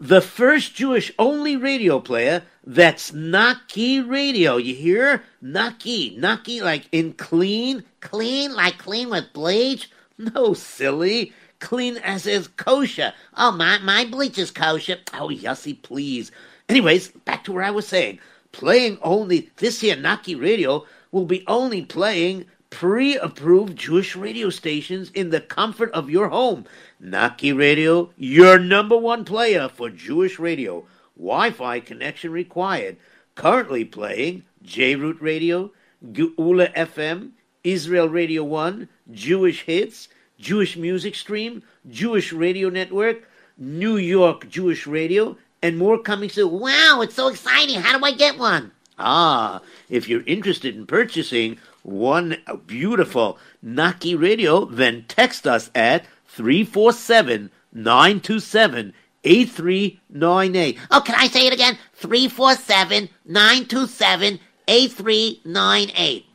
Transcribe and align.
the 0.00 0.22
first 0.22 0.74
Jewish 0.74 1.12
only 1.18 1.56
radio 1.56 2.00
player 2.00 2.42
that's 2.64 3.12
Naki 3.12 4.00
radio. 4.00 4.56
You 4.56 4.74
hear? 4.74 5.22
Naki. 5.42 6.16
Naki 6.18 6.62
like 6.62 6.88
in 6.90 7.12
clean. 7.12 7.84
Clean? 8.00 8.52
Like 8.54 8.78
clean 8.78 9.10
with 9.10 9.32
bleach? 9.34 9.90
No, 10.16 10.54
silly. 10.54 11.32
Clean 11.58 11.98
as 11.98 12.26
is 12.26 12.48
kosher. 12.48 13.12
Oh, 13.36 13.52
my, 13.52 13.78
my 13.78 14.06
bleach 14.06 14.38
is 14.38 14.50
kosher. 14.50 14.96
Oh, 15.12 15.28
Yossi, 15.28 15.80
please. 15.80 16.32
Anyways, 16.68 17.08
back 17.08 17.44
to 17.44 17.52
where 17.52 17.64
I 17.64 17.70
was 17.70 17.86
saying. 17.86 18.18
Playing 18.52 18.98
only, 19.02 19.50
this 19.56 19.80
here 19.80 19.96
Naki 19.96 20.34
radio 20.34 20.86
will 21.12 21.26
be 21.26 21.44
only 21.46 21.84
playing 21.84 22.46
pre 22.70 23.16
approved 23.16 23.76
Jewish 23.76 24.16
radio 24.16 24.48
stations 24.48 25.10
in 25.10 25.30
the 25.30 25.40
comfort 25.40 25.90
of 25.92 26.08
your 26.08 26.28
home. 26.28 26.64
Naki 26.98 27.52
Radio, 27.52 28.10
your 28.16 28.58
number 28.58 28.96
one 28.96 29.24
player 29.24 29.68
for 29.68 29.90
Jewish 29.90 30.38
radio. 30.38 30.86
Wi 31.16 31.50
Fi 31.50 31.80
connection 31.80 32.32
required. 32.32 32.96
Currently 33.34 33.84
playing 33.84 34.44
J 34.62 34.94
Root 34.96 35.20
Radio, 35.20 35.72
Geula 36.12 36.72
FM, 36.74 37.32
Israel 37.64 38.08
Radio 38.08 38.44
1, 38.44 38.88
Jewish 39.10 39.62
Hits, 39.62 40.08
Jewish 40.38 40.76
Music 40.76 41.14
Stream, 41.14 41.62
Jewish 41.90 42.32
Radio 42.32 42.70
Network, 42.70 43.28
New 43.58 43.96
York 43.96 44.48
Jewish 44.48 44.86
Radio, 44.86 45.36
and 45.62 45.76
more 45.76 45.98
coming 45.98 46.30
soon. 46.30 46.58
Wow, 46.58 47.00
it's 47.02 47.14
so 47.14 47.28
exciting. 47.28 47.80
How 47.80 47.98
do 47.98 48.04
I 48.04 48.12
get 48.12 48.38
one? 48.38 48.72
Ah, 48.98 49.60
if 49.88 50.08
you're 50.08 50.22
interested 50.26 50.76
in 50.76 50.86
purchasing 50.86 51.58
one 51.82 52.36
beautiful 52.66 53.38
Naki 53.62 54.14
radio, 54.14 54.64
then 54.64 55.04
text 55.08 55.46
us 55.46 55.70
at 55.74 56.06
347 56.26 57.50
927 57.72 58.92
8398. 59.24 60.78
Oh, 60.90 61.00
can 61.00 61.14
I 61.14 61.28
say 61.28 61.46
it 61.46 61.52
again? 61.52 61.78
347 61.94 63.08
927 63.26 64.40
8398. 64.68 66.26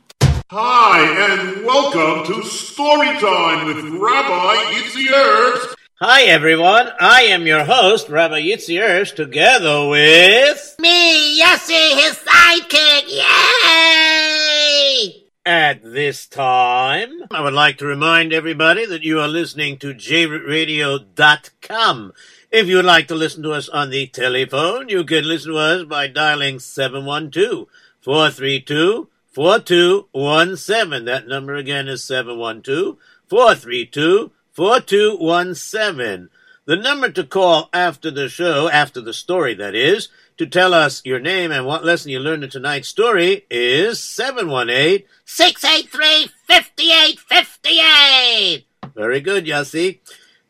Hi, 0.48 1.02
and 1.02 1.64
welcome 1.64 2.24
to 2.32 2.40
Storytime 2.42 3.66
with 3.66 3.84
Rabbi 4.00 4.54
Yitzi 4.74 5.06
Herbst. 5.08 5.74
Hi, 6.00 6.22
everyone. 6.24 6.90
I 7.00 7.22
am 7.22 7.46
your 7.46 7.64
host, 7.64 8.08
Rabbi 8.08 8.42
Yitzi 8.42 8.78
Herbst, 8.78 9.16
together 9.16 9.88
with... 9.88 10.76
Me, 10.78 11.40
Yossi, 11.40 11.96
his 11.96 12.16
sidekick. 12.18 13.08
Yay! 13.08 15.25
At 15.46 15.82
this 15.84 16.26
time, 16.26 17.22
I 17.30 17.40
would 17.40 17.52
like 17.52 17.78
to 17.78 17.86
remind 17.86 18.32
everybody 18.32 18.84
that 18.84 19.04
you 19.04 19.20
are 19.20 19.28
listening 19.28 19.78
to 19.78 19.94
jrootradio.com. 19.94 22.12
If 22.50 22.66
you 22.66 22.74
would 22.74 22.84
like 22.84 23.06
to 23.06 23.14
listen 23.14 23.44
to 23.44 23.52
us 23.52 23.68
on 23.68 23.90
the 23.90 24.08
telephone, 24.08 24.88
you 24.88 25.04
can 25.04 25.22
listen 25.22 25.52
to 25.52 25.58
us 25.58 25.84
by 25.84 26.08
dialing 26.08 26.58
712 26.58 27.68
432 28.00 29.08
4217. 29.30 31.04
That 31.04 31.28
number 31.28 31.54
again 31.54 31.86
is 31.86 32.02
712 32.02 32.96
432 33.28 34.32
4217. 34.50 36.28
The 36.64 36.74
number 36.74 37.08
to 37.10 37.22
call 37.22 37.70
after 37.72 38.10
the 38.10 38.28
show, 38.28 38.68
after 38.68 39.00
the 39.00 39.14
story 39.14 39.54
that 39.54 39.76
is, 39.76 40.08
to 40.38 40.46
tell 40.46 40.72
us 40.74 41.02
your 41.04 41.20
name 41.20 41.50
and 41.50 41.66
what 41.66 41.84
lesson 41.84 42.10
you 42.10 42.20
learned 42.20 42.44
in 42.44 42.50
tonight's 42.50 42.88
story 42.88 43.44
is 43.50 44.02
718 44.02 45.04
683 45.24 46.30
5858. 46.46 48.66
Very 48.94 49.20
good, 49.20 49.46
Yossi. 49.46 49.98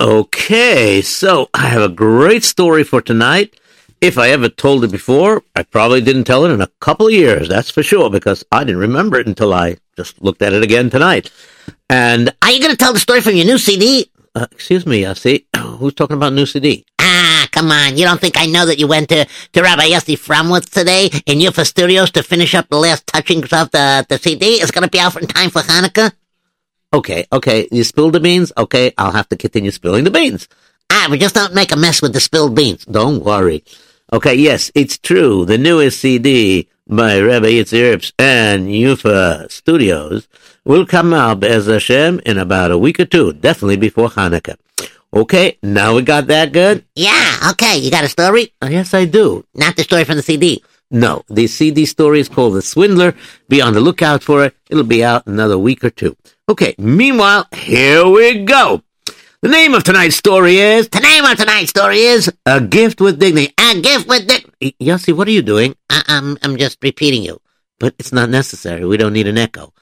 Okay, 0.00 1.02
so 1.02 1.48
I 1.54 1.68
have 1.68 1.82
a 1.82 1.88
great 1.88 2.44
story 2.44 2.84
for 2.84 3.00
tonight. 3.00 3.58
If 4.02 4.18
I 4.18 4.30
ever 4.30 4.48
told 4.48 4.82
it 4.84 4.90
before, 4.90 5.44
I 5.54 5.62
probably 5.62 6.00
didn't 6.00 6.24
tell 6.24 6.44
it 6.44 6.50
in 6.50 6.60
a 6.60 6.66
couple 6.80 7.06
of 7.06 7.12
years, 7.12 7.48
that's 7.48 7.70
for 7.70 7.84
sure, 7.84 8.10
because 8.10 8.44
I 8.50 8.64
didn't 8.64 8.80
remember 8.80 9.18
it 9.18 9.28
until 9.28 9.54
I 9.54 9.76
just 9.96 10.20
looked 10.20 10.42
at 10.42 10.52
it 10.52 10.64
again 10.64 10.90
tonight. 10.90 11.30
And, 11.88 12.34
Are 12.42 12.50
you 12.50 12.58
going 12.58 12.72
to 12.72 12.76
tell 12.76 12.92
the 12.92 12.98
story 12.98 13.20
from 13.20 13.36
your 13.36 13.46
new 13.46 13.58
CD? 13.58 14.10
uh, 14.34 14.46
excuse 14.50 14.86
me, 14.86 15.04
uh, 15.04 15.14
see, 15.14 15.46
who's 15.56 15.94
talking 15.94 16.16
about 16.16 16.32
new 16.32 16.46
CD? 16.46 16.84
Ah, 16.98 17.46
come 17.52 17.70
on. 17.70 17.96
You 17.96 18.04
don't 18.04 18.20
think 18.20 18.34
I 18.36 18.46
know 18.46 18.66
that 18.66 18.78
you 18.78 18.88
went 18.88 19.08
to, 19.10 19.24
to 19.52 19.62
Rabbi 19.62 19.90
Yossi 19.90 20.18
Framwitz 20.18 20.70
today 20.70 21.10
in 21.26 21.38
Yufa 21.38 21.64
Studios 21.64 22.10
to 22.12 22.22
finish 22.22 22.54
up 22.54 22.68
the 22.70 22.78
last 22.78 23.06
touchings 23.06 23.52
of 23.52 23.70
the, 23.70 24.04
the 24.08 24.18
CD? 24.18 24.54
It's 24.54 24.70
going 24.70 24.84
to 24.84 24.90
be 24.90 24.98
out 24.98 25.16
in 25.20 25.28
time 25.28 25.50
for 25.50 25.60
Hanukkah? 25.62 26.12
Okay, 26.94 27.26
okay, 27.32 27.68
you 27.70 27.84
spilled 27.84 28.14
the 28.14 28.20
beans? 28.20 28.52
Okay, 28.58 28.92
I'll 28.98 29.12
have 29.12 29.28
to 29.28 29.36
continue 29.36 29.70
spilling 29.70 30.04
the 30.04 30.10
beans. 30.10 30.48
Ah, 30.90 31.06
but 31.08 31.20
just 31.20 31.34
don't 31.34 31.54
make 31.54 31.72
a 31.72 31.76
mess 31.76 32.02
with 32.02 32.12
the 32.12 32.20
spilled 32.20 32.54
beans. 32.54 32.84
Don't 32.84 33.22
worry. 33.22 33.64
Okay, 34.12 34.34
yes, 34.34 34.70
it's 34.74 34.98
true. 34.98 35.46
The 35.46 35.56
newest 35.56 35.98
CD 36.00 36.68
by 36.86 37.18
Rabbi 37.18 37.62
Herbst 37.62 38.12
and 38.18 38.68
Yufa 38.68 39.50
Studios 39.50 40.28
will 40.66 40.84
come 40.84 41.14
out 41.14 41.42
as 41.42 41.64
Hashem 41.66 42.20
in 42.26 42.36
about 42.36 42.70
a 42.70 42.76
week 42.76 43.00
or 43.00 43.06
two, 43.06 43.32
definitely 43.32 43.78
before 43.78 44.10
Hanukkah. 44.10 44.56
Okay, 45.14 45.56
now 45.62 45.94
we 45.94 46.02
got 46.02 46.26
that 46.26 46.52
good? 46.52 46.84
Yeah, 46.94 47.38
okay. 47.52 47.78
You 47.78 47.90
got 47.90 48.04
a 48.04 48.08
story? 48.08 48.52
Uh, 48.60 48.68
yes, 48.70 48.92
I 48.92 49.06
do. 49.06 49.46
Not 49.54 49.76
the 49.76 49.82
story 49.82 50.04
from 50.04 50.16
the 50.16 50.22
CD. 50.22 50.62
No, 50.90 51.22
the 51.30 51.46
CD 51.46 51.86
story 51.86 52.20
is 52.20 52.28
called 52.28 52.52
The 52.52 52.60
Swindler. 52.60 53.14
Be 53.48 53.62
on 53.62 53.72
the 53.72 53.80
lookout 53.80 54.22
for 54.22 54.44
it. 54.44 54.54
It'll 54.68 54.84
be 54.84 55.02
out 55.02 55.26
another 55.26 55.56
week 55.56 55.82
or 55.84 55.90
two. 55.90 56.16
Okay, 56.50 56.74
meanwhile, 56.76 57.46
here 57.54 58.06
we 58.06 58.44
go. 58.44 58.82
The 59.42 59.48
name 59.48 59.74
of 59.74 59.82
tonight's 59.82 60.14
story 60.14 60.58
is 60.58 60.88
The 60.88 61.00
name 61.00 61.24
of 61.24 61.36
tonight's 61.36 61.70
story 61.70 61.98
is 61.98 62.30
A 62.46 62.60
Gift 62.60 63.00
with 63.00 63.18
Dignity. 63.18 63.52
A 63.58 63.80
Gift 63.80 64.06
with 64.06 64.28
the... 64.28 64.44
Y- 64.60 64.74
Yossi, 64.80 65.12
what 65.12 65.26
are 65.26 65.32
you 65.32 65.42
doing? 65.42 65.74
I, 65.90 66.00
I'm, 66.06 66.38
I'm 66.44 66.56
just 66.56 66.78
repeating 66.80 67.24
you. 67.24 67.40
But 67.80 67.96
it's 67.98 68.12
not 68.12 68.30
necessary. 68.30 68.84
We 68.84 68.96
don't 68.96 69.12
need 69.12 69.26
an 69.26 69.38
echo. 69.38 69.72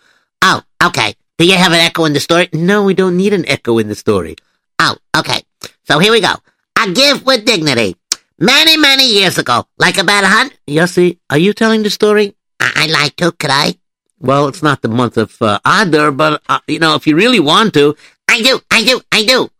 Oh, 0.40 0.62
okay. 0.82 1.14
Do 1.36 1.44
you 1.44 1.56
have 1.56 1.72
an 1.72 1.80
echo 1.80 2.06
in 2.06 2.14
the 2.14 2.20
story? 2.20 2.48
No, 2.54 2.84
we 2.84 2.94
don't 2.94 3.18
need 3.18 3.34
an 3.34 3.46
echo 3.46 3.76
in 3.76 3.88
the 3.88 3.94
story. 3.94 4.36
Oh, 4.78 4.96
okay. 5.14 5.42
So 5.84 5.98
here 5.98 6.12
we 6.12 6.22
go. 6.22 6.36
A 6.82 6.90
gift 6.90 7.26
with 7.26 7.44
dignity. 7.44 7.96
Many, 8.38 8.78
many 8.78 9.06
years 9.12 9.36
ago, 9.36 9.66
like 9.78 9.98
about 9.98 10.24
a 10.24 10.28
hundred. 10.28 10.56
Yossi, 10.66 11.18
are 11.28 11.36
you 11.36 11.52
telling 11.52 11.82
the 11.82 11.90
story? 11.90 12.34
I, 12.60 12.72
I 12.76 12.86
like 12.86 13.16
to, 13.16 13.32
could 13.32 13.50
I? 13.50 13.74
Well, 14.20 14.48
it's 14.48 14.62
not 14.62 14.80
the 14.80 14.88
month 14.88 15.18
of 15.18 15.36
uh, 15.42 15.60
Adar, 15.66 16.12
but, 16.12 16.42
uh, 16.48 16.60
you 16.66 16.78
know, 16.78 16.94
if 16.94 17.06
you 17.06 17.14
really 17.16 17.40
want 17.40 17.74
to, 17.74 17.94
I 18.30 18.42
do, 18.42 18.60
I 18.70 18.84
do, 18.84 19.00
I 19.12 19.24
do. 19.24 19.50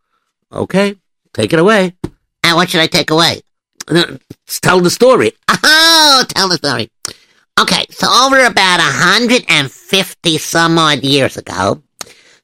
okay, 0.51 0.95
take 1.33 1.53
it 1.53 1.59
away. 1.59 1.93
And 2.43 2.55
what 2.55 2.69
should 2.69 2.81
I 2.81 2.87
take 2.87 3.11
away? 3.11 3.41
Uh, 3.87 4.17
Tell 4.47 4.79
the 4.79 4.89
story. 4.89 5.33
Oh, 5.63 6.23
tell 6.29 6.49
the 6.49 6.55
story. 6.57 6.89
Okay, 7.59 7.85
so 7.89 8.07
over 8.07 8.39
about 8.45 8.79
a 8.79 8.83
hundred 8.83 9.43
and 9.49 9.71
fifty 9.71 10.37
some 10.37 10.77
odd 10.77 11.03
years 11.03 11.37
ago, 11.37 11.81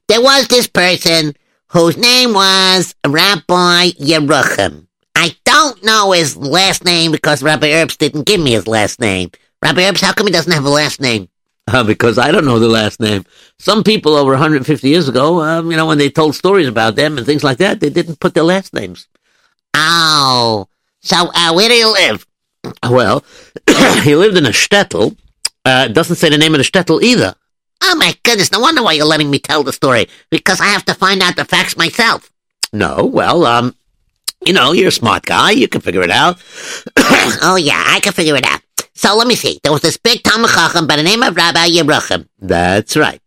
there 0.08 0.20
was 0.22 0.48
this 0.48 0.66
person 0.68 1.34
whose 1.68 1.96
name 1.96 2.32
was 2.34 2.94
Rabbi 3.06 3.90
Yeruchim. 3.98 4.86
I 5.16 5.34
don't 5.44 5.82
know 5.84 6.12
his 6.12 6.36
last 6.36 6.84
name 6.84 7.10
because 7.12 7.42
Rabbi 7.42 7.68
Herbst 7.70 7.98
didn't 7.98 8.24
give 8.26 8.40
me 8.40 8.52
his 8.52 8.66
last 8.68 9.00
name. 9.00 9.30
Rabbi 9.62 9.80
Herbst, 9.82 10.02
how 10.02 10.12
come 10.12 10.26
he 10.26 10.32
doesn't 10.32 10.52
have 10.52 10.64
a 10.64 10.70
last 10.70 11.00
name? 11.00 11.28
Uh, 11.78 11.84
because 11.84 12.16
I 12.16 12.32
don't 12.32 12.46
know 12.46 12.58
the 12.58 12.68
last 12.68 12.98
name. 12.98 13.26
Some 13.58 13.84
people 13.84 14.14
over 14.14 14.30
150 14.30 14.88
years 14.88 15.06
ago, 15.06 15.42
um, 15.42 15.70
you 15.70 15.76
know, 15.76 15.84
when 15.84 15.98
they 15.98 16.08
told 16.08 16.34
stories 16.34 16.66
about 16.66 16.96
them 16.96 17.18
and 17.18 17.26
things 17.26 17.44
like 17.44 17.58
that, 17.58 17.80
they 17.80 17.90
didn't 17.90 18.20
put 18.20 18.32
their 18.32 18.44
last 18.44 18.72
names. 18.72 19.06
Oh, 19.74 20.66
so 21.00 21.30
uh, 21.34 21.52
where 21.52 21.68
do 21.68 21.74
you 21.74 21.92
live? 21.92 22.26
Well, 22.88 23.22
he 24.02 24.14
lived 24.14 24.38
in 24.38 24.46
a 24.46 24.50
shtetl. 24.50 25.16
Uh, 25.64 25.88
doesn't 25.88 26.16
say 26.16 26.30
the 26.30 26.38
name 26.38 26.54
of 26.54 26.58
the 26.58 26.64
shtetl 26.64 27.02
either. 27.02 27.34
Oh 27.82 27.94
my 27.96 28.14
goodness, 28.22 28.50
no 28.50 28.60
wonder 28.60 28.82
why 28.82 28.94
you're 28.94 29.04
letting 29.04 29.30
me 29.30 29.38
tell 29.38 29.62
the 29.62 29.72
story, 29.72 30.08
because 30.30 30.60
I 30.60 30.66
have 30.66 30.84
to 30.86 30.94
find 30.94 31.22
out 31.22 31.36
the 31.36 31.44
facts 31.44 31.76
myself. 31.76 32.30
No, 32.72 33.04
well, 33.04 33.44
um, 33.44 33.74
you 34.44 34.52
know, 34.52 34.72
you're 34.72 34.88
a 34.88 34.92
smart 34.92 35.24
guy. 35.24 35.50
You 35.50 35.68
can 35.68 35.80
figure 35.80 36.02
it 36.02 36.10
out. 36.10 36.42
oh 36.96 37.58
yeah, 37.60 37.82
I 37.86 38.00
can 38.00 38.12
figure 38.12 38.36
it 38.36 38.46
out. 38.46 38.60
So 38.98 39.14
let 39.16 39.28
me 39.28 39.36
see. 39.36 39.60
There 39.62 39.70
was 39.72 39.80
this 39.82 39.96
big 39.96 40.22
Talmud 40.24 40.50
Chacham 40.50 40.86
by 40.88 40.96
the 40.96 41.04
name 41.04 41.22
of 41.22 41.36
Rabbi 41.36 41.68
Yeruchim, 41.68 42.26
That's 42.40 42.96
right. 42.96 43.20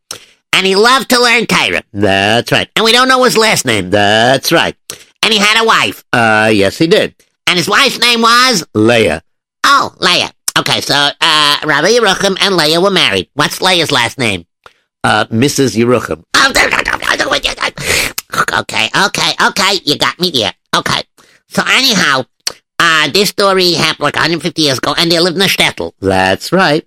and 0.54 0.66
he 0.66 0.76
loved 0.76 1.10
to 1.12 1.22
learn 1.22 1.46
Torah, 1.46 1.82
That's 1.94 2.52
right. 2.52 2.70
and 2.76 2.84
we 2.84 2.92
don't 2.92 3.08
know 3.08 3.24
his 3.24 3.38
last 3.38 3.66
name. 3.66 3.90
That's 3.90 4.52
right. 4.52 4.76
And 5.24 5.32
he 5.34 5.40
had 5.40 5.62
a 5.64 5.66
wife, 5.66 6.04
Uh, 6.12 6.52
yes, 6.54 6.78
he 6.78 6.88
did. 6.88 7.16
and 7.48 7.58
his 7.58 7.70
wife's 7.70 8.00
name 8.00 8.22
was 8.22 8.66
Leah. 8.74 9.24
oh 9.64 9.96
Leah. 10.00 10.32
Okay, 10.60 10.82
so 10.82 10.94
uh, 10.94 11.58
Rabbi 11.64 11.88
Yeruchim 11.96 12.36
and 12.42 12.58
Leah 12.58 12.82
were 12.82 12.92
married. 12.92 13.30
What's 13.36 13.62
Leah's 13.62 13.92
last 13.94 14.18
name? 14.20 14.46
Uh, 15.06 15.24
Mrs. 15.32 15.78
Yeruchim. 15.78 16.24
Okay, 18.60 18.90
okay, 19.06 19.32
okay. 19.48 19.80
You 19.86 19.98
got 19.98 20.20
me 20.20 20.30
there. 20.32 20.54
Okay. 20.76 21.02
So 21.48 21.64
anyhow, 21.68 22.26
uh, 23.02 23.12
this 23.12 23.30
story 23.30 23.74
happened 23.74 24.04
like 24.04 24.16
150 24.16 24.62
years 24.62 24.78
ago, 24.78 24.94
and 24.98 25.12
they 25.12 25.20
lived 25.20 25.36
in 25.36 25.42
a 25.42 25.46
shtetl. 25.46 25.94
That's 26.00 26.52
right. 26.52 26.86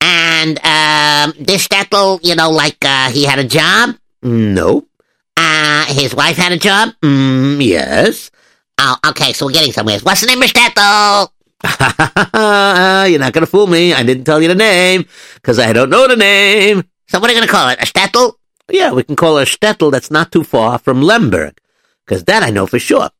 And 0.00 0.58
um, 0.58 1.34
this 1.38 1.66
shtetl, 1.68 2.20
you 2.22 2.34
know, 2.34 2.50
like 2.50 2.78
uh, 2.82 3.10
he 3.10 3.24
had 3.24 3.38
a 3.38 3.44
job. 3.44 3.96
Nope. 4.22 4.88
Uh, 5.36 5.86
his 5.86 6.14
wife 6.14 6.36
had 6.36 6.52
a 6.52 6.56
job. 6.56 6.90
Mm, 7.02 7.64
yes. 7.64 8.30
Oh, 8.78 8.96
okay. 9.08 9.32
So 9.32 9.46
we're 9.46 9.52
getting 9.52 9.72
somewhere. 9.72 9.98
What's 10.00 10.20
the 10.20 10.26
name 10.26 10.42
of 10.42 10.48
shtetl? 10.48 11.28
You're 13.10 13.20
not 13.20 13.32
gonna 13.32 13.46
fool 13.46 13.66
me. 13.66 13.92
I 13.92 14.02
didn't 14.02 14.24
tell 14.24 14.40
you 14.40 14.48
the 14.48 14.54
name 14.54 15.04
because 15.34 15.58
I 15.58 15.72
don't 15.72 15.90
know 15.90 16.08
the 16.08 16.16
name. 16.16 16.84
So 17.08 17.20
what 17.20 17.28
are 17.28 17.34
you 17.34 17.40
gonna 17.40 17.52
call 17.52 17.68
it? 17.68 17.78
A 17.80 17.84
shtetl? 17.84 18.34
Yeah, 18.70 18.92
we 18.92 19.02
can 19.02 19.16
call 19.16 19.38
it 19.38 19.48
a 19.48 19.58
shtetl 19.58 19.90
that's 19.90 20.10
not 20.10 20.32
too 20.32 20.44
far 20.44 20.78
from 20.78 21.02
Lemberg, 21.02 21.58
because 22.06 22.24
that 22.24 22.42
I 22.42 22.50
know 22.50 22.66
for 22.66 22.78
sure. 22.78 23.10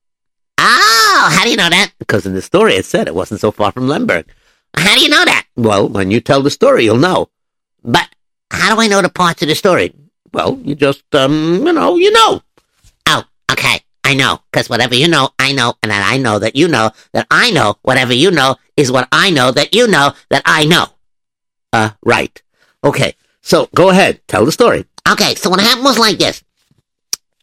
Oh, 1.23 1.29
how 1.29 1.45
do 1.45 1.51
you 1.51 1.57
know 1.57 1.69
that? 1.69 1.93
Because 1.99 2.25
in 2.25 2.33
the 2.33 2.41
story 2.41 2.75
it 2.77 2.87
said 2.87 3.07
it 3.07 3.15
wasn't 3.15 3.41
so 3.41 3.51
far 3.51 3.73
from 3.73 3.89
Lemberg. 3.89 4.25
How 4.75 4.95
do 4.95 5.03
you 5.03 5.11
know 5.11 5.23
that? 5.23 5.45
Well, 5.55 5.87
when 5.87 6.11
you 6.11 6.19
tell 6.21 6.41
the 6.41 6.51
story, 6.51 6.85
you'll 6.85 6.97
know. 6.97 7.29
But 7.85 8.09
how 8.51 8.75
do 8.75 8.81
I 8.81 8.87
know 8.87 9.03
the 9.03 9.11
parts 9.11 9.43
of 9.43 9.49
the 9.49 9.55
story? 9.55 9.93
Well, 10.33 10.59
you 10.65 10.75
just, 10.75 11.05
um, 11.15 11.67
you 11.67 11.73
know, 11.75 11.97
you 11.97 12.11
know. 12.11 12.41
Oh, 13.07 13.25
okay. 13.53 13.81
I 14.03 14.15
know. 14.15 14.41
Because 14.51 14.71
whatever 14.71 14.95
you 14.95 15.09
know, 15.09 15.29
I 15.39 15.53
know. 15.53 15.75
And 15.83 15.93
then 15.93 16.03
I 16.03 16.17
know 16.17 16.39
that 16.39 16.57
you 16.57 16.69
know 16.69 16.91
that 17.13 17.27
I 17.31 17.51
know 17.51 17.77
whatever 17.83 18.15
you 18.15 18.31
know 18.31 18.57
is 18.79 18.91
what 18.91 19.07
I 19.13 19.29
know 19.29 19.51
that 19.51 19.75
you 19.75 19.89
know 19.89 20.15
that 20.31 20.43
I 20.47 20.65
know. 20.65 20.87
Uh, 21.71 21.91
right. 22.03 22.41
Okay. 22.83 23.15
So 23.43 23.69
go 23.75 23.91
ahead, 23.91 24.21
tell 24.27 24.47
the 24.47 24.53
story. 24.53 24.87
Okay, 25.07 25.35
so 25.35 25.51
what 25.51 25.61
happened 25.61 25.85
was 25.85 25.99
like 25.99 26.19
this. 26.19 26.43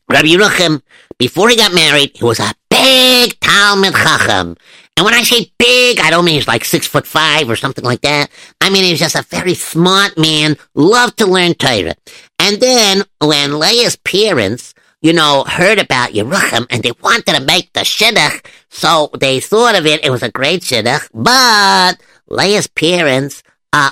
Rabbi 0.09 0.29
Yeruchim, 0.29 0.81
before 1.17 1.49
he 1.49 1.55
got 1.55 1.73
married, 1.73 2.11
he 2.15 2.23
was 2.23 2.39
a 2.39 2.53
big 2.69 3.39
Talmud 3.39 3.93
Chacham. 3.93 4.55
And 4.95 5.05
when 5.05 5.13
I 5.13 5.23
say 5.23 5.51
big, 5.59 5.99
I 5.99 6.09
don't 6.09 6.25
mean 6.25 6.35
he's 6.35 6.47
like 6.47 6.65
six 6.65 6.87
foot 6.87 7.05
five 7.05 7.49
or 7.49 7.55
something 7.55 7.83
like 7.83 8.01
that. 8.01 8.29
I 8.61 8.69
mean 8.69 8.83
he 8.83 8.91
was 8.91 8.99
just 8.99 9.15
a 9.15 9.21
very 9.21 9.53
smart 9.53 10.17
man, 10.17 10.57
loved 10.73 11.17
to 11.19 11.27
learn 11.27 11.53
Torah. 11.53 11.95
And 12.39 12.59
then 12.59 13.03
when 13.21 13.59
Leah's 13.59 13.95
parents, 13.95 14.73
you 15.01 15.13
know, 15.13 15.43
heard 15.47 15.77
about 15.77 16.11
Yeruchim 16.11 16.65
and 16.71 16.81
they 16.81 16.91
wanted 17.03 17.35
to 17.35 17.45
make 17.45 17.71
the 17.73 17.81
shidduch, 17.81 18.45
so 18.69 19.11
they 19.19 19.39
thought 19.39 19.77
of 19.77 19.85
it, 19.85 20.03
it 20.03 20.09
was 20.09 20.23
a 20.23 20.31
great 20.31 20.61
shidduch, 20.61 21.09
but 21.13 22.01
Leah's 22.27 22.67
parents, 22.67 23.43
uh, 23.73 23.91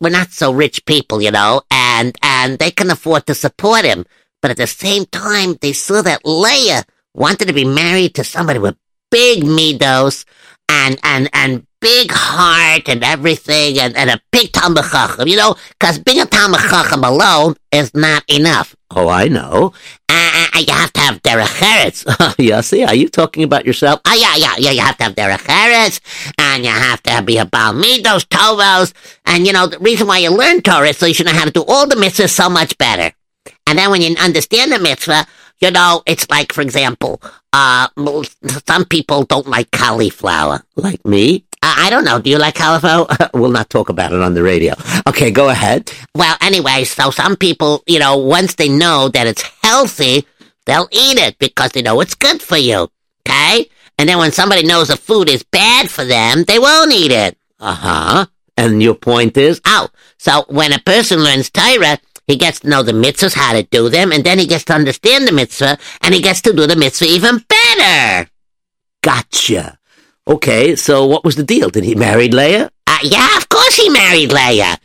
were 0.00 0.10
not 0.10 0.30
so 0.30 0.52
rich 0.52 0.84
people, 0.84 1.22
you 1.22 1.30
know, 1.30 1.62
and, 1.70 2.16
and 2.22 2.58
they 2.58 2.70
couldn't 2.70 2.92
afford 2.92 3.26
to 3.26 3.34
support 3.34 3.84
him. 3.84 4.04
But 4.46 4.52
at 4.52 4.58
the 4.58 4.68
same 4.68 5.06
time, 5.06 5.58
they 5.60 5.72
saw 5.72 6.02
that 6.02 6.24
Leah 6.24 6.84
wanted 7.14 7.48
to 7.48 7.52
be 7.52 7.64
married 7.64 8.14
to 8.14 8.22
somebody 8.22 8.60
with 8.60 8.76
big 9.10 9.42
midos 9.42 10.24
and, 10.68 11.00
and, 11.02 11.28
and 11.32 11.66
big 11.80 12.12
heart 12.12 12.88
and 12.88 13.02
everything 13.02 13.80
and, 13.80 13.96
and 13.96 14.08
a 14.08 14.20
big 14.30 14.52
Talmud 14.52 14.84
Chacham, 14.84 15.26
you 15.26 15.36
know, 15.36 15.56
because 15.70 15.98
being 15.98 16.20
a 16.20 16.26
Talmud 16.26 16.60
Chacham 16.60 17.02
alone 17.02 17.56
is 17.72 17.92
not 17.92 18.22
enough. 18.28 18.76
Oh, 18.92 19.08
I 19.08 19.26
know. 19.26 19.72
Uh, 20.08 20.46
uh, 20.54 20.58
you 20.60 20.72
have 20.72 20.92
to 20.92 21.00
have 21.00 21.20
derech 21.22 21.60
eretz. 21.60 22.34
yeah, 22.38 22.60
see, 22.60 22.84
are 22.84 22.94
you 22.94 23.08
talking 23.08 23.42
about 23.42 23.66
yourself? 23.66 24.00
Oh, 24.06 24.14
yeah, 24.14 24.36
yeah, 24.36 24.54
yeah. 24.58 24.70
You 24.70 24.82
have 24.82 24.96
to 24.98 25.04
have 25.06 25.16
derech 25.16 25.38
eretz, 25.38 25.98
and 26.38 26.64
you 26.64 26.70
have 26.70 27.02
to 27.02 27.20
be 27.24 27.38
a 27.38 27.46
Baal 27.46 27.74
Midos, 27.74 28.24
Tovos, 28.28 28.92
and, 29.24 29.44
you 29.44 29.52
know, 29.52 29.66
the 29.66 29.80
reason 29.80 30.06
why 30.06 30.18
you 30.18 30.30
learn 30.30 30.62
Torah 30.62 30.90
is 30.90 30.98
so 30.98 31.06
you 31.06 31.14
should 31.14 31.26
know 31.26 31.32
how 31.32 31.46
to 31.46 31.50
do 31.50 31.64
all 31.66 31.88
the 31.88 31.96
mitzvahs 31.96 32.30
so 32.30 32.48
much 32.48 32.78
better. 32.78 33.12
And 33.66 33.78
then 33.78 33.90
when 33.90 34.02
you 34.02 34.16
understand 34.20 34.72
the 34.72 34.78
mitzvah, 34.78 35.26
you 35.60 35.70
know, 35.70 36.02
it's 36.06 36.28
like, 36.28 36.52
for 36.52 36.60
example, 36.60 37.20
uh, 37.52 37.88
some 38.66 38.84
people 38.84 39.24
don't 39.24 39.46
like 39.46 39.70
cauliflower. 39.70 40.62
Like 40.76 41.04
me? 41.04 41.44
I, 41.62 41.90
don't 41.90 42.04
know. 42.04 42.20
Do 42.20 42.30
you 42.30 42.38
like 42.38 42.54
cauliflower? 42.54 43.06
we'll 43.34 43.50
not 43.50 43.70
talk 43.70 43.88
about 43.88 44.12
it 44.12 44.20
on 44.20 44.34
the 44.34 44.42
radio. 44.42 44.74
Okay, 45.08 45.30
go 45.30 45.48
ahead. 45.48 45.90
Well, 46.14 46.36
anyway, 46.40 46.84
so 46.84 47.10
some 47.10 47.36
people, 47.36 47.82
you 47.86 47.98
know, 47.98 48.16
once 48.18 48.54
they 48.54 48.68
know 48.68 49.08
that 49.08 49.26
it's 49.26 49.42
healthy, 49.62 50.26
they'll 50.66 50.88
eat 50.92 51.18
it 51.18 51.38
because 51.38 51.72
they 51.72 51.82
know 51.82 52.00
it's 52.00 52.14
good 52.14 52.40
for 52.40 52.56
you. 52.56 52.88
Okay? 53.26 53.68
And 53.98 54.08
then 54.08 54.18
when 54.18 54.32
somebody 54.32 54.62
knows 54.62 54.88
the 54.88 54.96
food 54.96 55.28
is 55.28 55.42
bad 55.42 55.90
for 55.90 56.04
them, 56.04 56.44
they 56.44 56.58
won't 56.58 56.92
eat 56.92 57.10
it. 57.10 57.36
Uh 57.58 57.74
huh. 57.74 58.26
And 58.56 58.82
your 58.82 58.94
point 58.94 59.36
is? 59.36 59.60
Oh, 59.66 59.88
so 60.18 60.44
when 60.48 60.72
a 60.72 60.78
person 60.78 61.20
learns 61.20 61.50
Torah, 61.50 61.98
he 62.26 62.36
gets 62.36 62.60
to 62.60 62.68
know 62.68 62.82
the 62.82 62.92
mitzvahs, 62.92 63.34
how 63.34 63.52
to 63.52 63.62
do 63.62 63.88
them, 63.88 64.12
and 64.12 64.24
then 64.24 64.38
he 64.38 64.46
gets 64.46 64.64
to 64.64 64.74
understand 64.74 65.26
the 65.26 65.32
mitzvah, 65.32 65.78
and 66.02 66.14
he 66.14 66.20
gets 66.20 66.40
to 66.42 66.52
do 66.52 66.66
the 66.66 66.76
mitzvah 66.76 67.06
even 67.06 67.44
better. 67.48 68.28
Gotcha. 69.02 69.78
Okay, 70.28 70.74
so 70.74 71.06
what 71.06 71.24
was 71.24 71.36
the 71.36 71.44
deal? 71.44 71.70
Did 71.70 71.84
he 71.84 71.94
marry 71.94 72.28
Leah? 72.28 72.70
Uh, 72.86 72.98
yeah, 73.02 73.36
of 73.36 73.48
course 73.48 73.76
he 73.76 73.88
married 73.90 74.32
Leah. 74.32 74.76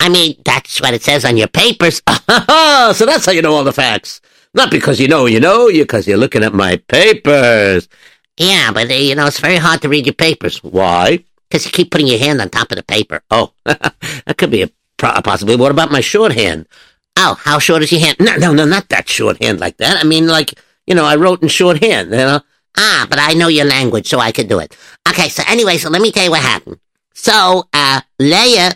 I 0.00 0.08
mean, 0.08 0.36
that's 0.44 0.80
what 0.80 0.94
it 0.94 1.02
says 1.02 1.24
on 1.24 1.36
your 1.36 1.48
papers. 1.48 2.02
so 2.28 3.06
that's 3.06 3.26
how 3.26 3.32
you 3.32 3.42
know 3.42 3.54
all 3.54 3.64
the 3.64 3.72
facts. 3.72 4.20
Not 4.54 4.70
because 4.70 4.98
you 4.98 5.08
know 5.08 5.26
you 5.26 5.40
know, 5.40 5.68
because 5.68 6.08
you're 6.08 6.18
looking 6.18 6.42
at 6.42 6.54
my 6.54 6.76
papers. 6.88 7.88
Yeah, 8.36 8.72
but 8.72 8.90
uh, 8.90 8.94
you 8.94 9.14
know, 9.14 9.26
it's 9.26 9.40
very 9.40 9.56
hard 9.56 9.82
to 9.82 9.88
read 9.88 10.06
your 10.06 10.14
papers. 10.14 10.62
Why? 10.62 11.24
Because 11.48 11.64
you 11.64 11.72
keep 11.72 11.90
putting 11.90 12.06
your 12.06 12.18
hand 12.18 12.40
on 12.40 12.48
top 12.48 12.70
of 12.70 12.76
the 12.76 12.82
paper. 12.82 13.20
Oh, 13.30 13.52
that 13.64 14.34
could 14.36 14.50
be 14.50 14.62
a 14.62 14.70
possibly. 14.98 15.56
What 15.56 15.70
about 15.70 15.90
my 15.90 16.00
shorthand? 16.00 16.66
Oh, 17.16 17.36
how 17.40 17.58
short 17.58 17.82
is 17.82 17.90
your 17.92 18.00
hand? 18.00 18.16
No, 18.20 18.36
no, 18.36 18.52
no, 18.52 18.64
not 18.64 18.88
that 18.90 19.08
shorthand 19.08 19.60
like 19.60 19.76
that. 19.78 20.02
I 20.02 20.06
mean, 20.06 20.26
like, 20.26 20.54
you 20.86 20.94
know, 20.94 21.04
I 21.04 21.16
wrote 21.16 21.42
in 21.42 21.48
shorthand, 21.48 22.10
you 22.10 22.16
know? 22.16 22.40
Ah, 22.76 23.06
but 23.10 23.18
I 23.18 23.32
know 23.32 23.48
your 23.48 23.64
language, 23.64 24.06
so 24.06 24.20
I 24.20 24.30
can 24.30 24.46
do 24.46 24.60
it. 24.60 24.76
Okay, 25.08 25.28
so 25.28 25.42
anyway, 25.48 25.78
so 25.78 25.90
let 25.90 26.00
me 26.00 26.12
tell 26.12 26.24
you 26.24 26.30
what 26.30 26.42
happened. 26.42 26.78
So, 27.14 27.64
uh, 27.72 28.02
Leah, 28.20 28.70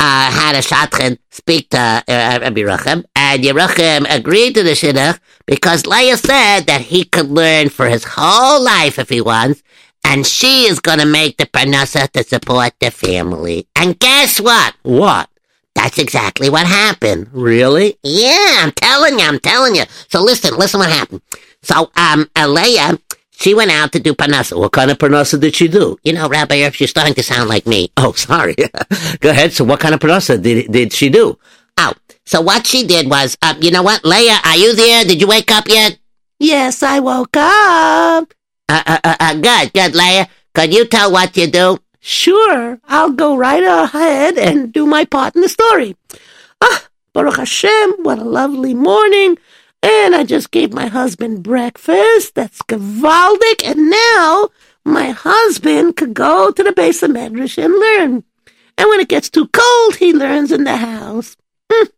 uh, 0.00 0.30
had 0.30 0.54
a 0.54 0.58
shadchan 0.58 1.18
speak 1.30 1.70
to 1.70 1.78
uh, 1.78 2.00
and 2.08 2.56
Yerucham 2.56 4.06
agreed 4.08 4.54
to 4.54 4.62
the 4.62 4.70
shidduch 4.70 5.18
because 5.46 5.86
Leah 5.86 6.16
said 6.16 6.62
that 6.62 6.82
he 6.82 7.04
could 7.04 7.30
learn 7.30 7.68
for 7.68 7.88
his 7.88 8.04
whole 8.04 8.62
life 8.62 8.98
if 8.98 9.08
he 9.08 9.20
wants, 9.20 9.62
and 10.04 10.26
she 10.26 10.66
is 10.66 10.80
going 10.80 10.98
to 10.98 11.06
make 11.06 11.36
the 11.36 11.46
parnasa 11.46 12.10
to 12.10 12.22
support 12.22 12.72
the 12.80 12.90
family. 12.90 13.68
And 13.76 13.98
guess 13.98 14.40
what? 14.40 14.74
What? 14.82 15.28
That's 15.78 15.98
exactly 16.00 16.50
what 16.50 16.66
happened. 16.66 17.28
Really? 17.30 17.96
Yeah, 18.02 18.56
I'm 18.58 18.72
telling 18.72 19.16
you, 19.20 19.24
I'm 19.24 19.38
telling 19.38 19.76
you. 19.76 19.84
So 20.08 20.20
listen, 20.20 20.56
listen 20.56 20.80
what 20.80 20.90
happened. 20.90 21.22
So, 21.62 21.92
um, 21.94 22.28
Leah, 22.36 22.98
she 23.30 23.54
went 23.54 23.70
out 23.70 23.92
to 23.92 24.00
do 24.00 24.12
parnasa. 24.12 24.58
What 24.58 24.72
kind 24.72 24.90
of 24.90 24.98
parnasa 24.98 25.38
did 25.38 25.54
she 25.54 25.68
do? 25.68 25.96
You 26.02 26.14
know, 26.14 26.28
Rabbi 26.28 26.62
Erf, 26.62 26.80
you're 26.80 26.88
starting 26.88 27.14
to 27.14 27.22
sound 27.22 27.48
like 27.48 27.64
me. 27.64 27.92
Oh, 27.96 28.10
sorry. 28.16 28.56
Go 29.20 29.30
ahead. 29.30 29.52
So 29.52 29.62
what 29.62 29.78
kind 29.78 29.94
of 29.94 30.00
parnasa 30.00 30.42
did, 30.42 30.72
did 30.72 30.92
she 30.92 31.10
do? 31.10 31.38
Oh, 31.76 31.92
so 32.26 32.40
what 32.40 32.66
she 32.66 32.84
did 32.84 33.08
was, 33.08 33.38
uh, 33.40 33.54
you 33.60 33.70
know 33.70 33.84
what, 33.84 34.04
Leah, 34.04 34.40
are 34.44 34.56
you 34.56 34.74
there? 34.74 35.04
Did 35.04 35.20
you 35.20 35.28
wake 35.28 35.52
up 35.52 35.68
yet? 35.68 35.96
Yes, 36.40 36.82
I 36.82 36.98
woke 36.98 37.36
up. 37.36 38.34
Uh, 38.68 38.82
uh, 38.84 38.98
uh, 39.04 39.16
uh, 39.20 39.34
good, 39.34 39.72
good, 39.72 39.94
Leah. 39.94 40.28
Could 40.56 40.74
you 40.74 40.86
tell 40.86 41.12
what 41.12 41.36
you 41.36 41.46
do? 41.46 41.78
Sure, 42.00 42.80
I'll 42.86 43.10
go 43.10 43.36
right 43.36 43.62
ahead 43.62 44.38
and 44.38 44.72
do 44.72 44.86
my 44.86 45.04
part 45.04 45.34
in 45.34 45.42
the 45.42 45.48
story. 45.48 45.96
Ah, 46.60 46.88
Baruch 47.12 47.36
Hashem, 47.36 47.94
what 48.02 48.18
a 48.18 48.24
lovely 48.24 48.74
morning. 48.74 49.36
And 49.82 50.14
I 50.14 50.24
just 50.24 50.50
gave 50.50 50.72
my 50.72 50.86
husband 50.86 51.42
breakfast. 51.42 52.34
That's 52.34 52.62
gewaldic. 52.62 53.64
And 53.64 53.90
now 53.90 54.48
my 54.84 55.10
husband 55.10 55.96
could 55.96 56.14
go 56.14 56.50
to 56.50 56.62
the 56.62 56.72
base 56.72 57.02
of 57.02 57.10
Medrash 57.10 57.62
and 57.62 57.74
learn. 57.74 58.24
And 58.76 58.88
when 58.88 59.00
it 59.00 59.08
gets 59.08 59.28
too 59.30 59.48
cold, 59.48 59.96
he 59.96 60.12
learns 60.12 60.52
in 60.52 60.64
the 60.64 60.76
house. 60.76 61.36
Mm. 61.70 61.88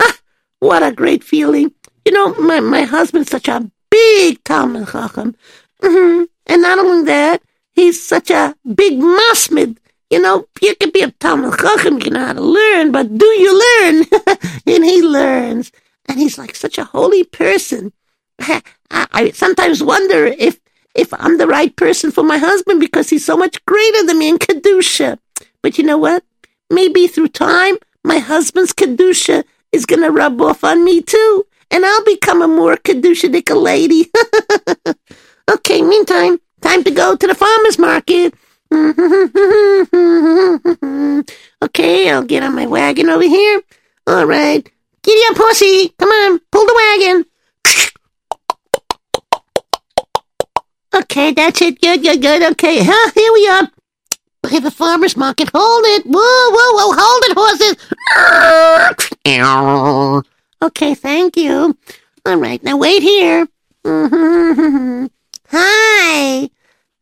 Ah, 0.00 0.18
what 0.60 0.82
a 0.82 0.92
great 0.92 1.24
feeling. 1.24 1.72
You 2.04 2.12
know, 2.12 2.34
my, 2.34 2.60
my 2.60 2.82
husband's 2.82 3.30
such 3.30 3.48
a 3.48 3.70
big 3.90 4.42
Talmud 4.44 4.88
Chacham. 4.88 5.34
Mm-hmm. 5.82 6.24
And 6.46 6.62
not 6.62 6.78
only 6.78 7.04
that, 7.06 7.42
he's 7.76 8.04
such 8.04 8.30
a 8.30 8.56
big 8.74 8.98
masmid. 8.98 9.76
You 10.10 10.20
know, 10.20 10.46
you 10.60 10.74
can 10.76 10.90
be 10.90 11.02
a 11.02 11.10
Talmud 11.10 11.58
Chacham, 11.58 12.00
you 12.00 12.10
know 12.10 12.24
how 12.24 12.32
to 12.32 12.40
learn, 12.40 12.92
but 12.92 13.16
do 13.16 13.26
you 13.26 13.52
learn? 13.52 14.04
and 14.66 14.84
he 14.84 15.02
learns. 15.02 15.70
And 16.08 16.18
he's 16.18 16.38
like 16.38 16.54
such 16.56 16.78
a 16.78 16.84
holy 16.84 17.24
person. 17.24 17.92
I, 18.40 18.62
I 18.90 19.30
sometimes 19.30 19.82
wonder 19.82 20.26
if 20.26 20.58
if 20.94 21.12
I'm 21.12 21.36
the 21.36 21.46
right 21.46 21.74
person 21.76 22.10
for 22.10 22.24
my 22.24 22.38
husband 22.38 22.80
because 22.80 23.10
he's 23.10 23.24
so 23.24 23.36
much 23.36 23.62
greater 23.66 24.06
than 24.06 24.18
me 24.18 24.30
in 24.30 24.38
Kedusha. 24.38 25.18
But 25.62 25.76
you 25.76 25.84
know 25.84 25.98
what? 25.98 26.24
Maybe 26.70 27.06
through 27.06 27.28
time, 27.28 27.76
my 28.02 28.18
husband's 28.18 28.72
Kedusha 28.72 29.44
is 29.72 29.84
going 29.84 30.02
to 30.02 30.10
rub 30.10 30.40
off 30.40 30.64
on 30.64 30.84
me 30.84 31.02
too. 31.02 31.46
And 31.70 31.84
I'll 31.84 32.04
become 32.04 32.40
a 32.40 32.48
more 32.48 32.76
Kedusha 32.76 33.28
lady. 33.62 34.10
okay, 35.50 35.82
meantime, 35.82 36.38
time 36.66 36.82
to 36.84 36.90
go 36.90 37.14
to 37.14 37.26
the 37.26 37.34
farmer's 37.34 37.78
market. 37.78 38.34
okay, 41.62 42.10
I'll 42.10 42.24
get 42.24 42.42
on 42.42 42.54
my 42.54 42.66
wagon 42.66 43.08
over 43.08 43.22
here. 43.22 43.62
All 44.06 44.26
right. 44.26 44.70
Giddy 45.02 45.20
up, 45.30 45.36
pussy. 45.36 45.94
Come 45.98 46.08
on, 46.08 46.40
pull 46.50 46.64
the 46.66 46.74
wagon. 46.74 47.24
Okay, 50.94 51.32
that's 51.32 51.60
it. 51.62 51.80
Good, 51.80 52.02
good, 52.02 52.20
good. 52.20 52.42
Okay, 52.52 52.80
huh? 52.82 53.10
Here 53.14 53.32
we 53.32 53.48
are. 53.48 53.70
By 54.42 54.58
the 54.58 54.70
farmer's 54.70 55.16
market. 55.16 55.48
Hold 55.54 55.84
it. 55.86 56.04
Whoa, 56.06 56.50
whoa, 56.50 56.72
whoa. 56.76 56.92
Hold 56.98 57.24
it, 57.26 57.34
horses. 57.36 57.76
Okay, 60.62 60.94
thank 60.94 61.36
you. 61.36 61.76
All 62.24 62.36
right, 62.36 62.62
now 62.62 62.78
wait 62.78 63.02
here. 63.02 63.46
Hi. 65.50 66.48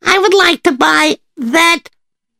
I 0.05 0.19
would 0.19 0.35
like 0.35 0.63
to 0.65 0.73
buy 0.73 1.19
that 1.37 1.81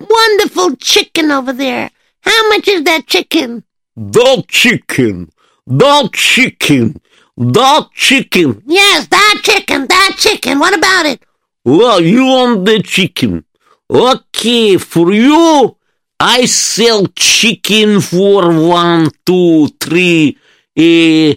wonderful 0.01 0.77
chicken 0.77 1.31
over 1.31 1.53
there. 1.53 1.91
How 2.21 2.49
much 2.49 2.69
is 2.69 2.85
that 2.85 3.07
chicken? 3.07 3.65
The 3.97 4.45
chicken. 4.49 5.31
The 5.67 6.09
chicken. 6.13 7.01
The 7.37 7.89
chicken. 7.95 8.63
Yes, 8.67 9.07
that 9.09 9.41
chicken. 9.43 9.87
That 9.87 10.17
chicken. 10.19 10.59
What 10.59 10.77
about 10.77 11.07
it? 11.07 11.23
Well, 11.65 12.01
you 12.01 12.25
want 12.25 12.65
the 12.67 12.83
chicken. 12.83 13.45
Okay, 13.91 14.77
for 14.79 15.13
you, 15.13 15.77
I 16.21 16.45
sell 16.47 17.07
chicken 17.17 18.01
for 18.01 18.53
one, 18.69 19.11
two, 19.27 19.69
three, 19.81 20.39
uh, 20.77 21.35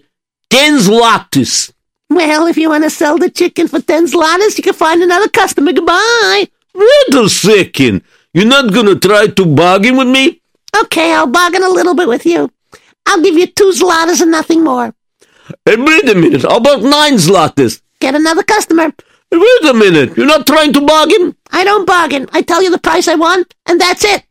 ten 0.50 0.78
zlotys. 0.80 1.72
Well, 2.10 2.48
if 2.48 2.58
you 2.58 2.70
want 2.70 2.84
to 2.84 2.90
sell 2.90 3.18
the 3.18 3.30
chicken 3.30 3.68
for 3.68 3.82
ten 3.82 4.08
zlotys, 4.08 4.58
you 4.58 4.64
can 4.64 4.74
find 4.74 5.02
another 5.04 5.28
customer. 5.30 5.74
Goodbye. 5.74 6.48
Wait 6.74 7.14
a 7.14 7.30
second. 7.30 8.02
You're 8.34 8.46
not 8.46 8.74
gonna 8.74 8.96
try 8.96 9.28
to 9.28 9.46
bargain 9.46 9.98
with 9.98 10.08
me? 10.08 10.42
Okay, 10.84 11.12
I'll 11.14 11.28
bargain 11.28 11.64
a 11.64 11.70
little 11.70 11.96
bit 11.96 12.08
with 12.08 12.26
you. 12.26 12.52
I'll 13.06 13.22
give 13.22 13.36
you 13.36 13.48
two 13.48 13.72
zlotys 13.76 14.22
and 14.22 14.32
nothing 14.32 14.64
more. 14.64 14.94
Hey, 15.66 15.76
wait 15.78 16.10
a 16.10 16.16
minute. 16.16 16.44
How 16.44 16.58
about 16.58 16.82
nine 16.82 17.16
zlotys? 17.16 17.82
Get 18.00 18.16
another 18.16 18.44
customer. 18.44 18.94
Hey, 19.32 19.38
wait 19.38 19.70
a 19.70 19.74
minute. 19.74 20.16
You're 20.16 20.26
not 20.28 20.46
trying 20.46 20.74
to 20.74 20.82
bargain? 20.82 21.36
I 21.52 21.64
don't 21.64 21.86
bargain. 21.86 22.28
I 22.32 22.42
tell 22.42 22.62
you 22.62 22.70
the 22.70 22.80
price 22.80 23.08
I 23.08 23.16
want, 23.16 23.54
and 23.66 23.82
that's 23.82 24.04
it. 24.04 24.24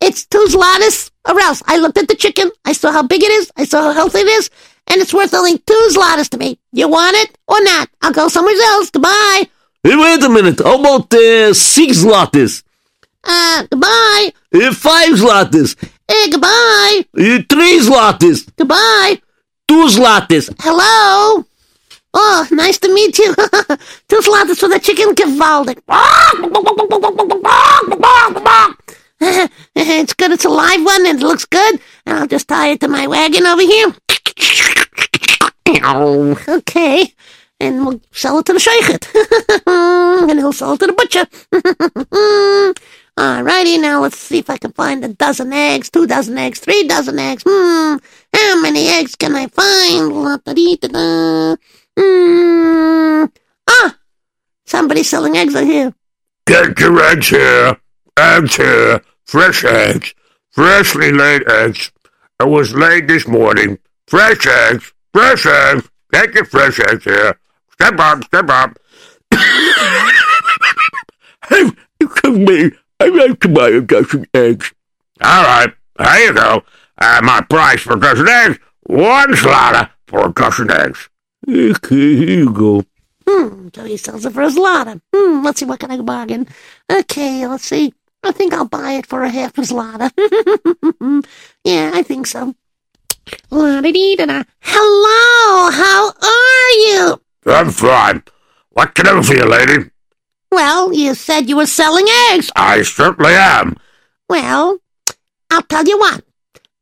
It's 0.00 0.24
two 0.26 0.46
zlotys 0.48 1.10
or 1.28 1.38
else. 1.38 1.62
I 1.66 1.76
looked 1.76 1.98
at 1.98 2.08
the 2.08 2.14
chicken. 2.14 2.50
I 2.64 2.72
saw 2.72 2.92
how 2.92 3.02
big 3.02 3.22
it 3.22 3.30
is. 3.30 3.52
I 3.56 3.64
saw 3.64 3.82
how 3.82 3.92
healthy 3.92 4.20
it 4.20 4.28
is. 4.28 4.48
And 4.90 5.00
it's 5.00 5.14
worth 5.14 5.32
only 5.34 5.58
two 5.58 5.88
zlotys 5.92 6.28
to 6.30 6.38
me. 6.38 6.58
You 6.72 6.88
want 6.88 7.16
it 7.16 7.38
or 7.46 7.62
not? 7.62 7.88
I'll 8.02 8.12
go 8.12 8.28
somewhere 8.28 8.54
else. 8.54 8.90
Goodbye. 8.90 9.48
Hey, 9.84 9.96
wait 9.96 10.22
a 10.22 10.28
minute. 10.28 10.58
How 10.58 10.80
about 10.80 11.14
uh, 11.14 11.54
six 11.54 11.98
zlotys? 11.98 12.64
Uh, 13.22 13.66
goodbye. 13.70 14.32
Uh, 14.52 14.74
five 14.74 15.10
zlotys? 15.10 15.76
Hey, 16.08 16.30
goodbye. 16.30 17.04
Uh, 17.16 17.38
three 17.48 17.78
zlotys? 17.78 18.50
Goodbye. 18.56 19.20
Two 19.68 19.86
zlotys? 19.86 20.52
Hello. 20.58 21.46
Oh, 22.12 22.48
nice 22.50 22.78
to 22.80 22.92
meet 22.92 23.16
you. 23.18 23.32
Two 24.08 24.18
zlotys 24.18 24.58
for 24.58 24.68
the 24.68 24.80
chicken 24.82 25.14
gewaldig. 25.14 25.78
it's 29.76 30.14
good. 30.14 30.32
It's 30.32 30.44
a 30.44 30.48
live 30.48 30.84
one 30.84 31.06
and 31.06 31.20
it 31.20 31.24
looks 31.24 31.44
good. 31.44 31.80
And 32.06 32.18
I'll 32.18 32.26
just 32.26 32.48
tie 32.48 32.70
it 32.70 32.80
to 32.80 32.88
my 32.88 33.06
wagon 33.06 33.46
over 33.46 33.62
here. 33.62 33.94
Okay. 36.48 37.14
And 37.62 37.84
we'll 37.84 38.00
sell 38.10 38.38
it 38.38 38.46
to 38.46 38.54
the 38.54 38.58
sheikhet. 38.58 39.06
and 40.30 40.38
he'll 40.38 40.52
sell 40.52 40.72
it 40.72 40.80
to 40.80 40.86
the 40.86 40.94
butcher. 40.94 41.26
Alrighty, 43.18 43.78
now 43.78 44.00
let's 44.00 44.18
see 44.18 44.38
if 44.38 44.48
I 44.48 44.56
can 44.56 44.72
find 44.72 45.04
a 45.04 45.08
dozen 45.08 45.52
eggs, 45.52 45.90
two 45.90 46.06
dozen 46.06 46.38
eggs, 46.38 46.58
three 46.58 46.88
dozen 46.88 47.18
eggs. 47.18 47.42
Hmm, 47.46 47.96
how 48.34 48.62
many 48.62 48.88
eggs 48.88 49.14
can 49.14 49.36
I 49.36 49.46
find? 49.48 50.10
Hmm. 51.98 53.24
Ah! 53.68 53.98
Somebody's 54.64 55.10
selling 55.10 55.36
eggs 55.36 55.54
out 55.54 55.64
here. 55.64 55.92
Get 56.46 56.78
your 56.78 56.98
eggs 57.02 57.28
here. 57.28 57.76
Eggs 58.18 58.56
here. 58.56 59.02
Fresh 59.26 59.64
eggs. 59.64 60.14
Freshly 60.52 61.12
laid 61.12 61.46
eggs. 61.48 61.92
It 62.40 62.48
was 62.48 62.74
laid 62.74 63.06
this 63.06 63.28
morning. 63.28 63.78
Fresh 64.06 64.46
eggs. 64.46 64.92
Fresh 65.12 65.46
eggs. 65.46 65.88
Get 66.12 66.34
your 66.34 66.44
fresh 66.44 66.78
eggs 66.80 67.04
here. 67.04 67.38
Step 67.72 67.98
up, 67.98 68.24
step 68.24 68.48
up. 68.48 68.78
Excuse 72.00 72.38
me, 72.38 72.70
I'd 73.00 73.14
like 73.14 73.40
to 73.40 73.48
buy 73.48 73.70
a 73.70 73.80
dozen 73.80 74.26
eggs. 74.34 74.72
All 75.22 75.44
right, 75.44 75.72
there 75.96 76.26
you 76.26 76.34
go. 76.34 76.62
Uh, 76.98 77.20
my 77.22 77.40
price 77.42 77.80
for 77.80 77.96
a 77.96 78.00
dozen 78.00 78.28
eggs, 78.28 78.58
one 78.82 79.34
slaughter 79.36 79.90
for 80.06 80.28
a 80.28 80.32
dozen 80.32 80.70
eggs. 80.70 81.08
Okay, 81.48 82.16
here 82.16 82.38
you 82.38 82.52
go. 82.52 82.84
Hmm, 83.26 83.68
so 83.74 83.84
he 83.84 83.96
sells 83.96 84.26
it 84.26 84.32
for 84.32 84.42
a 84.42 84.48
zloty. 84.48 85.00
Hmm, 85.14 85.44
let's 85.44 85.60
see 85.60 85.66
what 85.66 85.80
can 85.80 85.90
I 85.90 86.00
bargain. 86.00 86.46
Okay, 86.90 87.46
let's 87.46 87.64
see. 87.64 87.94
I 88.22 88.32
think 88.32 88.52
I'll 88.52 88.68
buy 88.68 88.92
it 88.92 89.06
for 89.06 89.22
a 89.22 89.30
half 89.30 89.56
a 89.56 89.62
zloty. 89.62 91.24
yeah, 91.64 91.90
I 91.94 92.02
think 92.02 92.26
so. 92.26 92.54
La-di-dee-da-da. 93.50 94.44
Hello, 94.60 95.70
how 95.70 96.12
are 96.22 96.70
you? 96.86 97.20
I'm 97.46 97.70
fine. 97.70 98.22
What 98.70 98.94
can 98.94 99.06
I 99.08 99.12
do 99.12 99.22
for 99.22 99.34
you, 99.34 99.44
lady? 99.44 99.90
Well, 100.52 100.92
you 100.92 101.14
said 101.14 101.48
you 101.48 101.56
were 101.56 101.66
selling 101.66 102.06
eggs. 102.30 102.50
I 102.56 102.82
certainly 102.82 103.32
am. 103.32 103.76
Well, 104.28 104.78
I'll 105.50 105.62
tell 105.62 105.84
you 105.84 105.98
what. 105.98 106.24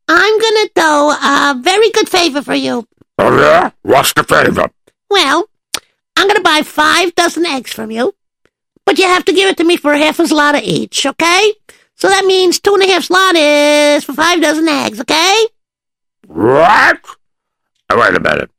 I'm 0.07 0.39
gonna 0.39 0.69
do 0.75 0.81
a 0.81 1.55
very 1.61 1.91
good 1.91 2.09
favor 2.09 2.41
for 2.41 2.55
you. 2.55 2.87
Oh, 3.17 3.37
yeah? 3.39 3.71
What's 3.83 4.13
the 4.13 4.23
favor? 4.23 4.69
Well, 5.09 5.49
I'm 6.15 6.27
gonna 6.27 6.41
buy 6.41 6.61
five 6.63 7.13
dozen 7.15 7.45
eggs 7.45 7.71
from 7.73 7.91
you, 7.91 8.15
but 8.85 8.97
you 8.97 9.05
have 9.05 9.25
to 9.25 9.33
give 9.33 9.49
it 9.49 9.57
to 9.57 9.63
me 9.63 9.77
for 9.77 9.93
half 9.95 10.19
a 10.19 10.23
zloty 10.23 10.61
each, 10.63 11.05
okay? 11.05 11.53
So 11.95 12.07
that 12.07 12.25
means 12.25 12.59
two 12.59 12.73
and 12.73 12.83
a 12.83 12.87
half 12.87 13.07
zlotys 13.07 14.03
for 14.03 14.13
five 14.13 14.41
dozen 14.41 14.67
eggs, 14.67 14.99
okay? 15.01 15.45
What? 16.29 16.99
Uh, 17.89 17.97
wait 17.99 18.15
a 18.15 18.19
minute. 18.19 18.51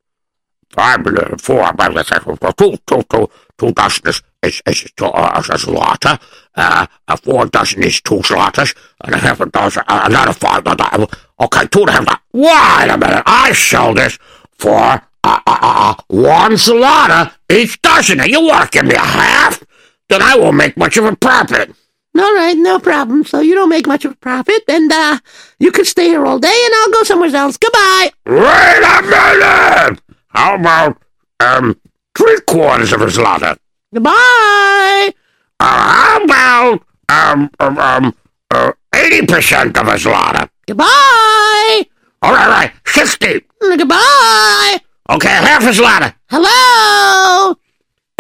Five, 0.71 1.07
uh, 1.07 1.37
four, 1.39 1.63
uh, 1.63 2.53
two, 2.57 2.77
two, 2.87 3.03
two, 3.09 3.31
two 3.59 3.73
dozen 3.73 4.09
is, 4.09 4.23
is, 4.43 4.63
is 4.67 4.93
two, 4.97 5.05
uh, 5.07 5.41
a 5.49 5.59
slaughter. 5.59 6.19
Uh, 6.57 6.87
a 7.07 7.17
four 7.17 7.47
dozen 7.47 7.83
is 7.85 8.01
two 8.01 8.21
slaughters, 8.25 8.75
and 9.05 9.15
a 9.15 9.19
half 9.19 9.41
a 9.41 9.47
dozen, 9.47 9.85
uh, 9.87 10.03
another 10.05 10.33
five. 10.33 10.63
Uh, 10.67 11.07
okay, 11.43 11.67
two 11.69 11.81
and 11.83 11.89
a 11.91 11.93
half. 11.93 12.05
do- 12.07 12.41
Wait 12.41 12.89
a 12.91 12.99
minute. 12.99 13.23
I 13.27 13.53
sell 13.53 13.95
this 13.95 14.19
for 14.59 14.77
uh, 14.79 15.01
uh, 15.25 15.41
uh, 15.47 15.95
one 16.09 16.57
slaughter 16.59 17.31
each 17.53 17.81
dozen, 17.83 18.19
you 18.29 18.47
want 18.47 18.71
to 18.73 18.79
give 18.79 18.87
me 18.89 18.95
a 18.97 18.99
half? 18.99 19.63
Then 20.09 20.23
I 20.23 20.37
won't 20.37 20.57
make 20.57 20.77
much 20.77 20.97
of 20.97 21.05
a 21.05 21.15
profit. 21.15 21.73
All 22.19 22.35
right, 22.35 22.57
no 22.57 22.79
problem. 22.81 23.25
So 23.25 23.41
you 23.41 23.55
don't 23.55 23.69
make 23.69 23.87
much 23.87 24.05
of 24.05 24.13
a 24.13 24.17
profit, 24.17 24.63
and 24.69 24.91
uh, 24.93 25.19
you 25.59 25.71
can 25.71 25.85
stay 25.85 26.09
here 26.09 26.27
all 26.27 26.39
day, 26.39 26.49
and 26.65 26.75
I'll 26.77 26.91
go 26.91 27.03
somewhere 27.05 27.35
else. 27.35 27.57
Goodbye. 27.57 28.11
Wait 28.27 28.83
a 28.85 29.03
minute! 29.03 30.03
How 30.29 30.57
about, 30.57 31.01
um, 31.41 31.81
three 32.17 32.41
quarters 32.47 32.93
of 32.93 33.01
a 33.01 33.11
slaughter? 33.11 33.57
Goodbye. 33.95 35.13
Uh, 35.61 35.65
how 35.65 36.25
about, 36.25 36.83
um, 37.09 37.51
um, 37.61 37.79
um, 37.79 38.15
uh, 38.51 38.73
80% 38.93 39.77
of 39.81 39.87
a 39.89 39.99
slaughter? 39.99 40.49
Goodbye. 40.67 41.87
All 42.23 42.33
right, 42.33 42.49
right, 42.49 42.73
60. 42.87 43.41
Goodbye. 43.61 44.79
Okay, 45.11 45.29
half 45.29 45.67
a 45.67 45.73
slaughter. 45.75 46.15
Hello. 46.29 47.55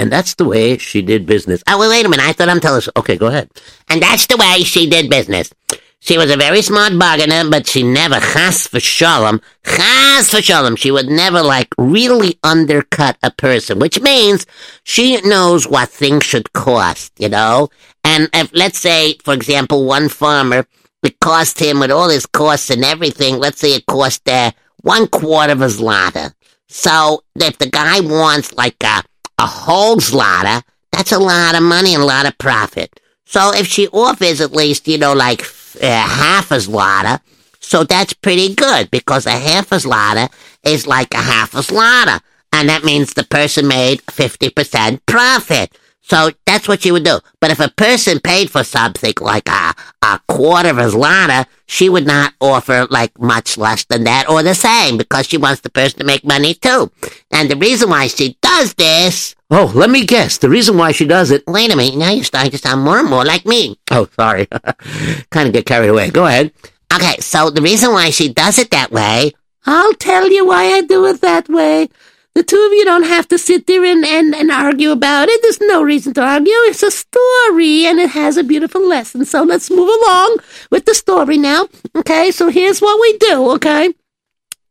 And 0.00 0.11
that's 0.11 0.35
the 0.35 0.47
way 0.47 0.78
she 0.78 1.02
did 1.02 1.26
business. 1.26 1.62
Oh, 1.69 1.78
wait, 1.78 1.90
wait 1.90 2.07
a 2.07 2.09
minute. 2.09 2.25
I 2.25 2.33
thought 2.33 2.49
I'm 2.49 2.59
telling. 2.59 2.80
Okay, 2.97 3.19
go 3.19 3.26
ahead. 3.26 3.50
And 3.90 4.00
that's 4.00 4.26
the 4.26 4.38
way 4.38 4.62
she 4.64 4.88
did 4.88 5.11
business. 5.11 5.52
She 5.99 6.16
was 6.16 6.30
a 6.30 6.38
very 6.38 6.62
smart 6.62 6.99
bargainer, 6.99 7.50
but 7.50 7.66
she 7.66 7.83
never 7.83 8.14
chas 8.14 8.66
v'shalom, 8.69 9.42
chas 9.62 10.30
v'shalom. 10.30 10.78
She 10.78 10.90
would 10.90 11.11
never 11.11 11.42
like 11.42 11.69
really 11.76 12.38
undercut 12.42 13.19
a 13.23 13.30
person, 13.30 13.78
which 13.78 14.00
means 14.00 14.47
she 14.85 15.21
knows 15.21 15.69
what 15.69 15.90
things 15.90 16.25
should 16.25 16.50
cost, 16.54 17.12
you 17.19 17.28
know. 17.28 17.69
And 18.02 18.30
if 18.33 18.50
let's 18.54 18.78
say, 18.78 19.19
for 19.23 19.35
example, 19.35 19.85
one 19.85 20.09
farmer, 20.09 20.66
it 21.02 21.21
cost 21.21 21.61
him 21.61 21.80
with 21.80 21.90
all 21.90 22.09
his 22.09 22.25
costs 22.25 22.71
and 22.71 22.87
everything. 22.87 23.37
Let's 23.37 23.61
say 23.61 23.75
it 23.75 23.85
cost 23.85 24.26
uh, 24.26 24.52
one 24.80 25.09
quarter 25.09 25.52
of 25.52 25.61
a 25.61 25.66
zloty. 25.66 26.33
So 26.69 27.25
if 27.35 27.59
the 27.59 27.69
guy 27.69 28.00
wants 28.00 28.54
like 28.54 28.83
a 28.83 29.02
a 29.40 29.47
whole 29.47 29.97
zloty, 29.97 30.62
that's 30.92 31.12
a 31.12 31.18
lot 31.18 31.54
of 31.54 31.62
money 31.62 31.95
and 31.95 32.02
a 32.02 32.06
lot 32.06 32.26
of 32.26 32.36
profit. 32.36 33.00
So 33.25 33.52
if 33.54 33.67
she 33.67 33.88
offers 33.88 34.41
at 34.41 34.52
least, 34.52 34.86
you 34.86 34.99
know, 34.99 35.14
like 35.14 35.43
uh, 35.82 35.86
half 35.86 36.50
a 36.50 36.56
zloty, 36.56 37.21
so 37.58 37.84
that's 37.84 38.12
pretty 38.12 38.54
good 38.54 38.91
because 38.91 39.25
a 39.25 39.30
half 39.30 39.73
a 39.73 39.76
zloty 39.76 40.30
is 40.64 40.86
like 40.86 41.14
a 41.14 41.23
half 41.23 41.54
a 41.54 41.58
zloty. 41.58 42.21
And 42.52 42.69
that 42.69 42.84
means 42.84 43.14
the 43.14 43.25
person 43.25 43.67
made 43.67 44.02
50% 44.06 45.00
profit. 45.06 45.78
So 46.02 46.32
that's 46.45 46.67
what 46.67 46.82
she 46.82 46.91
would 46.91 47.04
do. 47.04 47.21
But 47.41 47.52
if 47.52 47.60
a 47.60 47.69
person 47.69 48.19
paid 48.19 48.50
for 48.50 48.64
something 48.64 49.14
like 49.21 49.49
a, 49.49 49.75
a 50.02 50.21
quarter 50.26 50.71
of 50.71 50.78
a 50.78 50.88
zloty, 50.88 51.47
she 51.67 51.88
would 51.88 52.06
not 52.06 52.34
offer 52.41 52.86
like 52.91 53.19
much 53.21 53.56
less 53.56 53.84
than 53.84 54.02
that 54.04 54.28
or 54.28 54.43
the 54.43 54.54
same 54.54 54.99
because 54.99 55.26
she 55.28 55.36
wants 55.38 55.60
the 55.60 55.71
person 55.71 56.00
to 56.00 56.04
make 56.04 56.25
money 56.25 56.54
too. 56.54 56.91
And 57.30 57.49
the 57.49 57.56
reason 57.56 57.91
why 57.91 58.08
she 58.08 58.36
does 58.43 58.75
this, 58.75 59.36
Oh, 59.52 59.73
let 59.75 59.91
me 59.91 60.06
guess. 60.06 60.39
The 60.39 60.49
reason 60.49 60.76
why 60.76 60.93
she 60.93 61.06
does 61.06 61.32
it. 61.32 61.43
wait 61.47 61.73
a 61.73 61.76
minute, 61.76 61.99
now 61.99 62.10
you're 62.10 62.25
starting 62.25 62.52
to 62.52 62.58
sound 62.58 62.82
more 62.82 62.99
and 62.99 63.10
more 63.10 63.25
like 63.25 63.45
me. 63.45 63.78
Oh, 63.91 64.08
sorry. 64.15 64.47
kind 65.30 65.49
of 65.49 65.52
get 65.52 65.67
carried 65.67 65.89
away. 65.89 66.10
Go 66.10 66.26
ahead. 66.26 66.52
Okay, 66.95 67.17
so 67.19 67.50
the 67.50 67.63
reason 67.63 67.93
why 67.93 68.10
she 68.10 68.32
does 68.32 68.58
it 68.58 68.71
that 68.71 68.93
way, 68.93 69.32
I'll 69.67 69.95
tell 69.95 70.30
you 70.30 70.47
why 70.47 70.65
I 70.73 70.80
do 70.82 71.04
it 71.06 71.21
that 71.21 71.49
way. 71.49 71.89
The 72.34 72.45
two 72.45 72.65
of 72.65 72.73
you 72.73 72.84
don't 72.84 73.04
have 73.04 73.26
to 73.28 73.39
sit 73.39 73.67
there 73.67 73.84
and, 73.84 74.04
and, 74.04 74.34
and 74.34 74.50
argue 74.52 74.93
about 74.93 75.28
it. 75.28 75.43
There's 75.43 75.60
no 75.60 75.82
reason 75.82 76.15
to 76.15 76.23
argue. 76.23 76.52
It's 76.71 76.82
a 76.82 76.91
story 76.91 77.86
and 77.86 77.99
it 77.99 78.10
has 78.10 78.36
a 78.36 78.45
beautiful 78.45 78.86
lesson. 78.86 79.25
So 79.25 79.43
let's 79.43 79.69
move 79.69 79.91
along 80.02 80.39
with 80.71 80.84
the 80.86 80.95
story 80.95 81.39
now. 81.39 81.69
Okay, 81.97 82.30
so 82.30 82.49
here's 82.49 82.80
what 82.80 83.00
we 83.00 83.19
do, 83.19 83.50
okay? 83.52 83.93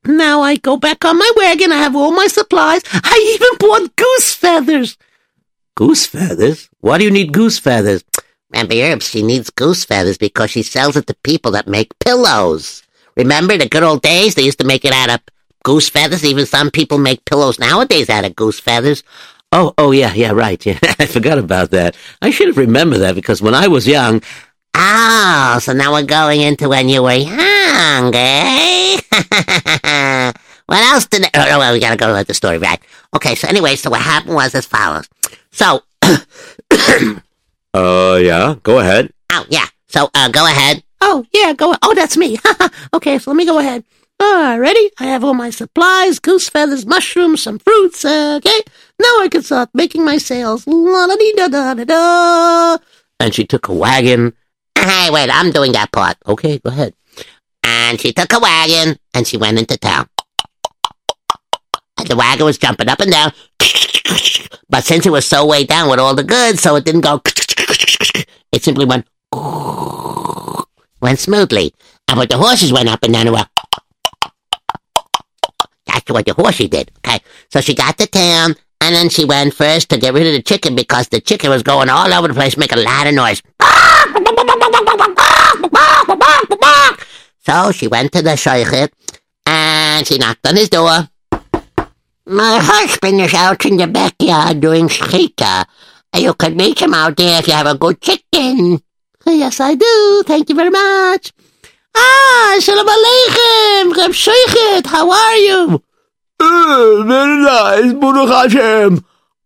Now 0.06 0.42
I 0.42 0.56
go 0.56 0.78
back 0.78 1.04
on 1.06 1.18
my 1.18 1.32
wagon. 1.36 1.72
I 1.72 1.78
have 1.78 1.96
all 1.96 2.12
my 2.12 2.28
supplies. 2.28 2.82
I 2.94 3.38
even 3.40 3.58
bought 3.58 3.96
goose 3.96 4.34
feathers. 4.34 4.98
Goose 5.76 6.06
feathers? 6.06 6.70
Why 6.80 6.98
do 6.98 7.04
you 7.04 7.12
need 7.12 7.34
goose 7.34 7.60
feathers? 7.60 8.04
remember 8.52 8.74
Herbst, 8.76 9.12
she 9.12 9.22
needs 9.22 9.50
goose 9.50 9.86
feathers 9.86 10.18
because 10.18 10.52
she 10.52 10.64
sells 10.64 10.96
it 10.96 11.08
to 11.08 11.14
people 11.24 11.52
that 11.52 11.68
make 11.68 11.98
pillows. 12.00 12.84
Remember 13.16 13.58
the 13.58 13.70
good 13.70 13.84
old 13.84 14.02
days? 14.02 14.36
They 14.36 14.44
used 14.44 14.60
to 14.60 14.66
make 14.66 14.86
it 14.86 14.94
out 14.94 15.10
of 15.10 15.22
goose 15.64 15.90
feathers. 15.90 16.26
Even 16.26 16.46
some 16.46 16.72
people 16.72 16.98
make 16.98 17.26
pillows 17.26 17.60
nowadays 17.60 18.10
out 18.10 18.26
of 18.26 18.36
goose 18.36 18.60
feathers. 18.60 19.04
Oh, 19.52 19.74
oh, 19.78 19.92
yeah, 19.92 20.14
yeah, 20.14 20.32
right. 20.32 20.64
Yeah, 20.66 20.80
I 21.00 21.06
forgot 21.06 21.38
about 21.38 21.72
that. 21.72 21.96
I 22.22 22.30
should 22.30 22.48
have 22.48 22.58
remembered 22.58 23.00
that 23.00 23.16
because 23.16 23.42
when 23.42 23.56
I 23.56 23.68
was 23.68 23.88
young, 23.88 24.22
Oh, 24.76 25.60
so 25.62 25.74
now 25.74 25.94
we're 25.94 26.04
going 26.04 26.42
into 26.42 26.70
when 26.70 26.90
you 26.90 27.04
were 27.04 27.14
young, 27.14 28.14
eh? 28.16 29.00
what 30.68 30.80
else 30.94 31.08
did? 31.08 31.26
Oh, 31.36 31.46
no, 31.46 31.60
well, 31.60 31.74
we 31.74 31.80
gotta 31.80 31.98
go 31.98 32.14
with 32.14 32.28
the 32.28 32.34
story, 32.34 32.58
right? 32.58 32.80
Okay, 33.16 33.36
so 33.36 33.48
anyway, 33.48 33.76
so 33.76 33.90
what 33.90 34.02
happened 34.02 34.36
was 34.36 34.56
as 34.56 34.66
follows. 34.66 35.10
So, 35.52 35.84
uh, 36.02 36.20
yeah, 38.22 38.56
go 38.64 38.80
ahead. 38.80 39.12
oh 39.32 39.46
yeah, 39.50 39.66
so 39.88 40.10
uh, 40.14 40.30
go 40.30 40.46
ahead. 40.46 40.84
Oh, 41.02 41.26
yeah, 41.34 41.54
go. 41.54 41.76
Oh, 41.82 41.94
that's 41.96 42.18
me. 42.18 42.38
okay, 42.94 43.18
so 43.20 43.32
let 43.32 43.38
me 43.38 43.46
go 43.46 43.60
ahead. 43.60 43.84
All 44.22 44.34
right, 44.34 44.58
ready? 44.58 44.92
I 45.00 45.06
have 45.06 45.24
all 45.24 45.34
my 45.34 45.50
supplies, 45.50 46.20
goose 46.20 46.50
feathers, 46.50 46.86
mushrooms, 46.86 47.42
some 47.42 47.58
fruits. 47.58 48.04
Okay, 48.04 48.60
now 49.00 49.22
I 49.22 49.30
can 49.32 49.42
start 49.44 49.70
making 49.74 50.04
my 50.04 50.18
sales. 50.18 50.68
La 50.68 51.08
da 51.08 51.16
dee 51.16 51.34
da 51.38 51.48
da 51.48 51.74
da 51.74 51.84
da. 51.86 52.78
And 53.20 53.34
she 53.34 53.46
took 53.46 53.70
a 53.70 53.74
wagon. 53.74 54.34
Hey, 54.80 55.10
wait, 55.12 55.30
I'm 55.30 55.52
doing 55.52 55.74
that 55.74 55.92
part. 55.92 56.16
Okay, 56.26 56.58
go 56.60 56.70
ahead. 56.70 56.94
And 57.64 58.00
she 58.00 58.14
took 58.14 58.32
a 58.32 58.40
wagon 58.40 58.98
and 59.14 59.28
she 59.28 59.36
went 59.36 59.60
into 59.60 59.78
town. 59.78 60.08
And 61.98 62.08
the 62.08 62.16
wagon 62.16 62.46
was 62.46 62.58
jumping 62.58 62.88
up 62.88 63.02
and 63.02 63.12
down. 63.12 63.34
But 64.70 64.86
since 64.86 65.06
it 65.06 65.12
was 65.12 65.26
so 65.26 65.46
way 65.46 65.66
down 65.66 65.90
with 65.90 66.00
all 66.00 66.16
the 66.16 66.24
goods, 66.24 66.62
so 66.62 66.78
it 66.78 66.86
didn't 66.86 67.02
go. 67.02 67.22
It 68.52 68.64
simply 68.64 68.86
went. 68.86 69.06
Went 71.02 71.20
smoothly. 71.20 71.74
And 72.08 72.18
but 72.18 72.30
the 72.30 72.38
horses 72.38 72.72
went 72.72 72.88
up 72.88 73.04
and 73.04 73.14
down 73.14 73.28
and 73.28 73.36
went. 73.36 73.50
That's 75.88 76.10
what 76.10 76.26
the 76.26 76.34
horsey 76.34 76.70
did. 76.70 76.92
Okay. 77.00 77.20
So 77.52 77.60
she 77.60 77.76
got 77.76 77.98
to 77.98 78.08
town 78.08 78.56
and 78.80 78.96
then 78.96 79.10
she 79.10 79.26
went 79.26 79.54
first 79.54 79.90
to 79.90 79.98
get 79.98 80.14
rid 80.14 80.28
of 80.28 80.34
the 80.34 80.42
chicken 80.42 80.74
because 80.76 81.10
the 81.10 81.20
chicken 81.20 81.50
was 81.50 81.64
going 81.64 81.90
all 81.90 82.14
over 82.14 82.30
the 82.30 82.34
place, 82.34 82.56
making 82.56 82.80
a 82.80 82.82
lot 82.82 83.08
of 83.08 83.14
noise. 83.14 83.42
So 87.50 87.72
she 87.72 87.88
went 87.88 88.12
to 88.12 88.22
the 88.22 88.38
shaykhit 88.38 88.90
and 89.44 90.06
she 90.06 90.20
knocked 90.20 90.48
on 90.48 90.56
his 90.56 90.70
door. 90.70 91.10
My 92.28 92.60
husband 92.62 93.20
is 93.22 93.34
out 93.34 93.66
in 93.66 93.78
the 93.78 93.88
backyard 93.88 94.60
doing 94.60 94.88
shkita. 94.88 95.66
You 96.16 96.36
can 96.36 96.56
meet 96.56 96.80
him 96.80 96.94
out 96.94 97.18
there 97.18 97.40
if 97.40 97.48
you 97.48 97.54
have 97.54 97.66
a 97.66 97.76
good 97.76 98.00
chicken. 98.02 98.80
Yes, 99.26 99.60
I 99.60 99.74
do. 99.74 100.24
Thank 100.28 100.50
you 100.50 100.56
very 100.56 100.70
much. 100.70 101.34
Ah, 101.98 102.58
shalom 102.60 102.86
aleichem, 102.86 103.98
Reb 103.98 104.12
Sheikhet. 104.12 104.86
How 104.86 105.10
are 105.10 105.38
you? 105.38 105.84
Uh, 106.40 107.04
very 107.04 107.42
nice, 107.42 107.94
Baruch 107.94 108.30
Hashem. 108.30 109.04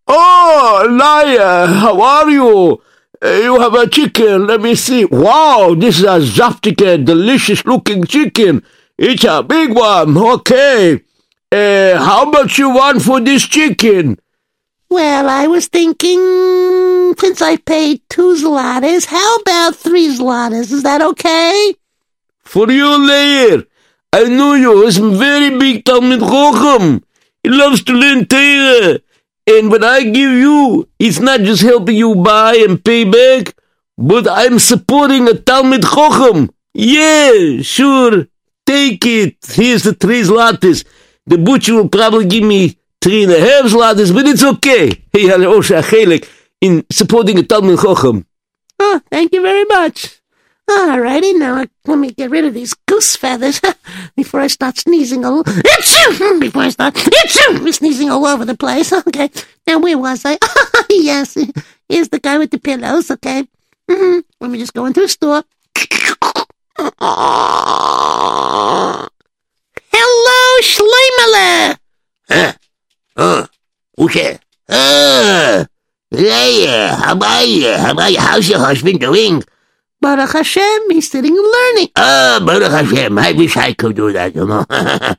Oh, 0.09 0.87
Naya, 0.91 1.67
how 1.67 2.01
are 2.01 2.29
you? 2.29 2.81
You 3.23 3.59
have 3.59 3.73
a 3.73 3.87
chicken. 3.87 4.47
Let 4.47 4.61
me 4.61 4.75
see. 4.75 5.05
Wow, 5.05 5.75
this 5.77 5.99
is 5.99 6.03
a 6.03 6.19
zaftige, 6.19 7.05
delicious 7.05 7.65
looking 7.65 8.03
chicken. 8.03 8.63
It's 8.97 9.23
a 9.23 9.41
big 9.43 9.73
one. 9.73 10.17
Okay. 10.17 11.01
Uh, 11.51 11.97
how 11.97 12.25
much 12.25 12.57
you 12.57 12.69
want 12.69 13.01
for 13.01 13.19
this 13.19 13.43
chicken? 13.47 14.19
Well, 14.89 15.29
I 15.29 15.47
was 15.47 15.67
thinking, 15.67 17.15
since 17.17 17.41
I 17.41 17.57
paid 17.57 18.01
two 18.09 18.35
zlotys, 18.35 19.05
how 19.05 19.35
about 19.37 19.75
three 19.75 20.15
zlotys? 20.15 20.71
Is 20.71 20.83
that 20.83 21.01
okay? 21.01 21.73
For 22.43 22.69
you, 22.71 22.97
Leir. 23.07 23.63
I 24.11 24.25
know 24.25 24.53
you. 24.53 24.85
A 24.85 24.91
very 24.91 25.57
big 25.57 25.85
Talmud 25.85 26.19
Chochem. 26.19 27.01
He 27.41 27.49
loves 27.49 27.83
to 27.85 27.93
learn 27.93 28.25
Torah. 28.25 28.99
And 29.45 29.69
what 29.69 29.83
I 29.83 30.03
give 30.03 30.31
you, 30.31 30.87
it's 30.99 31.19
not 31.19 31.41
just 31.41 31.61
helping 31.61 31.97
you 31.97 32.15
buy 32.15 32.55
and 32.55 32.83
pay 32.83 33.03
back, 33.03 33.55
but 33.97 34.27
I'm 34.27 34.57
supporting 34.59 35.27
a 35.27 35.33
Talmud 35.33 35.81
Chochem. 35.81 36.49
Yeah, 36.73 37.61
sure. 37.61 38.27
Take 38.65 39.05
it. 39.05 39.35
Here's 39.45 39.83
the 39.83 39.93
three 39.93 40.21
zlotys. 40.21 40.85
The 41.25 41.37
butcher 41.37 41.75
will 41.75 41.89
probably 41.89 42.25
give 42.25 42.43
me 42.43 42.77
three 43.01 43.23
and 43.23 43.33
a 43.33 43.39
half 43.39 43.65
zlotys, 43.65 44.13
but 44.13 44.25
it's 44.25 44.43
okay. 44.43 45.03
He 45.11 45.27
had 45.27 45.43
also 45.43 45.77
a 45.77 45.81
chelek 45.81 46.27
in 46.61 46.85
supporting 46.89 47.37
a 47.37 47.43
Talmud 47.43 47.79
Chochem. 47.79 48.25
Oh, 48.79 49.01
thank 49.11 49.33
you 49.33 49.41
very 49.41 49.65
much. 49.65 50.22
Alrighty, 50.69 51.37
now 51.37 51.65
let 51.85 51.95
me 51.97 52.11
get 52.11 52.31
rid 52.31 52.45
of 52.45 52.53
these 52.53 52.73
goose 52.87 53.17
feathers 53.17 53.59
before 54.15 54.39
I 54.39 54.47
start 54.47 54.77
sneezing 54.77 55.25
all 55.25 55.43
before 56.39 56.61
I 56.63 56.69
start 56.69 56.97
sneezing 57.71 58.09
all 58.09 58.25
over 58.25 58.45
the 58.45 58.55
place. 58.55 58.93
Okay, 58.93 59.29
now 59.67 59.79
where 59.79 59.97
was 59.97 60.23
I? 60.25 60.37
yes, 60.89 61.37
here's 61.89 62.09
the 62.09 62.19
guy 62.19 62.37
with 62.37 62.51
the 62.51 62.59
pillows. 62.59 63.11
Okay, 63.11 63.45
mm-hmm. 63.89 64.19
let 64.39 64.51
me 64.51 64.57
just 64.57 64.73
go 64.73 64.85
into 64.85 65.01
the 65.01 65.09
store. 65.09 65.43
Hello, 69.91 70.61
Schleimele. 70.61 71.77
Huh? 72.29 72.53
Oh, 73.17 73.47
okay. 73.99 74.39
Oh, 74.69 75.65
yeah, 76.11 76.95
how 76.95 77.13
about 77.13 77.47
you? 77.47 77.73
How 77.73 77.91
about 77.91 78.11
you? 78.13 78.19
How's 78.19 78.47
your 78.47 78.59
husband 78.59 79.01
doing? 79.01 79.43
Baruch 80.03 80.33
Hashem, 80.33 80.91
he's 80.91 81.09
sitting 81.09 81.31
and 81.31 81.47
learning. 81.47 81.87
Oh, 81.95 82.43
Baruch 82.45 82.71
Hashem, 82.71 83.17
I 83.17 83.31
wish 83.31 83.55
I 83.55 83.73
could 83.73 83.95
do 83.95 84.11
that, 84.11 84.35
you 84.35 84.45
know. 84.45 84.65
ah, 84.69 85.15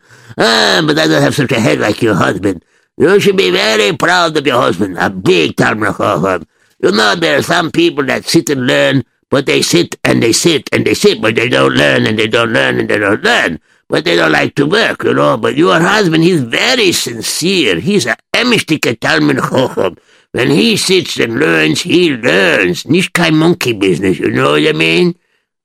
but 0.87 0.99
I 0.99 1.09
don't 1.09 1.23
have 1.23 1.35
such 1.35 1.53
a 1.53 1.59
head 1.59 1.79
like 1.81 2.03
your 2.03 2.14
husband. 2.14 2.62
You 2.99 3.18
should 3.18 3.38
be 3.38 3.51
very 3.51 3.97
proud 3.97 4.37
of 4.37 4.47
your 4.47 4.61
husband, 4.61 4.99
a 4.99 5.09
big 5.09 5.57
Talmud. 5.57 6.47
You 6.83 6.92
know, 6.92 7.14
there 7.16 7.38
are 7.38 7.42
some 7.42 7.70
people 7.70 8.05
that 8.05 8.27
sit 8.27 8.51
and 8.51 8.66
learn, 8.66 9.05
but 9.31 9.47
they 9.47 9.62
sit 9.62 9.97
and 10.05 10.23
they 10.23 10.33
sit 10.33 10.68
and 10.70 10.87
they 10.87 10.92
sit, 10.92 11.23
but 11.23 11.35
they 11.35 11.49
don't 11.49 11.73
learn 11.73 12.07
and 12.07 12.18
they 12.18 12.29
don't 12.29 12.53
learn 12.53 12.79
and 12.79 12.90
they 12.90 12.99
don't 12.99 13.25
learn. 13.25 13.61
But 13.88 14.05
they 14.05 14.16
don't 14.16 14.33
like 14.33 14.55
to 14.57 14.66
work, 14.66 15.03
you 15.03 15.14
know. 15.14 15.38
But 15.38 15.57
your 15.57 15.81
husband, 15.81 16.25
he's 16.25 16.42
very 16.42 16.92
sincere. 16.92 17.81
He's 17.81 18.05
a 18.05 18.18
emishtika 18.35 19.01
Talmud 19.01 19.38
Chacham. 19.38 19.97
When 20.35 20.51
he 20.51 20.77
sits 20.77 21.20
and 21.20 21.38
learns, 21.38 21.83
he 21.83 22.11
learns. 22.11 22.88
Nicht 22.88 23.14
kein 23.14 23.37
monkey 23.37 23.73
business, 23.73 24.18
you 24.18 24.31
know 24.31 24.51
what 24.59 24.66
I 24.66 24.73
mean? 24.73 25.14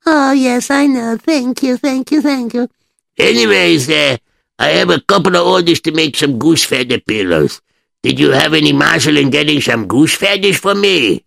Oh, 0.06 0.32
yes, 0.32 0.70
I 0.70 0.86
know. 0.86 1.18
Thank 1.18 1.64
you, 1.64 1.76
thank 1.76 2.12
you, 2.12 2.22
thank 2.22 2.54
you. 2.54 2.70
Anyways, 3.18 3.90
uh, 3.90 4.18
I 4.60 4.68
have 4.78 4.92
a 4.92 5.02
couple 5.02 5.36
of 5.36 5.48
orders 5.48 5.82
to 5.82 5.92
make 5.92 6.16
some 6.16 6.38
goose 6.38 6.66
feather 6.66 7.00
pillows. 7.00 7.62
Did 8.04 8.20
you 8.20 8.30
have 8.30 8.54
any 8.54 8.72
marshal 8.72 9.18
in 9.18 9.32
getting 9.32 9.60
some 9.60 9.88
goose 9.88 10.14
feathers 10.14 10.58
for 10.58 10.76
me? 10.76 11.24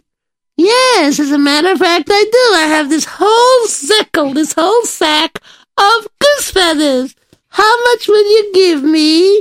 Yes, 0.56 1.18
as 1.18 1.32
a 1.32 1.38
matter 1.38 1.72
of 1.72 1.78
fact, 1.80 2.10
I 2.12 2.22
do. 2.22 2.54
I 2.54 2.66
have 2.68 2.90
this 2.90 3.06
whole 3.10 3.66
sickle, 3.66 4.34
this 4.34 4.52
whole 4.52 4.84
sack 4.84 5.40
of 5.76 6.06
goose 6.20 6.52
feathers. 6.52 7.16
How 7.48 7.84
much 7.86 8.06
will 8.06 8.22
you 8.22 8.52
give 8.54 8.84
me? 8.84 9.40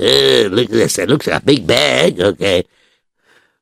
Uh, 0.00 0.48
look 0.48 0.70
at 0.70 0.70
this. 0.70 0.98
It 0.98 1.10
looks 1.10 1.26
like 1.26 1.42
a 1.42 1.44
big 1.44 1.66
bag. 1.66 2.18
Okay. 2.18 2.64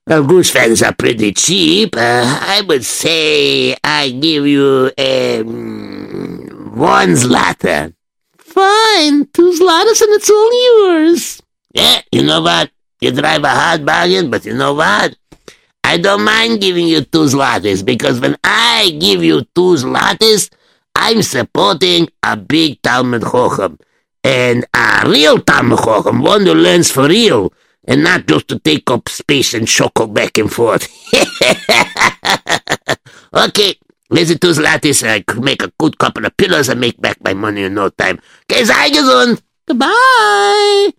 Well, 0.07 0.23
goose 0.25 0.51
feathers 0.51 0.83
are 0.83 0.93
pretty 0.93 1.33
cheap. 1.33 1.97
Uh, 1.97 2.25
I 2.27 2.61
would 2.69 2.85
say 2.85 3.75
I 3.83 4.11
give 4.11 4.47
you 4.47 4.93
um, 4.99 6.73
one 6.77 7.17
zlata. 7.17 7.95
Fine, 8.37 9.27
two 9.33 9.57
zlotys 9.59 10.03
and 10.03 10.13
it's 10.13 10.29
all 10.29 10.53
yours. 10.53 11.43
Yeah, 11.73 12.03
you 12.13 12.23
know 12.23 12.43
what? 12.43 12.71
You 13.01 13.13
drive 13.13 13.45
a 13.45 13.49
hard 13.49 13.87
bargain, 13.87 14.31
but 14.31 14.45
you 14.45 14.53
know 14.53 14.75
what? 14.75 15.17
I 15.83 15.97
don't 15.97 16.23
mind 16.23 16.61
giving 16.61 16.87
you 16.87 17.01
two 17.01 17.25
zlotys 17.25 17.83
because 17.83 18.21
when 18.21 18.37
I 18.45 18.97
give 19.01 19.25
you 19.25 19.43
two 19.55 19.75
zlotys, 19.81 20.51
I'm 20.95 21.23
supporting 21.23 22.09
a 22.23 22.37
big 22.37 22.83
Talmud 22.83 23.23
Chochem. 23.23 23.81
And 24.23 24.67
a 24.75 25.05
real 25.07 25.41
Talmud 25.41 25.79
Chochem, 25.79 26.23
one 26.23 26.45
who 26.45 26.55
learns 26.55 26.91
for 26.91 27.09
real, 27.09 27.53
and 27.87 28.03
not 28.03 28.27
just 28.27 28.49
to 28.49 28.59
take 28.59 28.91
up 28.91 29.09
space 29.09 29.55
and 29.55 29.67
shuckle 29.67 30.13
back 30.13 30.39
and 30.39 30.53
forth. 30.53 30.89
okay, 33.35 33.79
the 34.11 34.39
two 34.41 34.53
zlotys. 34.53 35.07
I 35.07 35.19
uh, 35.19 35.23
could 35.27 35.45
make 35.45 35.63
a 35.63 35.73
good 35.79 35.99
couple 35.99 36.25
of 36.25 36.37
pillows 36.37 36.69
and 36.69 36.81
make 36.81 37.01
back 37.01 37.23
my 37.23 37.35
money 37.35 37.63
in 37.63 37.75
no 37.75 37.91
time. 37.91 38.21
Okay, 38.51 38.65
sei 38.65 38.91
gesund. 38.91 39.43
Goodbye. 39.67 40.93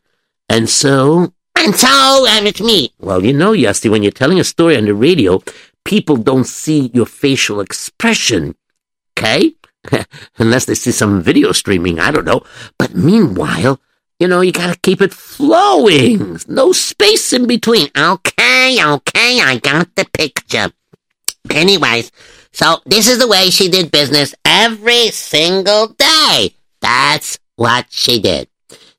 And 0.50 0.70
so, 0.70 1.34
and 1.58 1.76
so, 1.76 2.26
and 2.30 2.48
it's 2.48 2.62
me. 2.62 2.94
Well, 3.00 3.24
you 3.24 3.34
know, 3.34 3.52
Yossi, 3.52 3.90
when 3.90 4.04
you're 4.04 4.12
telling 4.12 4.40
a 4.40 4.44
story 4.44 4.78
on 4.78 4.86
the 4.86 4.94
radio, 4.94 5.42
people 5.84 6.18
don't 6.18 6.46
see 6.46 6.92
your 6.94 7.06
facial 7.06 7.62
expression. 7.62 8.56
Okay? 9.18 9.56
Unless 10.38 10.66
they 10.66 10.76
see 10.76 10.92
some 10.92 11.22
video 11.22 11.52
streaming, 11.52 12.00
I 12.00 12.12
don't 12.12 12.26
know. 12.26 12.44
But 12.78 12.96
meanwhile, 12.96 13.80
you 14.20 14.28
know, 14.28 14.42
you 14.42 14.52
gotta 14.52 14.80
keep 14.80 15.02
it 15.02 15.14
flowing. 15.14 16.40
No 16.48 16.72
space 16.72 17.34
in 17.34 17.48
between. 17.48 17.90
Okay, 17.98 18.78
okay, 18.82 19.40
I 19.42 19.60
got 19.62 19.94
the 19.96 20.06
picture. 20.14 20.72
Anyways, 21.50 22.12
so 22.52 22.80
this 22.86 23.08
is 23.08 23.20
the 23.20 23.28
way 23.28 23.50
she 23.50 23.70
did 23.70 23.92
business 23.92 24.34
every 24.46 25.10
single 25.12 25.88
day. 25.88 26.56
That's 26.82 27.38
what 27.56 27.88
she 27.90 28.20
did. 28.20 28.48